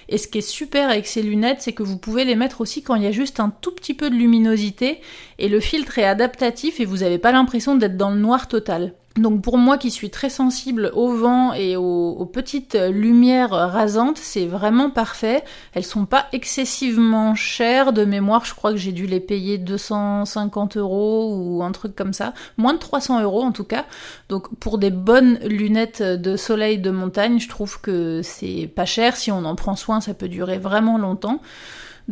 Et 0.09 0.19
ce 0.19 0.29
qui 0.29 0.39
est 0.39 0.43
super 0.43 0.91
avec 0.91 1.07
ces 1.07 1.23
lunettes, 1.23 1.63
c'est 1.63 1.73
que 1.73 1.83
vous 1.83 1.97
pouvez 1.97 2.25
les 2.25 2.37
mettre 2.37 2.61
aussi 2.61 2.83
quand 2.83 2.95
il 2.97 3.03
y 3.03 3.07
a 3.07 3.13
juste 3.13 3.41
un 3.41 3.49
tout 3.49 3.73
petit 3.73 3.95
peu 3.95 4.11
de 4.11 4.15
luminosité 4.15 5.01
et 5.43 5.49
le 5.49 5.61
filtre 5.61 5.99
est 5.99 6.05
adaptatif 6.05 6.79
et 6.81 6.85
vous 6.85 6.99
n'avez 6.99 7.19
pas 7.19 7.33
l'impression 7.33 7.75
d'être 7.75 7.97
dans 7.97 8.11
le 8.11 8.21
noir 8.21 8.47
total. 8.47 8.95
Donc 9.17 9.43
pour 9.43 9.59
moi 9.59 9.77
qui 9.77 9.91
suis 9.91 10.09
très 10.09 10.31
sensible 10.31 10.91
au 10.95 11.15
vent 11.15 11.53
et 11.53 11.77
aux, 11.77 12.25
petites 12.33 12.77
lumières 12.77 13.51
rasantes, 13.51 14.17
c'est 14.17 14.47
vraiment 14.47 14.89
parfait. 14.89 15.45
Elles 15.75 15.85
sont 15.85 16.07
pas 16.07 16.29
excessivement 16.33 17.35
chères 17.35 17.93
de 17.93 18.05
mémoire, 18.05 18.45
je 18.47 18.55
crois 18.55 18.71
que 18.71 18.79
j'ai 18.79 18.93
dû 18.93 19.07
les 19.07 19.21
payer 19.21 19.59
250 19.59 20.77
euros 20.79 21.35
ou 21.35 21.63
un 21.63 21.73
truc 21.73 21.95
comme 21.95 22.15
ça, 22.15 22.33
moins 22.57 22.73
de 22.73 22.79
300 22.79 23.21
euros 23.21 23.43
en 23.43 23.53
tout 23.53 23.65
cas. 23.65 23.85
Donc 24.31 24.55
pour 24.61 24.79
des 24.79 24.91
bonnes 24.91 25.41
lunettes 25.41 26.03
de 26.03 26.37
soleil 26.37 26.79
de 26.79 26.91
montagne, 26.91 27.39
je 27.41 27.49
trouve 27.49 27.81
que 27.81 28.23
c'est 28.23 28.71
pas 28.75 28.87
cher. 28.87 29.17
Si 29.17 29.31
on 29.33 29.45
en 29.45 29.57
prend 29.57 29.77
soin, 29.77 30.01
ça 30.01 30.15
peut 30.15 30.29
durer 30.29 30.59
vraiment 30.59 30.97
longtemps. 30.97 31.41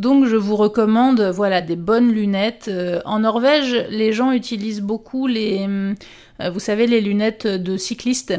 Donc 0.00 0.24
je 0.24 0.36
vous 0.36 0.56
recommande 0.56 1.20
voilà 1.20 1.60
des 1.60 1.76
bonnes 1.76 2.10
lunettes. 2.10 2.68
Euh, 2.68 3.02
en 3.04 3.18
Norvège, 3.18 3.84
les 3.90 4.14
gens 4.14 4.32
utilisent 4.32 4.80
beaucoup 4.80 5.26
les 5.26 5.66
euh, 5.68 6.50
vous 6.50 6.58
savez 6.58 6.86
les 6.86 7.02
lunettes 7.02 7.46
de 7.46 7.76
cyclistes 7.76 8.32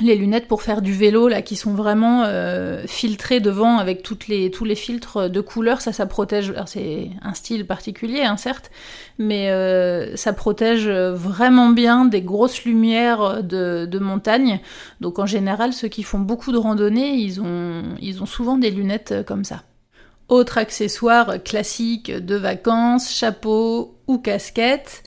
les 0.00 0.14
lunettes 0.14 0.46
pour 0.46 0.60
faire 0.60 0.82
du 0.82 0.92
vélo 0.92 1.28
là 1.28 1.40
qui 1.40 1.56
sont 1.56 1.72
vraiment 1.72 2.24
euh, 2.26 2.82
filtrées 2.86 3.40
devant 3.40 3.78
avec 3.78 4.06
les, 4.28 4.50
tous 4.50 4.66
les 4.66 4.74
filtres 4.74 5.30
de 5.30 5.40
couleur. 5.40 5.80
Ça 5.80 5.94
ça 5.94 6.04
protège 6.04 6.52
c'est 6.66 7.08
un 7.22 7.32
style 7.32 7.66
particulier 7.66 8.20
hein, 8.20 8.36
certes 8.36 8.70
mais 9.16 9.48
ça 10.16 10.34
protège 10.34 10.86
vraiment 10.90 11.70
bien 11.70 12.04
des 12.04 12.20
grosses 12.20 12.62
lumières 12.66 13.42
de, 13.42 13.86
de, 13.86 13.98
montagne. 13.98 14.60
Donc 15.00 15.18
en 15.18 15.24
général 15.24 15.72
ceux 15.72 15.88
qui 15.88 16.02
font 16.02 16.18
beaucoup 16.18 16.52
de 16.52 16.58
randonnées 16.58 17.14
ils 17.14 17.40
ont, 17.40 17.84
ils 18.02 18.22
ont 18.22 18.26
souvent 18.26 18.58
des 18.58 18.70
lunettes 18.70 19.24
comme 19.26 19.44
ça 19.44 19.62
autre 20.28 20.58
accessoire 20.58 21.42
classique 21.42 22.10
de 22.10 22.36
vacances, 22.36 23.14
chapeau 23.14 23.96
ou 24.06 24.18
casquette. 24.18 25.02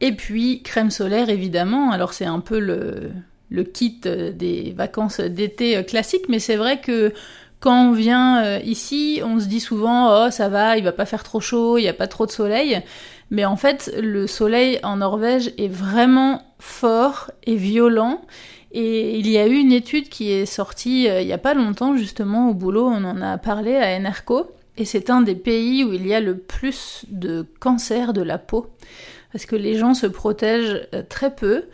Et 0.00 0.12
puis 0.12 0.62
crème 0.62 0.90
solaire 0.90 1.30
évidemment. 1.30 1.92
Alors 1.92 2.12
c'est 2.12 2.26
un 2.26 2.40
peu 2.40 2.58
le, 2.58 3.62
kit 3.64 4.00
des 4.00 4.74
vacances 4.76 5.20
d'été 5.20 5.84
classique, 5.84 6.28
mais 6.28 6.38
c'est 6.38 6.56
vrai 6.56 6.80
que 6.80 7.12
quand 7.60 7.90
on 7.90 7.92
vient 7.92 8.42
euh, 8.42 8.58
ici, 8.64 9.20
on 9.24 9.38
se 9.38 9.46
dit 9.46 9.60
souvent 9.60 10.26
oh 10.26 10.30
ça 10.30 10.48
va, 10.48 10.76
il 10.76 10.84
va 10.84 10.92
pas 10.92 11.06
faire 11.06 11.22
trop 11.22 11.40
chaud, 11.40 11.78
il 11.78 11.82
n'y 11.82 11.88
a 11.88 11.94
pas 11.94 12.08
trop 12.08 12.26
de 12.26 12.32
soleil. 12.32 12.82
Mais 13.30 13.46
en 13.46 13.56
fait, 13.56 13.90
le 13.98 14.26
soleil 14.26 14.78
en 14.82 14.96
Norvège 14.96 15.52
est 15.56 15.72
vraiment 15.72 16.42
fort 16.58 17.30
et 17.44 17.56
violent. 17.56 18.20
Et 18.72 19.18
il 19.18 19.28
y 19.28 19.36
a 19.36 19.46
eu 19.46 19.54
une 19.54 19.72
étude 19.72 20.08
qui 20.08 20.32
est 20.32 20.46
sortie 20.46 21.08
euh, 21.08 21.20
il 21.20 21.26
n'y 21.26 21.32
a 21.32 21.38
pas 21.38 21.54
longtemps, 21.54 21.96
justement, 21.96 22.50
au 22.50 22.54
boulot, 22.54 22.86
on 22.86 23.04
en 23.04 23.20
a 23.20 23.36
parlé 23.38 23.76
à 23.76 23.96
Enerco. 23.96 24.50
Et 24.78 24.86
c'est 24.86 25.10
un 25.10 25.20
des 25.20 25.34
pays 25.34 25.84
où 25.84 25.92
il 25.92 26.06
y 26.06 26.14
a 26.14 26.20
le 26.20 26.38
plus 26.38 27.04
de 27.08 27.46
cancer 27.60 28.14
de 28.14 28.22
la 28.22 28.38
peau. 28.38 28.68
Parce 29.32 29.44
que 29.44 29.56
les 29.56 29.76
gens 29.76 29.92
se 29.92 30.06
protègent 30.06 30.88
euh, 30.94 31.02
très 31.06 31.34
peu. 31.34 31.64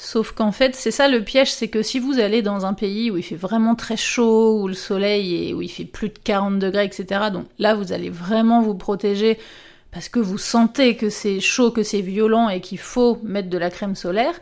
Sauf 0.00 0.32
qu'en 0.32 0.52
fait, 0.52 0.76
c'est 0.76 0.92
ça 0.92 1.08
le 1.08 1.22
piège, 1.22 1.52
c'est 1.52 1.68
que 1.68 1.82
si 1.82 1.98
vous 1.98 2.20
allez 2.20 2.40
dans 2.40 2.66
un 2.66 2.74
pays 2.74 3.10
où 3.10 3.16
il 3.16 3.22
fait 3.22 3.34
vraiment 3.36 3.74
très 3.74 3.96
chaud, 3.96 4.60
où 4.60 4.68
le 4.68 4.74
soleil 4.74 5.48
et 5.48 5.54
où 5.54 5.62
il 5.62 5.68
fait 5.68 5.84
plus 5.84 6.08
de 6.08 6.18
40 6.22 6.58
degrés, 6.60 6.84
etc., 6.84 7.30
donc 7.32 7.46
là, 7.58 7.74
vous 7.74 7.92
allez 7.92 8.10
vraiment 8.10 8.62
vous 8.62 8.76
protéger 8.76 9.38
parce 9.90 10.08
que 10.08 10.20
vous 10.20 10.38
sentez 10.38 10.96
que 10.96 11.08
c'est 11.08 11.40
chaud, 11.40 11.70
que 11.70 11.82
c'est 11.82 12.02
violent 12.02 12.48
et 12.48 12.60
qu'il 12.60 12.78
faut 12.78 13.18
mettre 13.22 13.48
de 13.48 13.58
la 13.58 13.70
crème 13.70 13.94
solaire. 13.94 14.34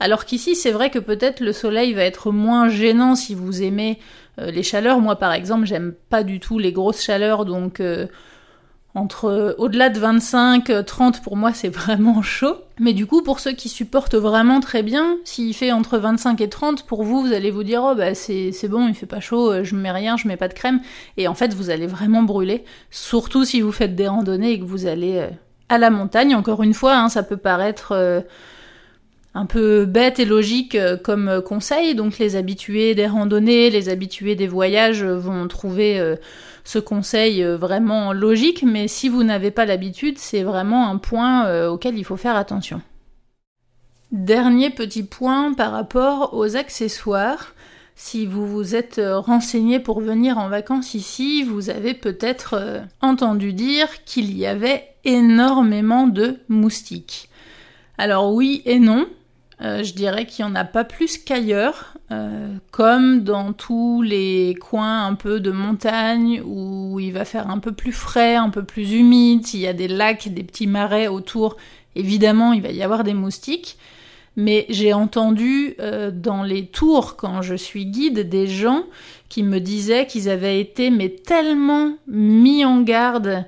Alors 0.00 0.24
qu'ici, 0.24 0.56
c'est 0.56 0.70
vrai 0.70 0.90
que 0.90 0.98
peut-être 0.98 1.40
le 1.40 1.52
soleil 1.52 1.92
va 1.92 2.02
être 2.02 2.32
moins 2.32 2.68
gênant 2.68 3.14
si 3.14 3.34
vous 3.34 3.62
aimez 3.62 3.98
euh, 4.40 4.50
les 4.50 4.62
chaleurs. 4.62 5.00
Moi, 5.00 5.16
par 5.16 5.32
exemple, 5.32 5.66
j'aime 5.66 5.94
pas 6.08 6.24
du 6.24 6.40
tout 6.40 6.58
les 6.58 6.72
grosses 6.72 7.02
chaleurs, 7.02 7.44
donc 7.44 7.80
euh, 7.80 8.06
entre 8.94 9.56
au-delà 9.58 9.90
de 9.90 9.98
25, 9.98 10.84
30 10.86 11.22
pour 11.22 11.36
moi 11.36 11.52
c'est 11.52 11.68
vraiment 11.74 12.22
chaud. 12.22 12.56
Mais 12.80 12.92
du 12.92 13.06
coup 13.06 13.22
pour 13.22 13.40
ceux 13.40 13.52
qui 13.52 13.68
supportent 13.68 14.14
vraiment 14.14 14.60
très 14.60 14.82
bien, 14.82 15.16
s'il 15.24 15.54
fait 15.54 15.72
entre 15.72 15.98
25 15.98 16.40
et 16.40 16.48
30, 16.48 16.86
pour 16.86 17.02
vous 17.02 17.22
vous 17.22 17.32
allez 17.32 17.50
vous 17.50 17.64
dire 17.64 17.82
oh 17.84 17.94
bah 17.94 18.14
c'est, 18.14 18.52
bon, 18.68 18.88
il 18.88 18.94
fait 18.94 19.06
pas 19.06 19.20
chaud, 19.20 19.50
euh, 19.50 19.64
je 19.64 19.74
mets 19.74 19.90
rien, 19.90 20.16
je 20.16 20.28
mets 20.28 20.36
pas 20.36 20.48
de 20.48 20.54
crème. 20.54 20.80
Et 21.16 21.28
en 21.28 21.34
fait 21.34 21.54
vous 21.54 21.70
allez 21.70 21.86
vraiment 21.86 22.22
brûler, 22.22 22.64
surtout 22.90 23.44
si 23.44 23.60
vous 23.60 23.72
faites 23.72 23.96
des 23.96 24.08
randonnées 24.08 24.52
et 24.52 24.60
que 24.60 24.64
vous 24.64 24.86
allez 24.86 25.18
euh, 25.18 25.28
à 25.68 25.78
la 25.78 25.90
montagne. 25.90 26.34
Encore 26.34 26.62
une 26.62 26.74
fois, 26.74 26.96
hein, 26.96 27.08
ça 27.08 27.24
peut 27.24 27.36
paraître 27.36 27.92
euh, 27.92 28.20
un 29.34 29.46
peu 29.46 29.86
bête 29.86 30.20
et 30.20 30.24
logique 30.24 30.78
comme 31.02 31.42
conseil, 31.44 31.96
donc 31.96 32.18
les 32.18 32.36
habitués 32.36 32.94
des 32.94 33.08
randonnées, 33.08 33.68
les 33.70 33.88
habitués 33.88 34.36
des 34.36 34.46
voyages 34.46 35.02
vont 35.02 35.48
trouver 35.48 36.16
ce 36.64 36.78
conseil 36.78 37.44
euh, 37.44 37.56
vraiment 37.56 38.12
logique, 38.12 38.62
mais 38.62 38.88
si 38.88 39.08
vous 39.10 39.22
n'avez 39.22 39.50
pas 39.50 39.66
l'habitude, 39.66 40.18
c'est 40.18 40.42
vraiment 40.42 40.88
un 40.88 40.96
point 40.96 41.46
euh, 41.46 41.68
auquel 41.68 41.98
il 41.98 42.04
faut 42.04 42.16
faire 42.16 42.36
attention. 42.36 42.80
Dernier 44.10 44.70
petit 44.70 45.02
point 45.02 45.52
par 45.52 45.72
rapport 45.72 46.34
aux 46.34 46.56
accessoires. 46.56 47.54
Si 47.96 48.26
vous 48.26 48.46
vous 48.46 48.74
êtes 48.74 48.98
euh, 48.98 49.18
renseigné 49.18 49.78
pour 49.78 50.00
venir 50.00 50.38
en 50.38 50.48
vacances 50.48 50.94
ici, 50.94 51.42
vous 51.44 51.68
avez 51.68 51.92
peut-être 51.94 52.82
entendu 53.02 53.52
dire 53.52 54.02
qu'il 54.04 54.36
y 54.36 54.46
avait 54.46 54.88
énormément 55.04 56.06
de 56.06 56.38
moustiques. 56.48 57.28
Alors 57.98 58.32
oui 58.32 58.62
et 58.64 58.80
non. 58.80 59.06
je 59.60 59.92
dirais 59.92 60.26
qu'il 60.26 60.44
n'y 60.44 60.50
en 60.50 60.54
a 60.54 60.64
pas 60.64 60.84
plus 60.84 61.18
qu'ailleurs. 61.18 61.93
Euh, 62.14 62.56
comme 62.70 63.24
dans 63.24 63.52
tous 63.52 64.02
les 64.02 64.56
coins 64.60 65.06
un 65.06 65.14
peu 65.14 65.40
de 65.40 65.50
montagne 65.50 66.42
où 66.44 66.98
il 67.00 67.12
va 67.12 67.24
faire 67.24 67.50
un 67.50 67.58
peu 67.58 67.72
plus 67.72 67.92
frais, 67.92 68.36
un 68.36 68.50
peu 68.50 68.62
plus 68.62 68.92
humide, 68.92 69.46
s'il 69.46 69.60
y 69.60 69.66
a 69.66 69.72
des 69.72 69.88
lacs, 69.88 70.28
des 70.28 70.42
petits 70.42 70.66
marais 70.66 71.06
autour, 71.06 71.56
évidemment 71.96 72.52
il 72.52 72.62
va 72.62 72.70
y 72.70 72.82
avoir 72.82 73.04
des 73.04 73.14
moustiques. 73.14 73.78
Mais 74.36 74.66
j'ai 74.68 74.92
entendu 74.92 75.76
euh, 75.80 76.10
dans 76.10 76.42
les 76.42 76.66
tours, 76.66 77.16
quand 77.16 77.42
je 77.42 77.54
suis 77.54 77.86
guide, 77.86 78.28
des 78.28 78.48
gens 78.48 78.84
qui 79.28 79.42
me 79.42 79.60
disaient 79.60 80.06
qu'ils 80.06 80.28
avaient 80.28 80.60
été 80.60 80.90
mais 80.90 81.08
tellement 81.08 81.96
mis 82.08 82.64
en 82.64 82.82
garde 82.82 83.44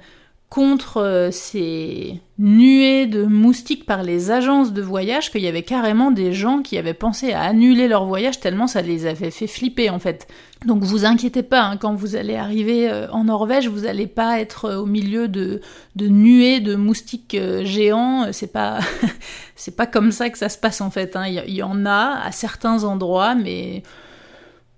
contre 0.48 0.98
euh, 0.98 1.30
ces 1.32 2.20
nuées 2.38 3.06
de 3.06 3.24
moustiques 3.24 3.84
par 3.84 4.04
les 4.04 4.30
agences 4.30 4.72
de 4.72 4.80
voyage 4.80 5.32
qu'il 5.32 5.40
y 5.40 5.48
avait 5.48 5.64
carrément 5.64 6.12
des 6.12 6.32
gens 6.32 6.62
qui 6.62 6.78
avaient 6.78 6.94
pensé 6.94 7.32
à 7.32 7.42
annuler 7.42 7.88
leur 7.88 8.06
voyage 8.06 8.38
tellement 8.38 8.68
ça 8.68 8.80
les 8.80 9.06
avait 9.06 9.32
fait 9.32 9.48
flipper 9.48 9.90
en 9.90 9.98
fait. 9.98 10.28
Donc 10.64 10.84
vous 10.84 11.04
inquiétez 11.04 11.42
pas, 11.42 11.62
hein, 11.62 11.76
quand 11.76 11.94
vous 11.94 12.14
allez 12.14 12.36
arriver 12.36 12.88
euh, 12.88 13.10
en 13.10 13.24
Norvège, 13.24 13.68
vous 13.68 13.80
n'allez 13.80 14.06
pas 14.06 14.40
être 14.40 14.66
euh, 14.66 14.76
au 14.76 14.86
milieu 14.86 15.26
de, 15.26 15.60
nuées 15.98 16.60
de 16.60 16.76
moustiques 16.76 17.36
géants, 17.64 18.32
c'est 18.32 18.52
pas 18.52 18.78
c'est 19.56 19.74
pas 19.74 19.86
comme 19.86 20.12
ça 20.12 20.30
que 20.30 20.38
ça 20.38 20.48
se 20.48 20.58
passe 20.58 20.80
en 20.80 20.90
fait. 20.90 21.16
Hein. 21.16 21.26
Il 21.26 21.54
y 21.54 21.62
en 21.62 21.84
a 21.86 22.20
à 22.24 22.30
certains 22.30 22.84
endroits, 22.84 23.34
mais 23.34 23.82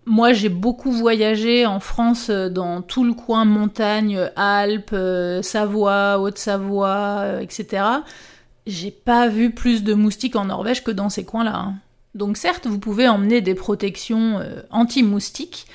moi, 0.08 0.32
j'ai 0.32 0.48
beaucoup 0.48 0.90
voyagé 0.90 1.66
en 1.66 1.80
France 1.80 2.30
euh, 2.30 2.48
dans 2.48 2.80
tout 2.80 3.04
le 3.04 3.12
coin 3.12 3.44
montagne, 3.44 4.18
Alpes, 4.36 4.90
euh, 4.94 5.42
Savoie, 5.42 6.18
Haute-Savoie, 6.18 7.18
euh, 7.20 7.40
etc. 7.40 7.84
J'ai 8.66 8.90
pas 8.90 9.28
vu 9.28 9.50
plus 9.50 9.84
de 9.84 9.92
moustiques 9.92 10.34
en 10.34 10.46
Norvège 10.46 10.82
que 10.82 10.90
dans 10.90 11.10
ces 11.10 11.24
coins-là. 11.24 11.56
Hein. 11.56 11.74
Donc 12.14 12.38
certes, 12.38 12.66
vous 12.66 12.78
pouvez 12.78 13.06
emmener 13.06 13.40
des 13.42 13.54
protections 13.54 14.40
anti-moustiques. 14.70 15.66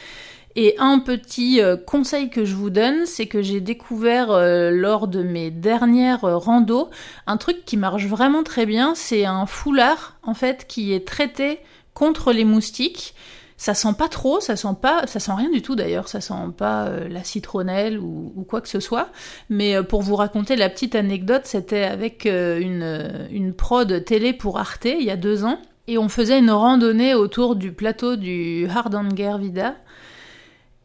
Et 0.55 0.75
un 0.77 0.99
petit 0.99 1.61
conseil 1.87 2.29
que 2.29 2.45
je 2.45 2.53
vous 2.53 2.69
donne, 2.69 3.05
c'est 3.05 3.25
que 3.25 3.41
j'ai 3.41 3.61
découvert 3.61 4.27
lors 4.71 5.07
de 5.07 5.23
mes 5.23 5.49
dernières 5.49 6.21
randos 6.21 6.89
un 7.25 7.37
truc 7.37 7.65
qui 7.65 7.77
marche 7.77 8.05
vraiment 8.05 8.43
très 8.43 8.65
bien, 8.65 8.93
c'est 8.93 9.25
un 9.25 9.45
foulard 9.45 10.17
en 10.21 10.33
fait 10.33 10.65
qui 10.67 10.93
est 10.93 11.07
traité 11.07 11.59
contre 11.93 12.33
les 12.33 12.45
moustiques. 12.45 13.15
Ça 13.57 13.73
sent 13.73 13.93
pas 13.97 14.09
trop, 14.09 14.39
ça 14.39 14.55
sent 14.55 14.75
pas, 14.81 15.05
ça 15.05 15.19
sent 15.19 15.31
rien 15.35 15.49
du 15.49 15.61
tout 15.61 15.75
d'ailleurs, 15.75 16.07
ça 16.07 16.21
sent 16.21 16.33
pas 16.57 16.87
euh, 16.87 17.07
la 17.07 17.23
citronnelle 17.23 17.99
ou, 17.99 18.45
quoi 18.47 18.61
que 18.61 18.67
ce 18.67 18.79
soit. 18.79 19.09
Mais 19.49 19.75
euh, 19.75 19.83
pour 19.83 20.01
vous 20.01 20.15
raconter 20.15 20.55
la 20.55 20.69
petite 20.69 20.95
anecdote, 20.95 21.43
c'était 21.45 21.83
avec 21.83 22.25
euh, 22.25 22.59
une, 22.59 23.27
une 23.31 23.53
prod 23.53 24.03
télé 24.05 24.33
pour 24.33 24.59
Arte 24.59 24.85
il 24.85 25.03
y 25.03 25.11
a 25.11 25.17
deux 25.17 25.45
ans, 25.45 25.59
et 25.87 25.97
on 25.97 26.09
faisait 26.09 26.39
une 26.39 26.51
randonnée 26.51 27.13
autour 27.13 27.55
du 27.55 27.71
plateau 27.71 28.15
du 28.15 28.67
Hardanger-Vida. 28.67 29.75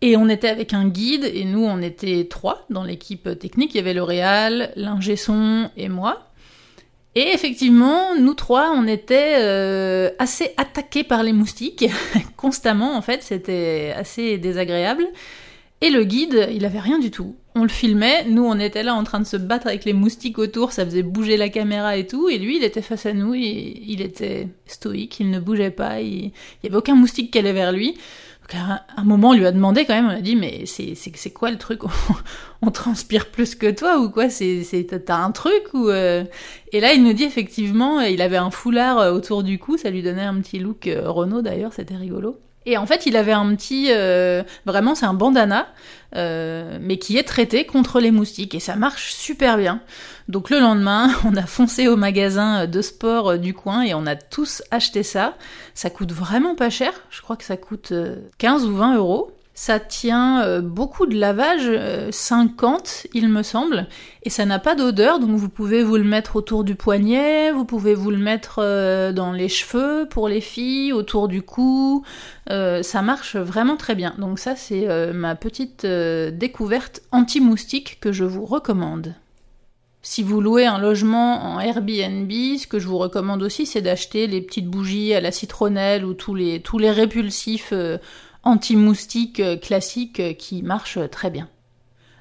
Et 0.00 0.16
on 0.16 0.28
était 0.28 0.48
avec 0.48 0.74
un 0.74 0.86
guide, 0.86 1.24
et 1.24 1.44
nous 1.44 1.64
on 1.64 1.80
était 1.80 2.28
trois 2.30 2.64
dans 2.70 2.84
l'équipe 2.84 3.36
technique. 3.38 3.74
Il 3.74 3.78
y 3.78 3.80
avait 3.80 3.94
le 3.94 4.04
réal, 4.04 4.72
l'ingé 4.76 5.16
son 5.16 5.70
et 5.76 5.88
moi. 5.88 6.27
Et 7.18 7.32
effectivement, 7.32 8.14
nous 8.14 8.34
trois, 8.34 8.70
on 8.76 8.86
était 8.86 9.38
euh, 9.38 10.08
assez 10.20 10.52
attaqués 10.56 11.02
par 11.02 11.24
les 11.24 11.32
moustiques, 11.32 11.86
constamment 12.36 12.96
en 12.96 13.02
fait, 13.02 13.24
c'était 13.24 13.92
assez 13.96 14.38
désagréable. 14.38 15.04
Et 15.80 15.90
le 15.90 16.04
guide, 16.04 16.48
il 16.54 16.64
avait 16.64 16.78
rien 16.78 17.00
du 17.00 17.10
tout. 17.10 17.34
On 17.56 17.62
le 17.62 17.68
filmait, 17.68 18.24
nous 18.26 18.44
on 18.44 18.60
était 18.60 18.84
là 18.84 18.94
en 18.94 19.02
train 19.02 19.18
de 19.18 19.26
se 19.26 19.36
battre 19.36 19.66
avec 19.66 19.84
les 19.84 19.94
moustiques 19.94 20.38
autour, 20.38 20.70
ça 20.70 20.84
faisait 20.84 21.02
bouger 21.02 21.36
la 21.36 21.48
caméra 21.48 21.96
et 21.96 22.06
tout, 22.06 22.28
et 22.28 22.38
lui 22.38 22.58
il 22.58 22.62
était 22.62 22.82
face 22.82 23.04
à 23.04 23.12
nous, 23.12 23.34
il 23.34 24.00
était 24.00 24.46
stoïque, 24.66 25.18
il 25.18 25.30
ne 25.30 25.40
bougeait 25.40 25.72
pas, 25.72 26.00
il, 26.00 26.26
il 26.26 26.32
y 26.62 26.66
avait 26.68 26.76
aucun 26.76 26.94
moustique 26.94 27.32
qui 27.32 27.38
allait 27.40 27.52
vers 27.52 27.72
lui 27.72 27.96
un 28.54 29.04
moment, 29.04 29.30
on 29.30 29.32
lui 29.34 29.46
a 29.46 29.52
demandé 29.52 29.84
quand 29.84 29.94
même, 29.94 30.06
on 30.06 30.16
a 30.16 30.20
dit, 30.20 30.36
mais 30.36 30.64
c'est 30.66 31.30
quoi 31.30 31.50
le 31.50 31.58
truc 31.58 31.82
on, 32.62 32.70
transpire 32.70 33.30
plus 33.30 33.54
que 33.54 33.70
toi 33.70 33.98
ou 33.98 34.10
quoi? 34.10 34.30
C'est 34.30 34.64
T'as 35.04 35.16
un 35.16 35.32
truc 35.32 35.64
ou 35.74 35.88
euh? 35.88 36.24
Et 36.72 36.80
là, 36.80 36.92
il 36.92 37.02
nous 37.02 37.12
dit 37.12 37.24
effectivement, 37.24 38.00
il 38.00 38.22
avait 38.22 38.36
un 38.36 38.50
foulard 38.50 38.98
euh, 38.98 39.12
autour 39.12 39.42
du 39.42 39.58
cou, 39.58 39.76
ça 39.76 39.90
lui 39.90 40.02
donnait 40.02 40.22
un 40.22 40.40
petit 40.40 40.58
look 40.58 40.86
euh, 40.86 41.10
Renault 41.10 41.42
d'ailleurs, 41.42 41.72
c'était 41.72 41.96
rigolo. 41.96 42.38
Et 42.66 42.76
en 42.76 42.86
fait, 42.86 43.06
il 43.06 43.16
avait 43.16 43.32
un 43.32 43.54
petit, 43.54 43.88
euh, 43.90 44.42
vraiment, 44.66 44.94
c'est 44.94 45.06
un 45.06 45.14
bandana, 45.14 45.68
euh, 46.16 46.78
mais 46.80 46.98
qui 46.98 47.16
est 47.16 47.22
traité 47.22 47.64
contre 47.64 48.00
les 48.00 48.10
moustiques 48.10 48.54
et 48.54 48.60
ça 48.60 48.76
marche 48.76 49.12
super 49.12 49.56
bien. 49.56 49.80
Donc 50.28 50.50
le 50.50 50.58
lendemain, 50.58 51.10
on 51.24 51.36
a 51.36 51.46
foncé 51.46 51.88
au 51.88 51.96
magasin 51.96 52.66
de 52.66 52.82
sport 52.82 53.38
du 53.38 53.54
coin 53.54 53.82
et 53.82 53.94
on 53.94 54.06
a 54.06 54.16
tous 54.16 54.62
acheté 54.70 55.02
ça. 55.02 55.36
Ça 55.74 55.88
coûte 55.90 56.12
vraiment 56.12 56.54
pas 56.54 56.70
cher. 56.70 56.92
Je 57.10 57.22
crois 57.22 57.36
que 57.36 57.44
ça 57.44 57.56
coûte 57.56 57.92
15 58.38 58.64
euh, 58.64 58.68
ou 58.68 58.76
20 58.76 58.96
euros. 58.96 59.37
Ça 59.60 59.80
tient 59.80 60.44
euh, 60.44 60.60
beaucoup 60.60 61.06
de 61.06 61.18
lavage, 61.18 61.68
50 62.12 62.70
euh, 62.78 63.08
il 63.12 63.28
me 63.28 63.42
semble, 63.42 63.88
et 64.22 64.30
ça 64.30 64.44
n'a 64.44 64.60
pas 64.60 64.76
d'odeur, 64.76 65.18
donc 65.18 65.30
vous 65.30 65.48
pouvez 65.48 65.82
vous 65.82 65.96
le 65.96 66.04
mettre 66.04 66.36
autour 66.36 66.62
du 66.62 66.76
poignet, 66.76 67.50
vous 67.50 67.64
pouvez 67.64 67.96
vous 67.96 68.12
le 68.12 68.18
mettre 68.18 68.60
euh, 68.62 69.10
dans 69.12 69.32
les 69.32 69.48
cheveux 69.48 70.06
pour 70.08 70.28
les 70.28 70.40
filles, 70.40 70.92
autour 70.92 71.26
du 71.26 71.42
cou, 71.42 72.04
ça 72.48 73.02
marche 73.02 73.34
vraiment 73.34 73.76
très 73.76 73.96
bien. 73.96 74.14
Donc 74.18 74.38
ça 74.38 74.54
c'est 74.54 74.86
ma 75.12 75.34
petite 75.34 75.84
découverte 75.84 77.02
anti-moustique 77.10 77.98
que 78.00 78.12
je 78.12 78.24
vous 78.24 78.44
recommande. 78.44 79.16
Si 80.02 80.22
vous 80.22 80.40
louez 80.40 80.66
un 80.66 80.78
logement 80.78 81.42
en 81.42 81.58
Airbnb, 81.58 82.30
ce 82.30 82.68
que 82.68 82.78
je 82.78 82.86
vous 82.86 82.98
recommande 82.98 83.42
aussi, 83.42 83.66
c'est 83.66 83.82
d'acheter 83.82 84.28
les 84.28 84.40
petites 84.40 84.68
bougies 84.68 85.12
à 85.14 85.20
la 85.20 85.32
citronnelle 85.32 86.04
ou 86.04 86.14
tous 86.14 86.36
les, 86.36 86.62
tous 86.62 86.78
les 86.78 86.92
répulsifs 86.92 87.74
anti-moustique 88.42 89.40
euh, 89.40 89.56
classique 89.56 90.20
euh, 90.20 90.32
qui 90.32 90.62
marche 90.62 90.98
très 91.10 91.30
bien. 91.30 91.48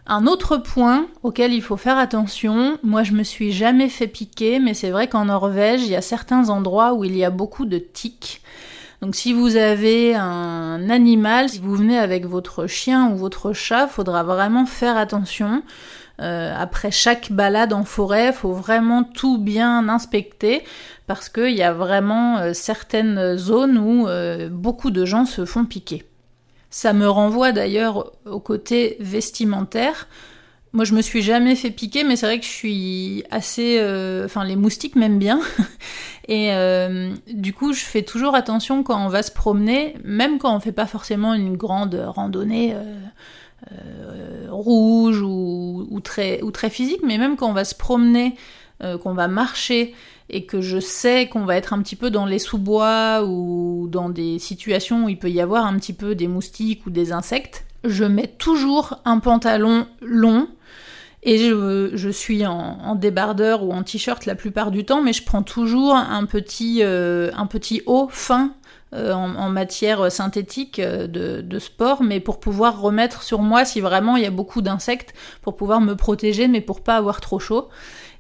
Un 0.06 0.26
autre 0.26 0.56
point 0.58 1.08
auquel 1.22 1.54
il 1.54 1.62
faut 1.62 1.76
faire 1.76 1.98
attention, 1.98 2.78
moi 2.82 3.04
je 3.04 3.12
me 3.12 3.24
suis 3.24 3.52
jamais 3.52 3.90
fait 3.90 4.08
piquer, 4.08 4.60
mais 4.60 4.74
c'est 4.74 4.90
vrai 4.90 5.08
qu'en 5.08 5.26
Norvège, 5.26 5.82
il 5.82 5.90
y 5.90 5.96
a 5.96 6.02
certains 6.02 6.50
endroits 6.50 6.94
où 6.94 7.04
il 7.04 7.16
y 7.16 7.26
a 7.26 7.30
beaucoup 7.30 7.66
de 7.66 7.78
tiques. 7.78 8.42
Donc 9.02 9.16
si 9.16 9.34
vous 9.34 9.58
avez 9.58 10.16
un 10.16 10.90
animal, 10.90 11.50
si 11.50 11.60
vous 11.60 11.76
venez 11.76 12.00
avec 12.00 12.26
votre 12.26 12.68
chien 12.68 13.12
ou 13.12 13.18
votre 13.18 13.54
chat, 13.54 13.88
faudra 13.88 14.24
vraiment 14.24 14.66
faire 14.66 14.98
attention. 14.98 15.62
Euh, 16.20 16.56
après 16.58 16.90
chaque 16.90 17.32
balade 17.32 17.74
en 17.74 17.84
forêt, 17.84 18.34
faut 18.34 18.54
vraiment 18.54 19.04
tout 19.04 19.38
bien 19.38 19.88
inspecter 19.88 20.64
parce 21.08 21.30
qu'il 21.30 21.56
y 21.56 21.64
a 21.64 21.74
vraiment 21.74 22.54
certaines 22.54 23.36
zones 23.38 23.78
où 23.78 24.08
beaucoup 24.52 24.92
de 24.92 25.06
gens 25.06 25.26
se 25.26 25.46
font 25.46 25.66
piquer. 25.66 26.04
Ça 26.70 26.94
me 26.94 27.08
renvoie 27.10 27.52
d'ailleurs 27.52 28.12
au 28.26 28.40
côté 28.40 28.98
vestimentaire. 29.00 30.08
Moi, 30.74 30.84
je 30.84 30.94
me 30.94 31.02
suis 31.02 31.22
jamais 31.22 31.56
fait 31.56 31.72
piquer, 31.72 32.04
mais 32.04 32.16
c'est 32.16 32.26
vrai 32.26 32.40
que 32.40 32.46
je 32.46 32.52
suis 32.52 33.24
assez. 33.32 33.78
Euh, 33.80 34.26
enfin, 34.26 34.44
les 34.44 34.56
moustiques 34.56 34.96
m'aiment 34.96 35.18
bien. 35.18 35.40
Et 36.28 36.54
euh, 36.54 37.14
du 37.34 37.54
coup, 37.54 37.72
je 37.72 37.84
fais 37.84 38.02
toujours 38.02 38.36
attention 38.36 38.84
quand 38.84 39.04
on 39.04 39.08
va 39.08 39.24
se 39.24 39.32
promener, 39.32 39.96
même 40.04 40.40
quand 40.40 40.54
on 40.56 40.60
fait 40.60 40.74
pas 40.74 40.86
forcément 40.86 41.34
une 41.34 41.56
grande 41.56 41.96
randonnée 41.96 42.76
euh, 43.72 44.48
rouge 44.50 45.22
ou, 45.22 46.00
très, 46.04 46.42
ou 46.42 46.52
très 46.52 46.70
physique, 46.70 47.00
mais 47.04 47.18
même 47.18 47.38
quand 47.38 47.50
on 47.50 47.54
va 47.54 47.66
se 47.66 47.76
promener, 47.76 48.36
qu'on 49.02 49.14
va 49.14 49.28
marcher 49.28 49.96
et 50.30 50.46
que 50.46 50.62
je 50.62 50.80
sais 50.80 51.28
qu'on 51.28 51.46
va 51.46 51.56
être 51.56 51.74
un 51.74 51.82
petit 51.82 51.96
peu 51.96 52.10
dans 52.10 52.26
les 52.26 52.40
sous-bois 52.40 53.24
ou 53.26 53.88
dans 53.90 54.10
des 54.10 54.40
situations 54.40 55.06
où 55.06 55.10
il 55.10 55.18
peut 55.18 55.30
y 55.30 55.42
avoir 55.42 55.66
un 55.66 55.78
petit 55.78 55.94
peu 55.94 56.16
des 56.16 56.28
moustiques 56.28 56.86
ou 56.86 56.90
des 56.90 57.12
insectes, 57.12 57.66
je 57.84 58.04
mets 58.04 58.28
toujours 58.28 59.00
un 59.06 59.20
pantalon 59.20 59.88
long 60.02 60.48
et 61.24 61.38
je, 61.38 62.10
suis 62.10 62.46
en, 62.46 62.96
débardeur 62.96 63.64
ou 63.64 63.74
en 63.74 63.84
t-shirt 63.84 64.26
la 64.26 64.36
plupart 64.36 64.72
du 64.72 64.86
temps, 64.86 65.02
mais 65.02 65.14
je 65.14 65.24
prends 65.24 65.44
toujours 65.44 65.96
un 65.96 66.26
petit, 66.26 66.80
euh, 66.84 67.32
haut 67.86 68.08
fin 68.10 68.54
euh, 68.94 69.12
en, 69.12 69.50
matière 69.50 70.10
synthétique 70.10 70.80
euh, 70.80 71.08
de, 71.08 71.42
de, 71.42 71.60
sport, 71.60 72.02
mais 72.02 72.22
pour 72.22 72.40
pouvoir 72.40 72.80
remettre 72.80 73.24
sur 73.24 73.42
moi 73.42 73.66
si 73.66 73.82
vraiment 73.82 74.16
il 74.16 74.24
y 74.24 74.26
a 74.26 74.32
beaucoup 74.32 74.62
d'insectes, 74.62 75.14
pour 75.42 75.58
pouvoir 75.58 75.82
me 75.82 75.96
protéger, 75.96 76.48
mais 76.48 76.62
pour 76.62 76.82
pas 76.82 76.96
avoir 76.96 77.20
trop 77.20 77.40
chaud. 77.40 77.68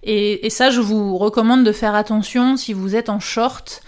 Et, 0.09 0.49
ça, 0.49 0.69
je 0.69 0.79
vous 0.79 1.17
recommande 1.17 1.65
de 1.65 1.71
faire 1.73 1.93
attention 1.93 2.55
si 2.55 2.71
vous 2.71 2.95
êtes 2.95 3.09
en 3.09 3.19
short. 3.19 3.81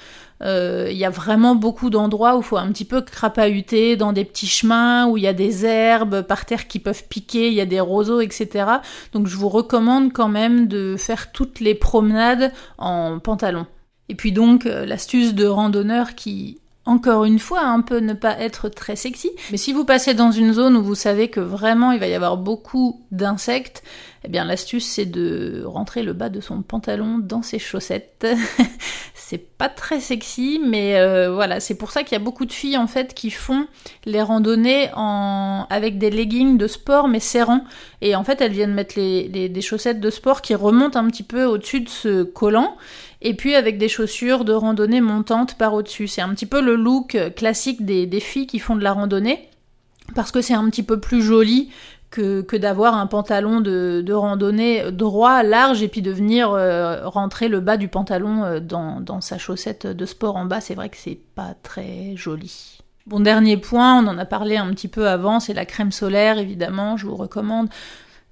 Euh, 0.44 0.90
il 0.92 0.98
y 0.98 1.06
a 1.06 1.10
vraiment 1.10 1.56
beaucoup 1.56 1.90
d'endroits 1.90 2.36
où 2.36 2.42
il 2.42 2.44
faut 2.44 2.58
un 2.58 2.68
petit 2.68 2.84
peu 2.84 3.02
crapahuter 3.02 3.96
dans 3.96 4.12
des 4.12 4.26
petits 4.26 4.48
chemins 4.48 5.08
où 5.08 5.16
il 5.16 5.24
y 5.24 5.28
a 5.28 5.34
des 5.34 5.66
herbes 5.66 6.22
par 6.22 6.46
terre 6.46 6.68
qui 6.68 6.80
peuvent 6.80 7.06
piquer, 7.10 7.48
il 7.48 7.54
y 7.54 7.62
a 7.62 7.66
des 7.66 7.80
roseaux, 7.80 8.20
etc. 8.20 8.66
Donc 9.14 9.28
je 9.28 9.36
vous 9.38 9.50
recommande 9.50 10.12
quand 10.12 10.28
même 10.28 10.68
de 10.68 10.96
faire 10.98 11.32
toutes 11.32 11.62
les 11.62 11.76
promenades 11.76 12.52
en 12.78 13.20
pantalon. 13.20 13.66
Et 14.10 14.16
puis 14.16 14.34
donc 14.34 14.66
euh, 14.66 14.86
l'astuce 14.86 15.34
de 15.34 15.46
randonneur 15.46 16.16
qui 16.16 16.60
encore 16.90 17.24
une 17.24 17.38
fois, 17.38 17.62
un 17.62 17.82
peu 17.82 18.00
ne 18.00 18.14
pas 18.14 18.40
être 18.40 18.68
très 18.68 18.96
sexy. 18.96 19.30
Mais 19.52 19.58
si 19.58 19.74
vous 19.74 19.86
passez 19.86 20.16
dans 20.16 20.32
une 20.32 20.54
zone 20.54 20.76
où 20.76 20.82
vous 20.82 20.96
savez 20.96 21.28
que 21.28 21.40
vraiment 21.40 21.92
il 21.92 22.00
va 22.00 22.08
y 22.08 22.16
avoir 22.16 22.38
beaucoup 22.38 23.06
d'insectes, 23.12 23.84
eh 24.24 24.28
bien 24.28 24.46
l'astuce 24.46 24.86
c'est 24.86 25.06
de 25.06 25.64
rentrer 25.66 26.04
le 26.04 26.14
bas 26.14 26.30
de 26.30 26.42
son 26.42 26.62
pantalon 26.62 27.18
dans 27.20 27.42
ses 27.42 27.60
chaussettes. 27.60 28.28
c'est 29.14 29.38
pas 29.38 29.70
très 29.70 30.00
sexy, 30.00 30.60
mais 30.66 30.98
euh, 30.98 31.32
voilà, 31.32 31.60
c'est 31.60 31.76
pour 31.76 31.92
ça 31.92 32.04
qu'il 32.04 32.14
y 32.14 32.22
a 32.22 32.24
beaucoup 32.24 32.46
de 32.46 32.52
filles 32.52 32.78
en 32.78 32.88
fait 32.88 33.14
qui 33.14 33.30
font 33.30 33.68
les 34.06 34.22
randonnées 34.22 34.90
en... 34.96 35.68
avec 35.70 35.98
des 35.98 36.10
leggings 36.10 36.58
de 36.58 36.68
sport 36.68 37.08
mais 37.08 37.20
serrants. 37.20 37.64
Et 38.02 38.16
en 38.16 38.24
fait 38.24 38.42
elles 38.42 38.52
viennent 38.52 38.74
mettre 38.74 38.96
des 38.96 39.62
chaussettes 39.62 40.00
de 40.00 40.10
sport 40.10 40.42
qui 40.42 40.56
remontent 40.56 41.00
un 41.00 41.08
petit 41.08 41.24
peu 41.24 41.46
au-dessus 41.46 41.82
de 41.82 41.90
ce 41.90 42.24
collant 42.24 42.76
et 43.22 43.34
puis 43.34 43.56
avec 43.56 43.78
des 43.78 43.90
chaussures 43.90 44.46
de 44.46 44.54
randonnée 44.54 45.02
montantes 45.02 45.56
par 45.56 45.74
au-dessus. 45.74 46.08
C'est 46.08 46.22
un 46.22 46.30
petit 46.30 46.46
peu 46.46 46.62
le 46.62 46.76
look 46.76 47.18
classique 47.36 47.86
des, 47.86 48.20
filles 48.20 48.48
qui 48.48 48.60
font 48.60 48.76
de 48.76 48.84
la 48.84 48.94
randonnée. 48.94 49.50
parce 50.16 50.32
que 50.32 50.42
c'est 50.42 50.54
un 50.54 50.70
petit 50.70 50.84
peu 50.84 51.00
plus 51.00 51.22
joli 51.22 51.70
que, 52.10 52.41
que 52.41 52.57
d'avoir 52.57 52.95
un 52.95 53.07
pantalon 53.07 53.62
de, 53.62 54.01
de, 54.05 54.14
randonnée 54.14 54.91
droit, 54.91 55.43
large, 55.43 55.84
et 55.84 55.88
puis 55.88 56.01
de 56.01 56.12
venir 56.12 56.51
euh, 56.51 57.07
rentrer 57.07 57.47
le 57.47 57.60
bas 57.60 57.78
du 57.78 57.88
pantalon 57.88 58.43
euh, 58.43 58.60
dans, 58.60 58.99
dans, 58.99 59.22
sa 59.22 59.38
chaussette 59.38 59.86
de 59.86 60.05
sport 60.05 60.36
en 60.36 60.45
bas. 60.45 60.62
C'est 60.62 60.76
vrai 60.76 60.89
que 60.89 60.97
c'est 60.97 61.20
pas 61.36 61.53
très 61.62 62.16
joli. 62.16 62.80
Bon, 63.05 63.20
dernier 63.20 63.57
point, 63.57 64.03
on 64.03 64.07
en 64.07 64.18
a 64.18 64.26
parlé 64.26 64.57
un 64.57 64.70
petit 64.72 64.88
peu 64.88 65.07
avant, 65.07 65.39
c'est 65.39 65.53
la 65.53 65.66
crème 65.66 65.91
solaire, 65.91 66.38
évidemment, 66.38 66.97
je 66.97 67.05
vous 67.05 67.16
recommande 67.16 67.70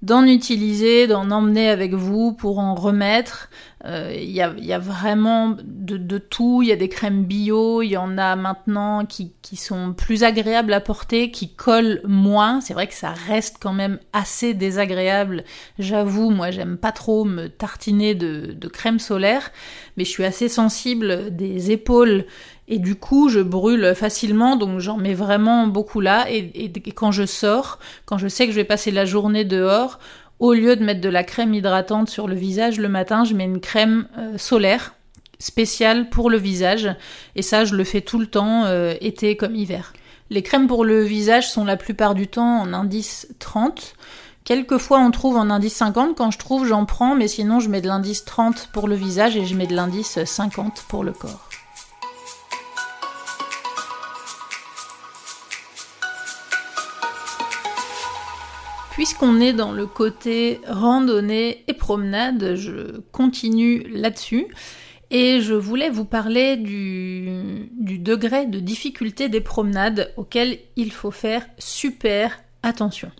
d'en 0.02 0.24
utiliser, 0.24 1.06
d'en 1.06 1.30
emmener 1.30 1.68
avec 1.68 1.94
vous 1.94 2.32
pour 2.32 2.60
en 2.60 2.74
remettre. 2.74 3.50
Il 3.84 3.90
euh, 3.90 4.12
y, 4.12 4.40
a, 4.40 4.52
y, 4.58 4.72
a, 4.72 4.78
vraiment 4.80 5.56
de, 5.62 6.18
tout. 6.18 6.62
Il 6.62 6.68
y 6.68 6.72
a 6.72 6.76
des 6.76 6.88
crèmes 6.88 7.24
bio, 7.24 7.80
il 7.80 7.90
y 7.90 7.96
en 7.96 8.18
a 8.18 8.34
maintenant 8.34 9.06
qui, 9.06 9.32
sont 9.54 9.94
plus 9.94 10.24
agréables 10.24 10.72
à 10.72 10.80
porter, 10.80 11.30
qui 11.30 11.54
collent 11.54 12.00
moins. 12.04 12.60
C'est 12.60 12.74
vrai 12.74 12.88
que 12.88 12.94
ça 12.94 13.12
reste 13.12 13.58
quand 13.60 13.72
même 13.72 14.00
assez 14.12 14.52
désagréable. 14.52 15.44
J'avoue, 15.78 16.30
moi 16.30 16.50
j'aime 16.50 16.76
pas 16.76 16.90
trop 16.90 17.24
me 17.24 17.46
tartiner 17.46 18.16
de, 18.16 18.52
de 18.52 18.68
crème 18.68 18.98
solaire, 18.98 19.52
mais 19.96 20.04
je 20.04 20.10
suis 20.10 20.24
assez 20.24 20.48
sensible 20.48 21.34
des 21.34 21.70
épaules 21.70 22.24
et 22.68 22.78
du 22.78 22.94
coup 22.94 23.28
je 23.28 23.40
brûle 23.40 23.94
facilement 23.94 24.56
donc 24.56 24.78
j'en 24.78 24.98
mets 24.98 25.14
vraiment 25.14 25.66
beaucoup 25.66 26.00
là 26.00 26.26
et, 26.30 26.70
quand 26.94 27.12
je 27.12 27.24
sors, 27.24 27.78
quand 28.04 28.18
je 28.18 28.28
sais 28.28 28.46
que 28.46 28.52
je 28.52 28.56
vais 28.56 28.64
passer 28.64 28.90
la 28.90 29.04
journée 29.04 29.44
dehors, 29.44 29.98
au 30.38 30.52
lieu 30.52 30.76
de 30.76 30.84
mettre 30.84 31.00
de 31.00 31.08
la 31.08 31.24
crème 31.24 31.54
hydratante 31.54 32.08
sur 32.08 32.28
le 32.28 32.34
visage 32.34 32.78
le 32.78 32.88
matin, 32.88 33.24
je 33.24 33.34
mets 33.34 33.44
une 33.44 33.60
crème 33.60 34.06
euh, 34.18 34.38
solaire 34.38 34.94
spéciale 35.38 36.08
pour 36.10 36.30
le 36.30 36.38
visage 36.38 36.88
et 37.36 37.42
ça 37.42 37.64
je 37.64 37.74
le 37.74 37.84
fais 37.84 38.00
tout 38.00 38.18
le 38.18 38.26
temps 38.26 38.64
euh, 38.64 38.94
été 39.00 39.36
comme 39.36 39.54
hiver. 39.54 39.92
Les 40.30 40.42
crèmes 40.42 40.66
pour 40.66 40.84
le 40.84 41.02
visage 41.02 41.50
sont 41.50 41.64
la 41.64 41.76
plupart 41.76 42.14
du 42.14 42.26
temps 42.26 42.60
en 42.60 42.72
indice 42.72 43.28
30. 43.38 43.94
Quelquefois 44.44 44.98
on 44.98 45.10
trouve 45.10 45.36
en 45.36 45.50
indice 45.50 45.74
50, 45.74 46.16
quand 46.16 46.30
je 46.30 46.38
trouve 46.38 46.66
j'en 46.66 46.84
prends, 46.84 47.14
mais 47.14 47.28
sinon 47.28 47.60
je 47.60 47.68
mets 47.68 47.80
de 47.80 47.88
l'indice 47.88 48.24
30 48.24 48.68
pour 48.72 48.88
le 48.88 48.94
visage 48.94 49.36
et 49.36 49.44
je 49.44 49.54
mets 49.54 49.66
de 49.66 49.74
l'indice 49.74 50.22
50 50.24 50.84
pour 50.88 51.04
le 51.04 51.12
corps. 51.12 51.47
Puisqu'on 58.98 59.38
est 59.40 59.52
dans 59.52 59.70
le 59.70 59.86
côté 59.86 60.60
randonnée 60.66 61.62
et 61.68 61.72
promenade, 61.72 62.56
je 62.56 62.98
continue 63.12 63.84
là-dessus. 63.92 64.48
Et 65.12 65.40
je 65.40 65.54
voulais 65.54 65.88
vous 65.88 66.04
parler 66.04 66.56
du, 66.56 67.70
degré 67.78 68.46
de 68.46 68.58
difficulté 68.58 69.28
des 69.28 69.40
promenades 69.40 70.12
auxquelles 70.16 70.58
il 70.74 70.90
faut 70.90 71.12
faire 71.12 71.46
super 71.58 72.40
attention. 72.64 73.12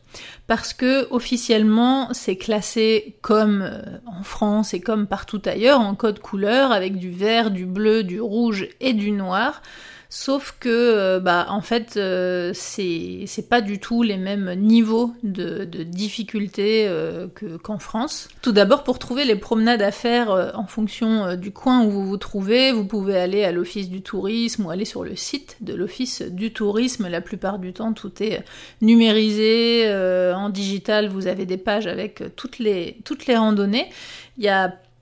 Parce 0.48 0.74
que 0.74 1.06
officiellement, 1.12 2.08
c'est 2.12 2.34
classé 2.34 3.16
comme 3.22 3.62
euh, 3.62 3.98
en 4.04 4.24
France 4.24 4.74
et 4.74 4.80
comme 4.80 5.06
partout 5.06 5.40
ailleurs 5.44 5.78
en 5.78 5.94
code 5.94 6.18
couleur 6.18 6.72
avec 6.72 6.96
du 6.96 7.12
vert, 7.12 7.52
du 7.52 7.66
bleu, 7.66 8.02
du 8.02 8.20
rouge 8.20 8.66
et 8.80 8.94
du 8.94 9.12
noir. 9.12 9.62
Sauf 10.10 10.56
que, 10.58 10.70
euh, 10.70 11.20
bah, 11.20 11.46
en 11.50 11.60
fait, 11.60 11.98
euh, 11.98 12.52
c'est 12.54 13.48
pas 13.50 13.60
du 13.60 13.78
tout 13.78 14.02
les 14.02 14.16
mêmes 14.16 14.54
niveaux 14.54 15.12
de, 15.22 15.64
difficulté 15.84 16.86
euh, 16.88 17.26
qu'en 17.62 17.78
France. 17.78 18.28
Tout 18.40 18.52
d'abord, 18.52 18.84
pour 18.84 18.98
trouver 18.98 19.26
les 19.26 19.36
promenades 19.36 19.82
à 19.82 19.90
faire 19.90 20.52
en 20.54 20.66
fonction 20.66 21.34
du 21.36 21.52
coin 21.52 21.84
où 21.84 21.90
vous 21.90 22.06
vous 22.06 22.16
trouvez, 22.16 22.72
vous 22.72 22.86
pouvez 22.86 23.18
aller 23.18 23.44
à 23.44 23.52
l'office 23.52 23.90
du 23.90 24.00
tourisme 24.00 24.64
ou 24.64 24.70
aller 24.70 24.86
sur 24.86 25.04
le 25.04 25.14
site 25.14 25.58
de 25.60 25.74
l'office 25.74 26.22
du 26.22 26.52
tourisme. 26.52 27.08
La 27.08 27.20
plupart 27.20 27.58
du 27.58 27.74
temps, 27.74 27.92
tout 27.92 28.22
est 28.22 28.44
numérisé, 28.80 29.92
en 30.34 30.48
digital, 30.48 31.08
vous 31.08 31.26
avez 31.26 31.44
des 31.44 31.58
pages 31.58 31.86
avec 31.86 32.22
toutes 32.34 32.58
les, 32.58 32.96
toutes 33.04 33.26
les 33.26 33.36
randonnées. 33.36 33.88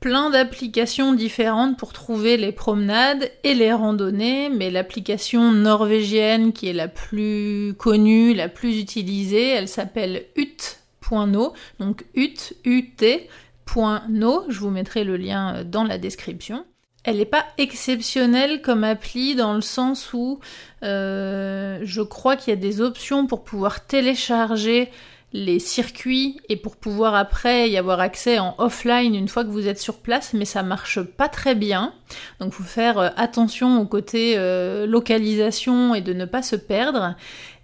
Plein 0.01 0.31
d'applications 0.31 1.15
différentes 1.15 1.79
pour 1.79 1.93
trouver 1.93 2.37
les 2.37 2.53
promenades 2.53 3.31
et 3.45 3.55
les 3.55 3.73
randonnées, 3.73 4.49
mais 4.49 4.71
l'application 4.71 5.53
norvégienne 5.53 6.53
qui 6.53 6.69
est 6.69 6.75
la 6.75 6.89
plus 6.89 7.75
connue, 7.79 8.35
la 8.35 8.49
plus 8.49 8.79
utilisée, 8.79 9.49
elle 9.49 9.69
s'appelle 9.69 10.27
ut.no, 10.37 11.55
donc 11.79 12.05
ut, 12.15 12.37
ut.no, 12.65 14.45
je 14.49 14.59
vous 14.61 14.71
mettrai 14.71 15.05
le 15.05 15.17
lien 15.17 15.65
dans 15.65 15.85
la 15.85 15.99
description. 15.99 16.65
Elle 17.07 17.19
n'est 17.19 17.25
pas 17.25 17.47
exceptionnelle 17.57 18.63
comme 18.63 18.83
appli 18.83 19.37
dans 19.37 19.55
le 19.55 19.61
sens 19.61 20.13
où 20.13 20.41
euh, 20.83 21.79
je 21.85 22.03
crois 22.03 22.37
qu'il 22.37 22.53
y 22.53 22.57
a 22.57 22.61
des 22.61 22.81
options 22.81 23.29
pour 23.29 23.45
pouvoir 23.45 23.87
télécharger 23.87 24.91
les 25.37 25.59
circuits 25.59 26.41
et 26.49 26.57
pour 26.57 26.77
pouvoir 26.77 27.15
après 27.15 27.69
y 27.69 27.77
avoir 27.77 28.01
accès 28.01 28.39
en 28.39 28.55
offline 28.57 29.15
une 29.15 29.29
fois 29.29 29.45
que 29.45 29.51
vous 29.51 29.69
êtes 29.69 29.79
sur 29.79 29.99
place, 29.99 30.33
mais 30.33 30.47
ça 30.47 30.63
marche 30.63 31.01
pas 31.03 31.29
très 31.29 31.55
bien. 31.55 31.93
Donc 32.41 32.55
faut 32.55 32.63
faire 32.63 32.99
euh, 32.99 33.09
attention 33.17 33.81
au 33.81 33.85
côté 33.85 34.35
euh, 34.39 34.87
localisation 34.87 35.95
et 35.95 36.01
de 36.01 36.15
ne 36.15 36.25
pas 36.25 36.43
se 36.43 36.57
perdre. 36.57 37.17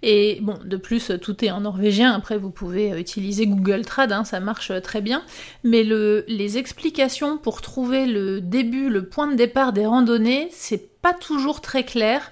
Et 0.03 0.37
bon, 0.41 0.59
de 0.63 0.77
plus, 0.77 1.13
tout 1.19 1.43
est 1.43 1.49
en 1.49 1.61
norvégien. 1.61 2.13
Après, 2.13 2.37
vous 2.37 2.51
pouvez 2.51 2.91
euh, 2.91 2.99
utiliser 2.99 3.47
Google 3.47 3.85
Trad, 3.85 4.11
hein, 4.11 4.23
ça 4.23 4.39
marche 4.39 4.71
très 4.83 5.01
bien. 5.01 5.23
Mais 5.63 5.83
le, 5.83 6.25
les 6.27 6.59
explications 6.59 7.37
pour 7.37 7.61
trouver 7.61 8.05
le 8.05 8.39
début, 8.39 8.89
le 8.89 9.05
point 9.05 9.27
de 9.27 9.35
départ 9.35 9.73
des 9.73 9.87
randonnées, 9.87 10.47
c'est 10.51 11.01
pas 11.01 11.13
toujours 11.13 11.61
très 11.61 11.83
clair. 11.83 12.31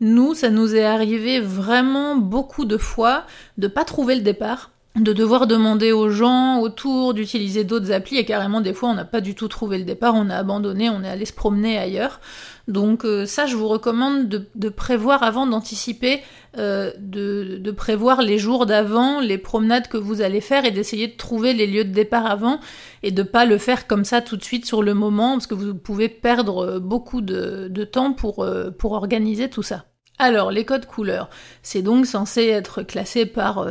Nous, 0.00 0.32
ça 0.32 0.48
nous 0.48 0.74
est 0.74 0.84
arrivé 0.84 1.40
vraiment 1.40 2.16
beaucoup 2.16 2.64
de 2.64 2.78
fois 2.78 3.24
de 3.58 3.66
pas 3.66 3.84
trouver 3.84 4.14
le 4.14 4.22
départ 4.22 4.70
de 5.00 5.12
devoir 5.12 5.46
demander 5.46 5.92
aux 5.92 6.10
gens 6.10 6.60
autour 6.60 7.14
d'utiliser 7.14 7.64
d'autres 7.64 7.92
applis 7.92 8.16
et 8.16 8.24
carrément 8.24 8.60
des 8.60 8.72
fois 8.72 8.88
on 8.88 8.94
n'a 8.94 9.04
pas 9.04 9.20
du 9.20 9.34
tout 9.34 9.48
trouvé 9.48 9.78
le 9.78 9.84
départ, 9.84 10.14
on 10.14 10.30
a 10.30 10.36
abandonné, 10.36 10.90
on 10.90 11.02
est 11.02 11.08
allé 11.08 11.24
se 11.24 11.32
promener 11.32 11.78
ailleurs. 11.78 12.20
Donc 12.66 13.04
euh, 13.04 13.24
ça 13.24 13.46
je 13.46 13.56
vous 13.56 13.68
recommande 13.68 14.28
de, 14.28 14.68
prévoir 14.68 15.22
avant 15.22 15.46
d'anticiper, 15.46 16.20
euh, 16.58 16.92
de, 16.98 17.70
prévoir 17.70 18.22
les 18.22 18.38
jours 18.38 18.66
d'avant, 18.66 19.20
les 19.20 19.38
promenades 19.38 19.88
que 19.88 19.96
vous 19.96 20.20
allez 20.20 20.40
faire 20.40 20.64
et 20.64 20.70
d'essayer 20.70 21.06
de 21.06 21.16
trouver 21.16 21.52
les 21.52 21.66
lieux 21.66 21.84
de 21.84 21.92
départ 21.92 22.26
avant 22.26 22.60
et 23.02 23.10
de 23.10 23.22
pas 23.22 23.44
le 23.44 23.58
faire 23.58 23.86
comme 23.86 24.04
ça 24.04 24.20
tout 24.20 24.36
de 24.36 24.44
suite 24.44 24.66
sur 24.66 24.82
le 24.82 24.94
moment 24.94 25.32
parce 25.32 25.46
que 25.46 25.54
vous 25.54 25.74
pouvez 25.74 26.08
perdre 26.08 26.78
beaucoup 26.78 27.20
de, 27.20 27.84
temps 27.84 28.12
pour, 28.12 28.42
euh, 28.42 28.70
pour 28.70 28.92
organiser 28.92 29.48
tout 29.48 29.62
ça. 29.62 29.84
Alors 30.18 30.50
les 30.50 30.64
codes 30.64 30.86
couleurs, 30.86 31.30
c'est 31.62 31.82
donc 31.82 32.04
censé 32.04 32.46
être 32.46 32.82
classé 32.82 33.24
par 33.24 33.64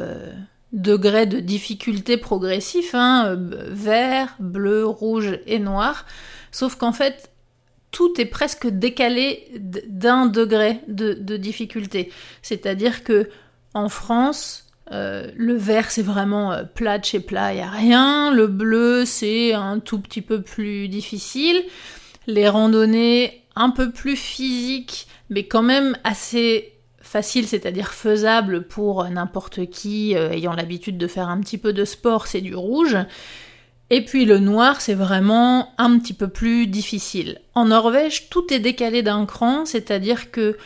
degré 0.73 1.25
de 1.25 1.39
difficulté 1.39 2.17
progressif, 2.17 2.93
hein, 2.93 3.25
euh, 3.27 3.69
vert, 3.69 4.35
bleu, 4.39 4.85
rouge 4.85 5.39
et 5.45 5.59
noir. 5.59 6.05
Sauf 6.51 6.75
qu'en 6.75 6.91
fait, 6.91 7.31
tout 7.91 8.19
est 8.19 8.25
presque 8.25 8.67
décalé 8.67 9.47
d'un 9.87 10.25
degré 10.25 10.81
de, 10.87 11.13
difficulté. 11.37 12.11
C'est-à-dire 12.41 13.03
que 13.03 13.29
en 13.73 13.89
France, 13.89 14.67
euh, 14.91 15.31
le 15.35 15.55
vert 15.55 15.91
c'est 15.91 16.01
vraiment 16.01 16.51
euh, 16.51 16.63
plat 16.63 17.01
chez 17.01 17.19
plat, 17.19 17.53
il 17.53 17.59
a 17.59 17.69
rien. 17.69 18.33
Le 18.33 18.47
bleu 18.47 19.05
c'est 19.05 19.53
un 19.53 19.79
tout 19.79 19.99
petit 19.99 20.21
peu 20.21 20.41
plus 20.41 20.89
difficile. 20.89 21.63
Les 22.27 22.49
randonnées 22.49 23.43
un 23.55 23.69
peu 23.69 23.91
plus 23.91 24.15
physiques, 24.15 25.07
mais 25.29 25.47
quand 25.47 25.63
même 25.63 25.97
assez 26.03 26.76
facile, 27.07 27.47
c'est-à-dire 27.47 27.93
faisable 27.93 28.63
pour 28.63 29.03
n'importe 29.05 29.69
qui 29.69 30.15
euh, 30.15 30.31
ayant 30.31 30.53
l'habitude 30.53 30.97
de 30.97 31.07
faire 31.07 31.29
un 31.29 31.39
petit 31.39 31.57
peu 31.57 31.73
de 31.73 31.85
sport, 31.85 32.27
c'est 32.27 32.41
du 32.41 32.55
rouge. 32.55 32.97
Et 33.89 34.03
puis 34.03 34.25
le 34.25 34.39
noir, 34.39 34.81
c'est 34.81 34.93
vraiment 34.93 35.73
un 35.77 35.97
petit 35.97 36.13
peu 36.13 36.27
plus 36.27 36.67
difficile. 36.67 37.39
En 37.55 37.65
Norvège, 37.65 38.29
tout 38.29 38.53
est 38.53 38.59
décalé 38.59 39.01
d'un 39.01 39.25
cran, 39.25 39.65
c'est-à-dire 39.65 40.29
que 40.29 40.57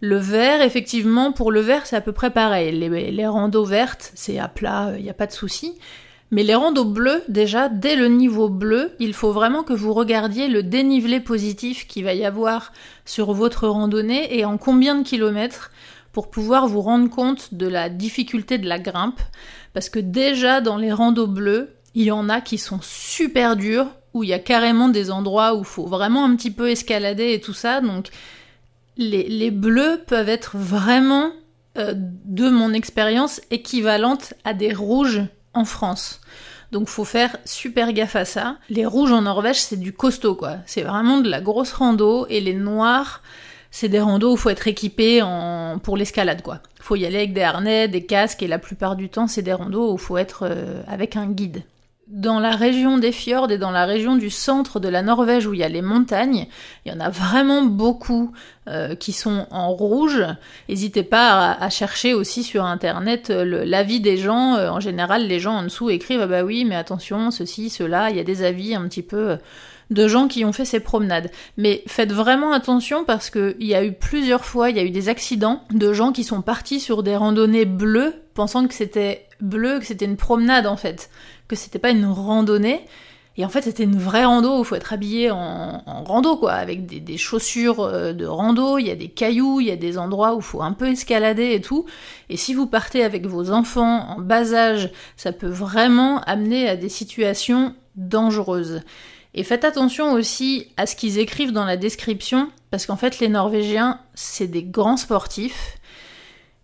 le 0.00 0.16
vert, 0.16 0.62
effectivement, 0.62 1.30
pour 1.30 1.52
le 1.52 1.60
vert, 1.60 1.84
c'est 1.84 1.96
à 1.96 2.00
peu 2.00 2.12
près 2.12 2.30
pareil. 2.30 2.72
Les, 2.72 3.10
les 3.10 3.26
randos 3.26 3.66
vertes, 3.66 4.12
c'est 4.14 4.38
à 4.38 4.48
plat, 4.48 4.94
il 4.96 5.04
n'y 5.04 5.10
a 5.10 5.14
pas 5.14 5.26
de 5.26 5.32
souci. 5.32 5.78
Mais 6.30 6.44
les 6.44 6.54
randos 6.54 6.84
bleus, 6.84 7.22
déjà, 7.28 7.68
dès 7.68 7.96
le 7.96 8.06
niveau 8.06 8.48
bleu, 8.48 8.92
il 9.00 9.14
faut 9.14 9.32
vraiment 9.32 9.64
que 9.64 9.72
vous 9.72 9.92
regardiez 9.92 10.46
le 10.46 10.62
dénivelé 10.62 11.18
positif 11.18 11.88
qu'il 11.88 12.04
va 12.04 12.14
y 12.14 12.24
avoir 12.24 12.72
sur 13.04 13.32
votre 13.32 13.66
randonnée 13.66 14.38
et 14.38 14.44
en 14.44 14.56
combien 14.56 14.94
de 14.94 15.02
kilomètres 15.02 15.72
pour 16.12 16.30
pouvoir 16.30 16.68
vous 16.68 16.82
rendre 16.82 17.10
compte 17.10 17.54
de 17.54 17.66
la 17.66 17.88
difficulté 17.88 18.58
de 18.58 18.68
la 18.68 18.78
grimpe. 18.78 19.20
Parce 19.72 19.88
que 19.88 19.98
déjà, 19.98 20.60
dans 20.60 20.76
les 20.76 20.92
randos 20.92 21.26
bleus, 21.26 21.70
il 21.94 22.04
y 22.04 22.12
en 22.12 22.28
a 22.28 22.40
qui 22.40 22.58
sont 22.58 22.80
super 22.82 23.56
durs, 23.56 23.88
où 24.14 24.22
il 24.22 24.30
y 24.30 24.32
a 24.34 24.38
carrément 24.38 24.88
des 24.88 25.10
endroits 25.10 25.54
où 25.54 25.60
il 25.60 25.64
faut 25.64 25.86
vraiment 25.86 26.24
un 26.24 26.36
petit 26.36 26.50
peu 26.50 26.70
escalader 26.70 27.32
et 27.32 27.40
tout 27.40 27.52
ça. 27.52 27.80
Donc, 27.80 28.08
les, 28.96 29.50
bleus 29.50 30.00
peuvent 30.06 30.28
être 30.28 30.56
vraiment, 30.56 31.30
euh, 31.78 31.94
de 31.96 32.50
mon 32.50 32.72
expérience, 32.72 33.40
équivalentes 33.50 34.34
à 34.44 34.54
des 34.54 34.72
rouges 34.72 35.22
en 35.54 35.64
France. 35.64 36.20
Donc 36.72 36.88
faut 36.88 37.04
faire 37.04 37.36
super 37.44 37.92
gaffe 37.92 38.16
à 38.16 38.24
ça. 38.24 38.56
Les 38.68 38.86
rouges 38.86 39.12
en 39.12 39.22
Norvège, 39.22 39.60
c'est 39.60 39.78
du 39.78 39.92
costaud 39.92 40.34
quoi. 40.34 40.56
C'est 40.66 40.82
vraiment 40.82 41.18
de 41.18 41.28
la 41.28 41.40
grosse 41.40 41.72
rando 41.72 42.26
et 42.28 42.40
les 42.40 42.54
noirs, 42.54 43.22
c'est 43.70 43.88
des 43.88 44.00
randos 44.00 44.32
où 44.32 44.36
faut 44.36 44.50
être 44.50 44.68
équipé 44.68 45.22
pour 45.82 45.96
l'escalade, 45.96 46.42
quoi. 46.42 46.60
faut 46.80 46.96
y 46.96 47.06
aller 47.06 47.18
avec 47.18 47.32
des 47.32 47.42
harnais, 47.42 47.88
des 47.88 48.04
casques, 48.04 48.42
et 48.42 48.48
la 48.48 48.58
plupart 48.58 48.96
du 48.96 49.08
temps, 49.08 49.26
c'est 49.26 49.42
des 49.42 49.52
randos 49.52 49.92
où 49.92 49.96
faut 49.96 50.16
être 50.16 50.40
euh, 50.42 50.82
avec 50.88 51.16
un 51.16 51.26
guide. 51.26 51.62
Dans 52.10 52.40
la 52.40 52.50
région 52.50 52.98
des 52.98 53.12
fjords 53.12 53.50
et 53.52 53.58
dans 53.58 53.70
la 53.70 53.86
région 53.86 54.16
du 54.16 54.30
centre 54.30 54.80
de 54.80 54.88
la 54.88 55.02
Norvège 55.02 55.46
où 55.46 55.54
il 55.54 55.60
y 55.60 55.62
a 55.64 55.68
les 55.68 55.80
montagnes, 55.80 56.46
il 56.84 56.92
y 56.92 56.94
en 56.94 56.98
a 56.98 57.08
vraiment 57.08 57.62
beaucoup 57.62 58.32
euh, 58.68 58.96
qui 58.96 59.12
sont 59.12 59.46
en 59.50 59.70
rouge. 59.70 60.24
N'hésitez 60.68 61.04
pas 61.04 61.52
à, 61.52 61.70
chercher 61.70 62.12
aussi 62.14 62.42
sur 62.42 62.64
internet 62.64 63.30
euh, 63.30 63.64
l'avis 63.64 64.00
des 64.00 64.16
gens. 64.16 64.54
en 64.54 64.80
général, 64.80 65.28
les 65.28 65.38
gens 65.38 65.58
en 65.58 65.62
dessous 65.62 65.88
écrivent 65.90 66.22
ah 66.22 66.26
bah 66.26 66.42
oui, 66.42 66.64
mais 66.64 66.74
attention, 66.74 67.30
ceci, 67.30 67.70
cela. 67.70 68.10
Il 68.10 68.16
y 68.16 68.20
a 68.20 68.24
des 68.24 68.42
avis 68.42 68.74
un 68.74 68.88
petit 68.88 69.02
peu 69.02 69.38
de 69.90 70.06
gens 70.06 70.28
qui 70.28 70.44
ont 70.44 70.52
fait 70.52 70.64
ces 70.64 70.80
promenades. 70.80 71.30
Mais 71.56 71.82
faites 71.86 72.12
vraiment 72.12 72.52
attention 72.52 73.04
parce 73.04 73.30
qu'il 73.30 73.56
y 73.60 73.74
a 73.74 73.84
eu 73.84 73.92
plusieurs 73.92 74.44
fois, 74.44 74.70
il 74.70 74.76
y 74.76 74.80
a 74.80 74.84
eu 74.84 74.90
des 74.90 75.08
accidents 75.08 75.62
de 75.70 75.92
gens 75.92 76.12
qui 76.12 76.24
sont 76.24 76.42
partis 76.42 76.80
sur 76.80 77.02
des 77.02 77.16
randonnées 77.16 77.64
bleues 77.64 78.14
pensant 78.34 78.66
que 78.66 78.74
c'était 78.74 79.26
bleu, 79.40 79.80
que 79.80 79.86
c'était 79.86 80.04
une 80.04 80.16
promenade 80.16 80.66
en 80.66 80.76
fait, 80.76 81.10
que 81.50 81.56
c'était 81.56 81.78
pas 81.78 81.90
une 81.90 82.06
randonnée. 82.06 82.80
Et 83.36 83.44
en 83.44 83.48
fait, 83.48 83.62
c'était 83.62 83.84
une 83.84 83.98
vraie 83.98 84.24
rando 84.24 84.60
il 84.60 84.64
faut 84.64 84.74
être 84.74 84.92
habillé 84.92 85.30
en, 85.30 85.82
rando, 86.04 86.36
quoi, 86.36 86.52
avec 86.52 86.86
des, 86.86 87.16
chaussures 87.16 87.80
euh, 87.80 88.12
de 88.12 88.26
rando, 88.26 88.78
il 88.78 88.86
y 88.86 88.90
a 88.90 88.96
des 88.96 89.08
cailloux, 89.08 89.60
il 89.60 89.68
y 89.68 89.70
a 89.70 89.76
des 89.76 89.98
endroits 89.98 90.34
où 90.34 90.38
il 90.38 90.44
faut 90.44 90.62
un 90.62 90.72
peu 90.72 90.88
escalader 90.88 91.54
et 91.54 91.60
tout. 91.60 91.86
Et 92.28 92.36
si 92.36 92.54
vous 92.54 92.66
partez 92.66 93.02
avec 93.02 93.26
vos 93.26 93.50
enfants 93.50 94.10
en 94.10 94.20
bas 94.20 94.52
âge, 94.52 94.90
ça 95.16 95.32
peut 95.32 95.48
vraiment 95.48 96.20
amener 96.22 96.68
à 96.68 96.76
des 96.76 96.88
situations 96.88 97.74
dangereuses. 97.96 98.82
Et 99.34 99.44
faites 99.44 99.64
attention 99.64 100.12
aussi 100.12 100.66
à 100.76 100.86
ce 100.86 100.96
qu'ils 100.96 101.18
écrivent 101.18 101.52
dans 101.52 101.64
la 101.64 101.76
description, 101.76 102.50
parce 102.70 102.84
qu'en 102.86 102.96
fait 102.96 103.20
les 103.20 103.28
Norvégiens, 103.28 104.00
c'est 104.14 104.48
des 104.48 104.64
grands 104.64 104.96
sportifs, 104.96 105.78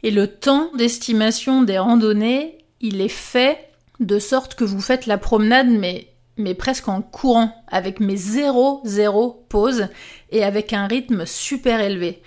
et 0.03 0.11
le 0.11 0.26
temps 0.26 0.70
d'estimation 0.76 1.62
des 1.62 1.78
randonnées, 1.78 2.59
il 2.80 3.01
est 3.01 3.09
fait 3.09 3.66
de 4.01 4.18
sorte 4.18 4.55
que 4.55 4.64
vous 4.64 4.80
faites 4.80 5.07
la 5.07 5.18
promenade, 5.18 5.68
mais, 5.68 6.55
presque 6.55 6.88
en 6.88 7.03
courant, 7.03 7.64
avec 7.68 8.01
mes 8.01 8.16
0-0 8.16 9.36
pauses, 9.49 9.88
et 10.30 10.44
avec 10.44 10.72
un 10.72 10.86
rythme 10.86 11.24
super 11.26 11.80
élevé. 11.80 12.22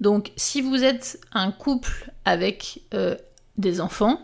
Donc 0.00 0.32
si 0.36 0.60
vous 0.60 0.82
êtes 0.82 1.20
un 1.32 1.50
couple 1.52 2.10
avec 2.24 2.82
euh, 2.94 3.14
des 3.56 3.80
enfants, 3.80 4.20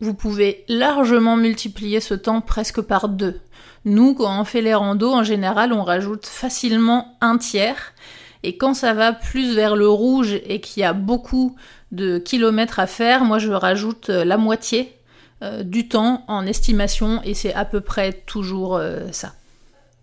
vous 0.00 0.14
pouvez 0.14 0.64
largement 0.68 1.36
multiplier 1.36 2.00
ce 2.00 2.14
temps 2.14 2.42
presque 2.42 2.82
par 2.82 3.08
deux. 3.08 3.40
Nous, 3.86 4.14
quand 4.14 4.40
on 4.40 4.44
fait 4.44 4.60
les 4.60 4.74
randos, 4.74 5.12
en 5.12 5.22
général, 5.22 5.72
on 5.72 5.82
rajoute 5.82 6.26
facilement 6.26 7.16
un 7.20 7.38
tiers. 7.38 7.94
Et 8.42 8.58
quand 8.58 8.74
ça 8.74 8.92
va 8.92 9.12
plus 9.12 9.54
vers 9.54 9.74
le 9.74 9.88
rouge 9.88 10.34
et 10.46 10.60
qu'il 10.60 10.82
y 10.82 10.84
a 10.84 10.92
beaucoup 10.92 11.56
de 11.92 12.18
kilomètres 12.18 12.78
à 12.78 12.86
faire, 12.86 13.24
moi 13.24 13.38
je 13.38 13.50
rajoute 13.50 14.10
euh, 14.10 14.24
la 14.24 14.36
moitié 14.36 14.96
euh, 15.42 15.62
du 15.62 15.88
temps 15.88 16.24
en 16.28 16.46
estimation 16.46 17.20
et 17.24 17.34
c'est 17.34 17.54
à 17.54 17.64
peu 17.64 17.80
près 17.80 18.12
toujours 18.12 18.76
euh, 18.76 19.10
ça. 19.12 19.34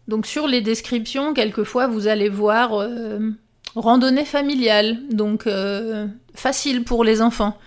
Donc 0.07 0.25
sur 0.25 0.47
les 0.47 0.61
descriptions, 0.61 1.33
quelquefois 1.33 1.87
vous 1.87 2.07
allez 2.07 2.27
voir 2.27 2.85
randonnée 3.73 4.25
familiale, 4.25 4.97
donc 5.09 5.47
facile 6.35 6.83
pour 6.83 7.05
les 7.05 7.21
enfants. 7.21 7.57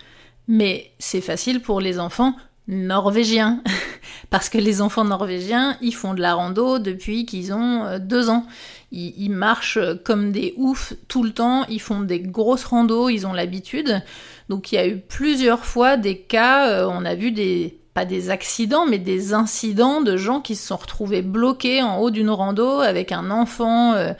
Mais 0.47 0.91
c'est 0.99 1.21
facile 1.21 1.61
pour 1.61 1.81
les 1.81 1.99
enfants 1.99 2.35
norvégiens. 2.67 3.61
Parce 4.29 4.49
que 4.49 4.57
les 4.57 4.81
enfants 4.81 5.05
norvégiens, 5.05 5.77
ils 5.81 5.95
font 5.95 6.13
de 6.13 6.21
la 6.21 6.33
rando 6.33 6.79
depuis 6.79 7.25
qu'ils 7.25 7.53
ont 7.53 7.85
euh, 7.85 7.99
deux 7.99 8.29
ans. 8.29 8.45
Ils, 8.91 9.29
marchent 9.29 9.79
comme 10.05 10.31
des 10.31 10.53
oufs 10.55 10.93
tout 11.09 11.21
le 11.21 11.31
temps, 11.31 11.65
ils 11.67 11.81
font 11.81 11.99
des 11.99 12.21
grosses 12.21 12.63
randos, 12.63 13.09
ils 13.09 13.27
ont 13.27 13.33
l'habitude. 13.33 14.01
Donc 14.49 14.71
il 14.71 14.75
y 14.75 14.77
a 14.77 14.87
eu 14.87 14.99
plusieurs 14.99 15.65
fois 15.65 15.97
des 15.97 16.19
cas, 16.19 16.69
euh, 16.69 16.87
on 16.89 17.05
a 17.05 17.15
vu 17.15 17.31
des 17.31 17.79
pas 17.93 18.05
des 18.05 18.29
accidents, 18.29 18.85
mais 18.85 18.99
des 18.99 19.33
incidents 19.33 20.01
de 20.01 20.17
gens 20.17 20.39
qui 20.39 20.55
se 20.55 20.67
sont 20.67 20.77
retrouvés 20.77 21.23
bloqués 21.23 21.81
en 21.81 21.97
haut 21.97 22.11
d'une 22.11 22.29
rando 22.29 22.79
avec 22.79 23.11
un 23.11 23.31
enfant 23.31 23.93
euh, 23.93 24.13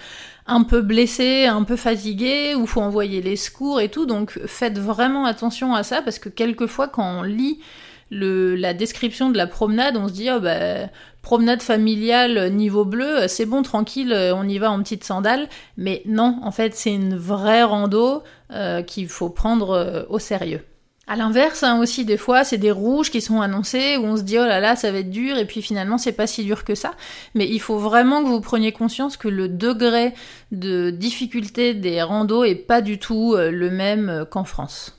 un 0.47 0.63
peu 0.63 0.81
blessé, 0.81 1.45
un 1.45 1.63
peu 1.63 1.75
fatigué, 1.75 2.55
où 2.55 2.65
faut 2.65 2.81
envoyer 2.81 3.21
les 3.21 3.35
secours 3.35 3.79
et 3.79 3.89
tout. 3.89 4.07
Donc 4.07 4.39
faites 4.47 4.79
vraiment 4.79 5.25
attention 5.25 5.75
à 5.75 5.83
ça 5.83 6.01
parce 6.01 6.17
que 6.17 6.29
quelquefois 6.29 6.87
quand 6.87 7.19
on 7.19 7.21
lit 7.21 7.59
la 8.09 8.73
description 8.73 9.29
de 9.29 9.37
la 9.37 9.47
promenade, 9.47 9.97
on 9.97 10.07
se 10.07 10.13
dit, 10.13 10.29
oh 10.31 10.39
bah, 10.39 10.87
promenade 11.27 11.61
familiale 11.61 12.53
niveau 12.53 12.85
bleu, 12.85 13.27
c'est 13.27 13.45
bon, 13.45 13.61
tranquille, 13.61 14.15
on 14.33 14.47
y 14.47 14.59
va 14.59 14.71
en 14.71 14.81
petite 14.81 15.03
sandale. 15.03 15.49
Mais 15.75 16.01
non, 16.05 16.39
en 16.41 16.51
fait, 16.51 16.73
c'est 16.73 16.93
une 16.93 17.17
vraie 17.17 17.63
rando 17.63 18.23
euh, 18.53 18.81
qu'il 18.81 19.09
faut 19.09 19.29
prendre 19.29 19.71
euh, 19.71 20.03
au 20.07 20.19
sérieux. 20.19 20.61
À 21.05 21.17
l'inverse, 21.17 21.63
hein, 21.63 21.81
aussi 21.81 22.05
des 22.05 22.15
fois, 22.15 22.45
c'est 22.45 22.57
des 22.57 22.71
rouges 22.71 23.11
qui 23.11 23.19
sont 23.19 23.41
annoncés 23.41 23.97
où 23.97 24.05
on 24.05 24.15
se 24.15 24.21
dit 24.21 24.39
oh 24.39 24.45
là 24.45 24.61
là, 24.61 24.77
ça 24.77 24.89
va 24.89 24.99
être 24.99 25.09
dur 25.09 25.37
et 25.37 25.43
puis 25.43 25.61
finalement 25.61 25.97
c'est 25.97 26.13
pas 26.13 26.27
si 26.27 26.45
dur 26.45 26.63
que 26.63 26.75
ça. 26.75 26.93
Mais 27.35 27.45
il 27.45 27.59
faut 27.59 27.77
vraiment 27.77 28.23
que 28.23 28.29
vous 28.29 28.39
preniez 28.39 28.71
conscience 28.71 29.17
que 29.17 29.27
le 29.27 29.49
degré 29.49 30.13
de 30.53 30.89
difficulté 30.89 31.73
des 31.73 32.01
randos 32.01 32.45
est 32.45 32.55
pas 32.55 32.79
du 32.79 32.99
tout 32.99 33.35
euh, 33.35 33.51
le 33.51 33.69
même 33.69 34.25
qu'en 34.31 34.45
France. 34.45 34.96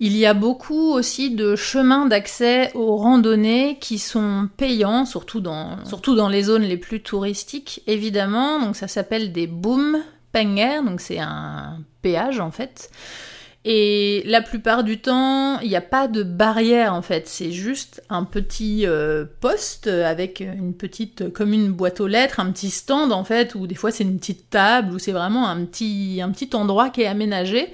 Il 0.00 0.16
y 0.16 0.26
a 0.26 0.34
beaucoup 0.34 0.92
aussi 0.92 1.30
de 1.30 1.54
chemins 1.54 2.06
d'accès 2.06 2.72
aux 2.74 2.96
randonnées 2.96 3.78
qui 3.80 3.98
sont 3.98 4.48
payants, 4.56 5.06
surtout 5.06 5.40
dans, 5.40 6.28
les 6.28 6.42
zones 6.42 6.64
les 6.64 6.76
plus 6.76 7.00
touristiques, 7.00 7.82
évidemment. 7.86 8.60
Donc 8.60 8.74
ça 8.74 8.88
s'appelle 8.88 9.32
des 9.32 9.46
boom 9.46 9.98
penger, 10.32 10.80
donc 10.84 11.00
c'est 11.00 11.20
un 11.20 11.78
péage 12.02 12.40
en 12.40 12.50
fait. 12.50 12.90
Et 13.66 14.22
la 14.26 14.42
plupart 14.42 14.84
du 14.84 15.00
temps, 15.00 15.58
il 15.60 15.68
n'y 15.70 15.76
a 15.76 15.80
pas 15.80 16.06
de 16.06 16.22
barrière 16.22 16.92
en 16.92 17.00
fait, 17.00 17.26
c'est 17.26 17.50
juste 17.50 18.02
un 18.10 18.24
petit 18.24 18.86
euh, 18.86 19.24
poste 19.40 19.86
avec 19.86 20.40
une 20.40 20.74
petite, 20.74 21.32
comme 21.32 21.54
une 21.54 21.72
boîte 21.72 22.00
aux 22.00 22.06
lettres, 22.06 22.40
un 22.40 22.50
petit 22.50 22.68
stand 22.68 23.10
en 23.10 23.24
fait, 23.24 23.54
ou 23.54 23.66
des 23.66 23.74
fois 23.74 23.90
c'est 23.90 24.04
une 24.04 24.18
petite 24.18 24.50
table, 24.50 24.92
ou 24.92 24.98
c'est 24.98 25.12
vraiment 25.12 25.48
un 25.48 25.64
petit, 25.64 26.20
un 26.22 26.30
petit 26.30 26.50
endroit 26.52 26.90
qui 26.90 27.02
est 27.02 27.06
aménagé 27.06 27.72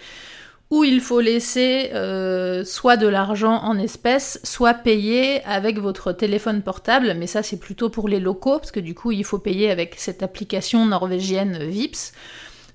où 0.71 0.85
il 0.85 1.01
faut 1.01 1.21
laisser 1.21 1.91
euh, 1.95 2.65
soit 2.65 2.97
de 2.97 3.09
l'argent 3.09 3.61
en 3.63 3.77
espèces, 3.77 4.41
soit 4.45 4.75
payer 4.75 5.43
avec 5.45 5.79
votre 5.79 6.13
téléphone 6.13 6.63
portable, 6.63 7.15
mais 7.19 7.27
ça 7.27 7.43
c'est 7.43 7.59
plutôt 7.59 7.91
pour 7.91 8.09
les 8.09 8.21
locaux, 8.21 8.59
parce 8.59 8.71
que 8.71 8.81
du 8.81 8.95
coup 8.95 9.11
il 9.11 9.25
faut 9.25 9.39
payer 9.39 9.71
avec 9.71 9.97
cette 9.99 10.23
application 10.23 10.87
norvégienne 10.87 11.59
VIPS. 11.69 12.13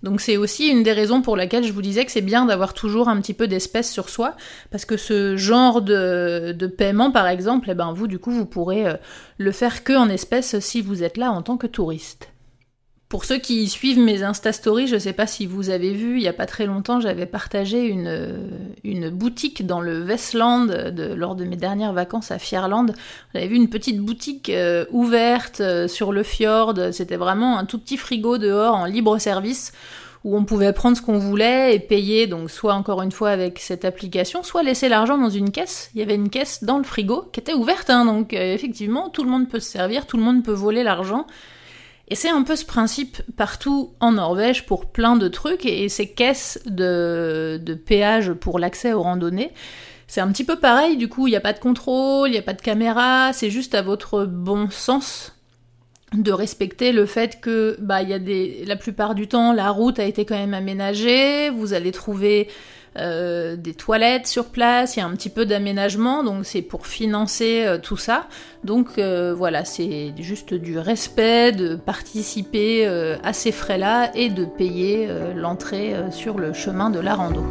Donc 0.03 0.19
c'est 0.19 0.35
aussi 0.35 0.67
une 0.67 0.83
des 0.83 0.91
raisons 0.91 1.21
pour 1.21 1.37
laquelle 1.37 1.63
je 1.63 1.71
vous 1.71 1.81
disais 1.81 2.05
que 2.05 2.11
c'est 2.11 2.21
bien 2.21 2.45
d'avoir 2.45 2.73
toujours 2.73 3.07
un 3.07 3.19
petit 3.21 3.33
peu 3.33 3.47
d'espèces 3.47 3.91
sur 3.91 4.09
soi, 4.09 4.35
parce 4.71 4.83
que 4.83 4.97
ce 4.97 5.37
genre 5.37 5.81
de, 5.81 6.51
de, 6.51 6.67
paiement 6.67 7.11
par 7.11 7.27
exemple, 7.27 7.69
eh 7.71 7.75
ben 7.75 7.93
vous 7.93 8.07
du 8.07 8.19
coup 8.19 8.31
vous 8.31 8.45
pourrez 8.45 8.85
euh, 8.87 8.95
le 9.37 9.51
faire 9.53 9.85
que 9.85 9.93
en 9.93 10.09
espèces 10.09 10.59
si 10.59 10.81
vous 10.81 11.01
êtes 11.01 11.15
là 11.15 11.31
en 11.31 11.41
tant 11.41 11.55
que 11.55 11.67
touriste. 11.67 12.34
Pour 13.15 13.23
ceux 13.23 13.37
qui 13.37 13.69
suivent 13.69 13.99
mes 13.99 14.23
Insta 14.23 14.51
Stories, 14.51 14.87
je 14.87 14.95
ne 14.95 14.99
sais 14.99 15.13
pas 15.13 15.25
si 15.25 15.45
vous 15.45 15.69
avez 15.69 15.93
vu, 15.93 16.17
il 16.17 16.19
n'y 16.19 16.27
a 16.27 16.33
pas 16.33 16.45
très 16.45 16.65
longtemps, 16.65 16.99
j'avais 16.99 17.25
partagé 17.25 17.85
une, 17.85 18.49
une, 18.83 19.09
boutique 19.09 19.65
dans 19.65 19.79
le 19.79 20.03
Westland 20.03 20.65
de, 20.65 21.13
lors 21.13 21.35
de 21.35 21.45
mes 21.45 21.55
dernières 21.55 21.93
vacances 21.93 22.31
à 22.31 22.39
Fierland. 22.39 22.93
J'avais 23.33 23.47
vu 23.47 23.55
une 23.55 23.69
petite 23.69 24.01
boutique 24.01 24.49
euh, 24.49 24.83
ouverte 24.91 25.61
euh, 25.61 25.87
sur 25.87 26.11
le 26.11 26.23
fjord. 26.23 26.73
C'était 26.91 27.15
vraiment 27.15 27.57
un 27.57 27.63
tout 27.63 27.79
petit 27.79 27.95
frigo 27.95 28.37
dehors 28.37 28.75
en 28.75 28.83
libre 28.83 29.17
service 29.17 29.71
où 30.25 30.35
on 30.35 30.43
pouvait 30.43 30.73
prendre 30.73 30.97
ce 30.97 31.01
qu'on 31.01 31.17
voulait 31.17 31.73
et 31.73 31.79
payer, 31.79 32.27
donc 32.27 32.51
soit 32.51 32.73
encore 32.73 33.01
une 33.01 33.13
fois 33.13 33.29
avec 33.29 33.59
cette 33.59 33.85
application, 33.85 34.43
soit 34.43 34.61
laisser 34.61 34.89
l'argent 34.89 35.17
dans 35.17 35.29
une 35.29 35.51
caisse. 35.51 35.89
Il 35.95 36.01
y 36.01 36.03
avait 36.03 36.15
une 36.15 36.29
caisse 36.29 36.65
dans 36.65 36.79
le 36.79 36.83
frigo 36.83 37.29
qui 37.31 37.39
était 37.39 37.53
ouverte, 37.53 37.89
hein, 37.89 38.03
donc 38.03 38.33
euh, 38.33 38.53
effectivement 38.53 39.07
tout 39.07 39.23
le 39.23 39.29
monde 39.29 39.47
peut 39.47 39.61
se 39.61 39.71
servir, 39.71 40.05
tout 40.05 40.17
le 40.17 40.23
monde 40.23 40.43
peut 40.43 40.51
voler 40.51 40.83
l'argent. 40.83 41.25
Et 42.07 42.15
c'est 42.15 42.29
un 42.29 42.43
peu 42.43 42.55
ce 42.55 42.65
principe 42.65 43.21
partout 43.35 43.93
en 43.99 44.13
Norvège 44.13 44.65
pour 44.65 44.85
plein 44.85 45.15
de 45.15 45.27
trucs, 45.27 45.65
et 45.65 45.89
ces 45.89 46.07
caisses 46.07 46.59
de, 46.65 47.59
péage 47.85 48.33
pour 48.33 48.59
l'accès 48.59 48.93
aux 48.93 49.01
randonnées, 49.01 49.51
c'est 50.07 50.21
un 50.21 50.31
petit 50.31 50.43
peu 50.43 50.57
pareil, 50.57 50.97
du 50.97 51.09
coup 51.09 51.27
il 51.27 51.31
n'y 51.31 51.35
a 51.35 51.41
pas 51.41 51.53
de 51.53 51.59
contrôle, 51.59 52.29
il 52.29 52.33
n'y 52.33 52.37
a 52.37 52.43
pas 52.43 52.53
de 52.53 52.61
caméra, 52.61 53.33
c'est 53.33 53.49
juste 53.49 53.73
à 53.73 53.81
votre 53.81 54.25
bon 54.25 54.69
sens 54.69 55.33
de 56.13 56.31
respecter 56.31 56.91
le 56.91 57.07
fait 57.07 57.41
que 57.41 57.75
bah 57.79 58.01
la 58.03 58.75
plupart 58.75 59.15
du 59.15 59.27
temps 59.27 59.51
la 59.51 59.71
route 59.71 59.99
a 59.99 60.03
été 60.03 60.23
quand 60.23 60.37
même 60.37 60.53
aménagée, 60.53 61.49
vous 61.49 61.73
allez 61.73 61.91
trouver 61.91 62.47
euh, 62.97 63.55
des 63.55 63.73
toilettes 63.73 64.27
sur 64.27 64.45
place, 64.45 64.95
il 64.95 64.99
y 64.99 65.03
a 65.03 65.05
un 65.05 65.15
petit 65.15 65.29
peu 65.29 65.45
d'aménagement, 65.45 66.23
donc 66.23 66.45
c'est 66.45 66.61
pour 66.61 66.87
financer 66.87 67.63
euh, 67.65 67.77
tout 67.77 67.97
ça. 67.97 68.27
Donc 68.63 68.97
euh, 68.97 69.33
voilà, 69.33 69.65
c'est 69.65 70.13
juste 70.17 70.53
du 70.53 70.77
respect, 70.79 71.51
de 71.51 71.75
participer 71.75 72.85
à 73.23 73.33
ces 73.33 73.51
frais-là 73.51 74.11
et 74.15 74.29
de 74.29 74.45
payer 74.45 75.07
l'entrée 75.35 75.95
sur 76.11 76.37
le 76.37 76.53
chemin 76.53 76.89
de 76.89 76.99
la 76.99 77.15
rando. 77.15 77.43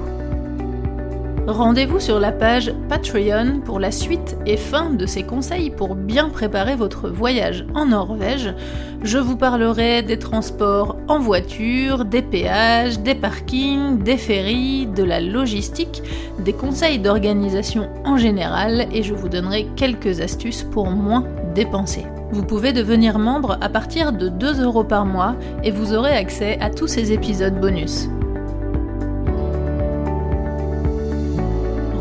Rendez-vous 1.47 2.01
sur 2.01 2.21
la 2.21 2.33
page 2.33 2.73
Patreon 2.89 3.61
pour 3.63 3.79
la 3.79 3.91
suite 3.91 4.35
et 4.47 4.57
fin 4.57 4.89
de 4.89 5.05
ces 5.05 5.25
conseils 5.25 5.69
pour 5.69 5.95
bien 5.95 6.31
préparer 6.31 6.75
votre 6.75 7.11
voyage 7.11 7.67
en 7.75 7.85
Norvège. 7.85 8.55
Je 9.03 9.19
vous 9.19 9.37
parlerai 9.37 10.03
des 10.03 10.19
transports 10.19 10.97
en 11.07 11.19
voiture, 11.19 12.07
des 12.07 12.23
péages, 12.23 12.99
des 13.01 13.15
parkings, 13.15 14.03
des 14.03 14.17
ferries, 14.17 14.87
de 14.87 15.05
la 15.05 15.21
logistique, 15.21 16.03
des 16.39 16.55
conseils 16.55 16.99
d'organisation 16.99 17.91
en 18.07 18.17
général 18.17 18.87
et 18.91 19.03
je 19.03 19.13
vous 19.13 19.29
donnerai 19.29 19.67
quelques 19.77 20.23
astuces 20.23 20.63
pour 20.63 20.87
moins 20.87 21.25
dépenser. 21.55 22.07
Vous 22.33 22.43
pouvez 22.43 22.73
devenir 22.73 23.19
membre 23.19 23.59
à 23.61 23.69
partir 23.69 24.13
de 24.13 24.31
2 24.31 24.63
euros 24.63 24.85
par 24.85 25.05
mois 25.05 25.37
et 25.63 25.71
vous 25.71 25.93
aurez 25.93 26.17
accès 26.17 26.59
à 26.63 26.71
tous 26.71 26.87
ces 26.87 27.13
épisodes 27.13 27.61
bonus. 27.61 28.09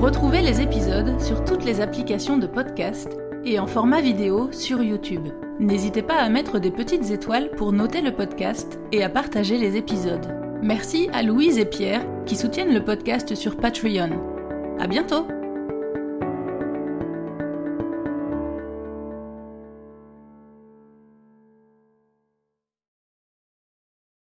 Retrouvez 0.04 0.42
les 0.42 0.60
épisodes 0.60 1.18
sur 1.22 1.46
toutes 1.46 1.64
les 1.64 1.80
applications 1.80 2.36
de 2.36 2.46
podcast 2.46 3.08
et 3.46 3.58
en 3.58 3.68
format 3.68 4.02
vidéo 4.02 4.52
sur 4.52 4.84
YouTube. 4.84 5.30
N'hésitez 5.62 6.02
pas 6.02 6.18
à 6.18 6.28
mettre 6.28 6.60
des 6.60 6.72
petites 6.72 7.10
étoiles 7.10 7.52
pour 7.52 7.72
noter 7.72 8.02
le 8.02 8.12
podcast 8.12 8.82
et 8.92 9.02
à 9.02 9.08
partager 9.08 9.58
les 9.58 9.78
épisodes. 9.78 10.60
Merci 10.62 11.08
à 11.14 11.24
Louise 11.24 11.58
et 11.58 11.64
Pierre 11.64 12.06
qui 12.26 12.36
soutiennent 12.36 12.74
le 12.74 12.84
podcast 12.84 13.34
sur 13.34 13.56
Patreon. 13.56 14.20
À 14.78 14.88
bientôt! 14.88 15.26